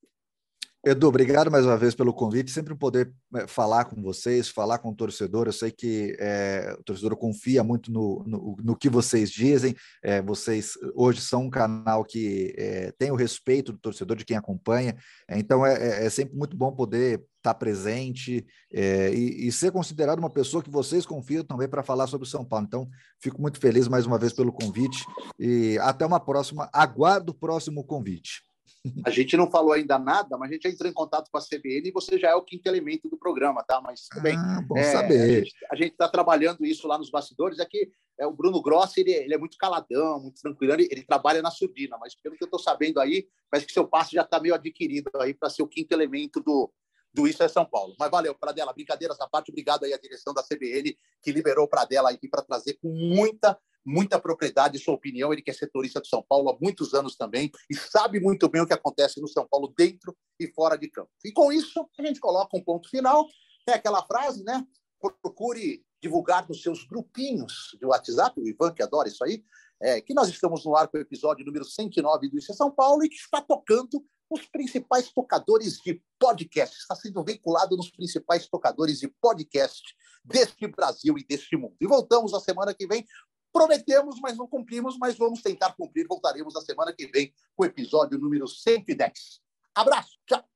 Edu, 0.86 1.08
obrigado 1.08 1.50
mais 1.50 1.64
uma 1.64 1.78
vez 1.78 1.94
pelo 1.94 2.12
convite. 2.12 2.50
Sempre 2.50 2.74
poder 2.74 3.10
é, 3.36 3.46
falar 3.46 3.86
com 3.86 4.02
vocês, 4.02 4.50
falar 4.50 4.76
com 4.76 4.90
o 4.90 4.94
torcedor. 4.94 5.46
Eu 5.46 5.52
sei 5.52 5.70
que 5.70 6.14
é, 6.20 6.76
o 6.78 6.82
torcedor 6.84 7.16
confia 7.16 7.64
muito 7.64 7.90
no, 7.90 8.22
no, 8.26 8.56
no 8.62 8.76
que 8.76 8.90
vocês 8.90 9.30
dizem. 9.30 9.74
É, 10.02 10.20
vocês 10.20 10.74
hoje 10.94 11.22
são 11.22 11.44
um 11.44 11.50
canal 11.50 12.04
que 12.04 12.54
é, 12.58 12.92
tem 12.98 13.10
o 13.10 13.16
respeito 13.16 13.72
do 13.72 13.78
torcedor, 13.78 14.14
de 14.14 14.26
quem 14.26 14.36
acompanha. 14.36 14.94
É, 15.26 15.38
então 15.38 15.64
é, 15.64 16.04
é, 16.04 16.10
sempre 16.10 16.36
muito 16.36 16.54
bom 16.54 16.70
poder 16.70 17.24
estar 17.38 17.54
presente 17.54 18.44
e, 18.70 19.46
e, 19.46 19.52
ser 19.52 19.70
considerado 19.70 20.18
uma 20.18 20.30
pessoa 20.30 20.62
que 20.62 20.70
vocês 20.70 21.04
confiam 21.04 21.44
também 21.44 21.68
para 21.68 21.82
falar 21.82 22.06
sobre 22.06 22.26
o 22.26 22.30
São 22.30 22.44
Paulo. 22.44 22.66
Então, 22.66 22.88
fico 23.20 23.40
muito 23.40 23.58
feliz 23.58 23.86
mais 23.86 24.06
uma 24.06 24.18
vez 24.18 24.32
pelo 24.32 24.52
convite 24.52 25.04
e 25.38 25.78
até 25.80 26.04
uma 26.06 26.20
próxima. 26.20 26.68
Aguardo 26.72 27.32
o 27.32 27.34
próximo 27.34 27.84
convite. 27.84 28.42
A 29.04 29.10
gente 29.10 29.36
não 29.36 29.50
falou 29.50 29.72
ainda 29.72 29.98
nada, 29.98 30.36
mas 30.36 30.50
a 30.50 30.52
gente 30.52 30.64
já 30.64 30.68
entrou 30.68 30.90
em 30.90 30.94
contato 30.94 31.30
com 31.30 31.38
a 31.38 31.40
CBN 31.40 31.88
e 31.88 31.92
você 31.92 32.18
já 32.18 32.30
é 32.30 32.34
o 32.34 32.42
quinto 32.42 32.68
elemento 32.68 33.08
do 33.08 33.16
programa, 33.16 33.62
tá? 33.62 33.80
Mas 33.80 34.08
tudo 34.08 34.22
bem. 34.22 34.36
Ah, 34.36 34.62
bom 34.66 34.76
é, 34.76 34.82
saber. 34.84 35.48
A 35.70 35.76
gente 35.76 35.92
está 35.92 36.06
trabalhando 36.06 36.64
isso 36.66 36.86
lá 36.86 36.98
nos 36.98 37.10
bastidores. 37.10 37.58
É 37.58 37.64
que 37.64 37.90
é, 38.20 38.26
o 38.26 38.32
Bruno 38.32 38.60
Grossi 38.60 39.00
ele, 39.00 39.12
ele, 39.12 39.34
é 39.34 39.38
muito 39.38 39.56
caladão, 39.56 40.20
muito 40.20 40.40
tranquilo. 40.40 40.74
Ele, 40.74 40.86
ele 40.90 41.02
trabalha 41.02 41.40
na 41.40 41.50
surdina, 41.50 41.96
mas 41.98 42.14
pelo 42.14 42.36
que 42.36 42.44
eu 42.44 42.46
estou 42.46 42.60
sabendo 42.60 43.00
aí, 43.00 43.26
parece 43.50 43.66
que 43.66 43.72
seu 43.72 43.86
passo 43.86 44.12
já 44.12 44.22
está 44.22 44.38
meio 44.38 44.54
adquirido 44.54 45.10
aí 45.18 45.32
para 45.32 45.48
ser 45.48 45.62
o 45.62 45.68
quinto 45.68 45.92
elemento 45.92 46.40
do, 46.40 46.70
do 47.14 47.28
Isso 47.28 47.42
é 47.42 47.48
São 47.48 47.64
Paulo. 47.64 47.94
Mas 47.98 48.10
valeu, 48.10 48.34
Pradela, 48.34 48.72
brincadeiras 48.72 49.18
à 49.20 49.28
parte, 49.28 49.50
obrigado 49.50 49.84
aí 49.84 49.94
à 49.94 49.98
direção 49.98 50.34
da 50.34 50.42
CBN 50.42 50.98
que 51.22 51.30
liberou 51.30 51.68
Pradela 51.68 52.10
aqui 52.10 52.28
para 52.28 52.42
trazer 52.42 52.74
com 52.74 52.88
muita, 52.88 53.56
muita 53.86 54.18
propriedade 54.18 54.78
sua 54.80 54.94
opinião. 54.94 55.32
Ele 55.32 55.40
que 55.40 55.50
é 55.50 55.54
setorista 55.54 56.00
do 56.00 56.06
São 56.08 56.22
Paulo 56.28 56.50
há 56.50 56.58
muitos 56.60 56.92
anos 56.92 57.16
também 57.16 57.52
e 57.70 57.76
sabe 57.76 58.18
muito 58.18 58.48
bem 58.48 58.62
o 58.62 58.66
que 58.66 58.74
acontece 58.74 59.20
no 59.20 59.28
São 59.28 59.46
Paulo 59.48 59.72
dentro 59.76 60.14
e 60.40 60.48
fora 60.48 60.76
de 60.76 60.90
campo. 60.90 61.10
E 61.24 61.30
com 61.30 61.52
isso, 61.52 61.88
a 61.96 62.02
gente 62.04 62.18
coloca 62.18 62.56
um 62.56 62.62
ponto 62.62 62.90
final. 62.90 63.26
É 63.66 63.74
aquela 63.74 64.04
frase, 64.04 64.42
né? 64.42 64.66
Procure 65.22 65.84
divulgar 66.02 66.46
nos 66.48 66.62
seus 66.62 66.84
grupinhos 66.84 67.76
de 67.80 67.86
WhatsApp, 67.86 68.38
o 68.38 68.46
Ivan 68.46 68.74
que 68.74 68.82
adora 68.82 69.08
isso 69.08 69.24
aí, 69.24 69.42
é, 69.80 70.00
que 70.00 70.14
nós 70.14 70.28
estamos 70.28 70.64
no 70.64 70.76
ar 70.76 70.88
com 70.88 70.96
o 70.96 71.00
episódio 71.00 71.44
número 71.44 71.64
109 71.64 72.28
do 72.28 72.38
Isso 72.38 72.52
é 72.52 72.54
São 72.54 72.70
Paulo 72.70 73.04
e 73.04 73.08
que 73.08 73.16
está 73.16 73.40
tocando 73.40 74.04
os 74.30 74.46
principais 74.46 75.12
tocadores 75.12 75.78
de 75.78 76.02
podcast. 76.18 76.76
Está 76.76 76.94
sendo 76.94 77.22
vinculado 77.22 77.76
nos 77.76 77.90
principais 77.90 78.48
tocadores 78.48 79.00
de 79.00 79.08
podcast 79.20 79.82
deste 80.24 80.66
Brasil 80.66 81.16
e 81.18 81.24
deste 81.24 81.56
mundo. 81.56 81.76
E 81.80 81.86
voltamos 81.86 82.32
na 82.32 82.40
semana 82.40 82.74
que 82.74 82.86
vem. 82.86 83.06
Prometemos, 83.52 84.18
mas 84.20 84.36
não 84.36 84.48
cumprimos, 84.48 84.96
mas 84.98 85.16
vamos 85.16 85.40
tentar 85.40 85.74
cumprir. 85.74 86.06
Voltaremos 86.08 86.54
na 86.54 86.60
semana 86.60 86.92
que 86.92 87.06
vem 87.06 87.32
com 87.54 87.62
o 87.62 87.66
episódio 87.66 88.18
número 88.18 88.48
110. 88.48 89.40
Abraço, 89.74 90.18
tchau. 90.26 90.53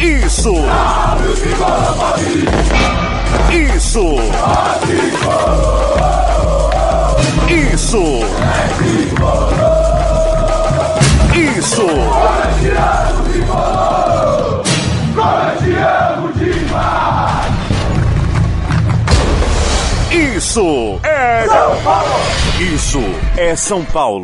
Isso! 0.00 0.54
Isso! 3.50 4.16
Isso! 7.48 8.20
Isso! 11.34 11.86
Isso 20.14 21.00
é 21.02 21.46
São 21.46 21.76
Paulo! 21.82 22.20
Isso 22.58 23.00
é 23.36 23.56
São 23.56 23.84
Paulo! 23.84 24.22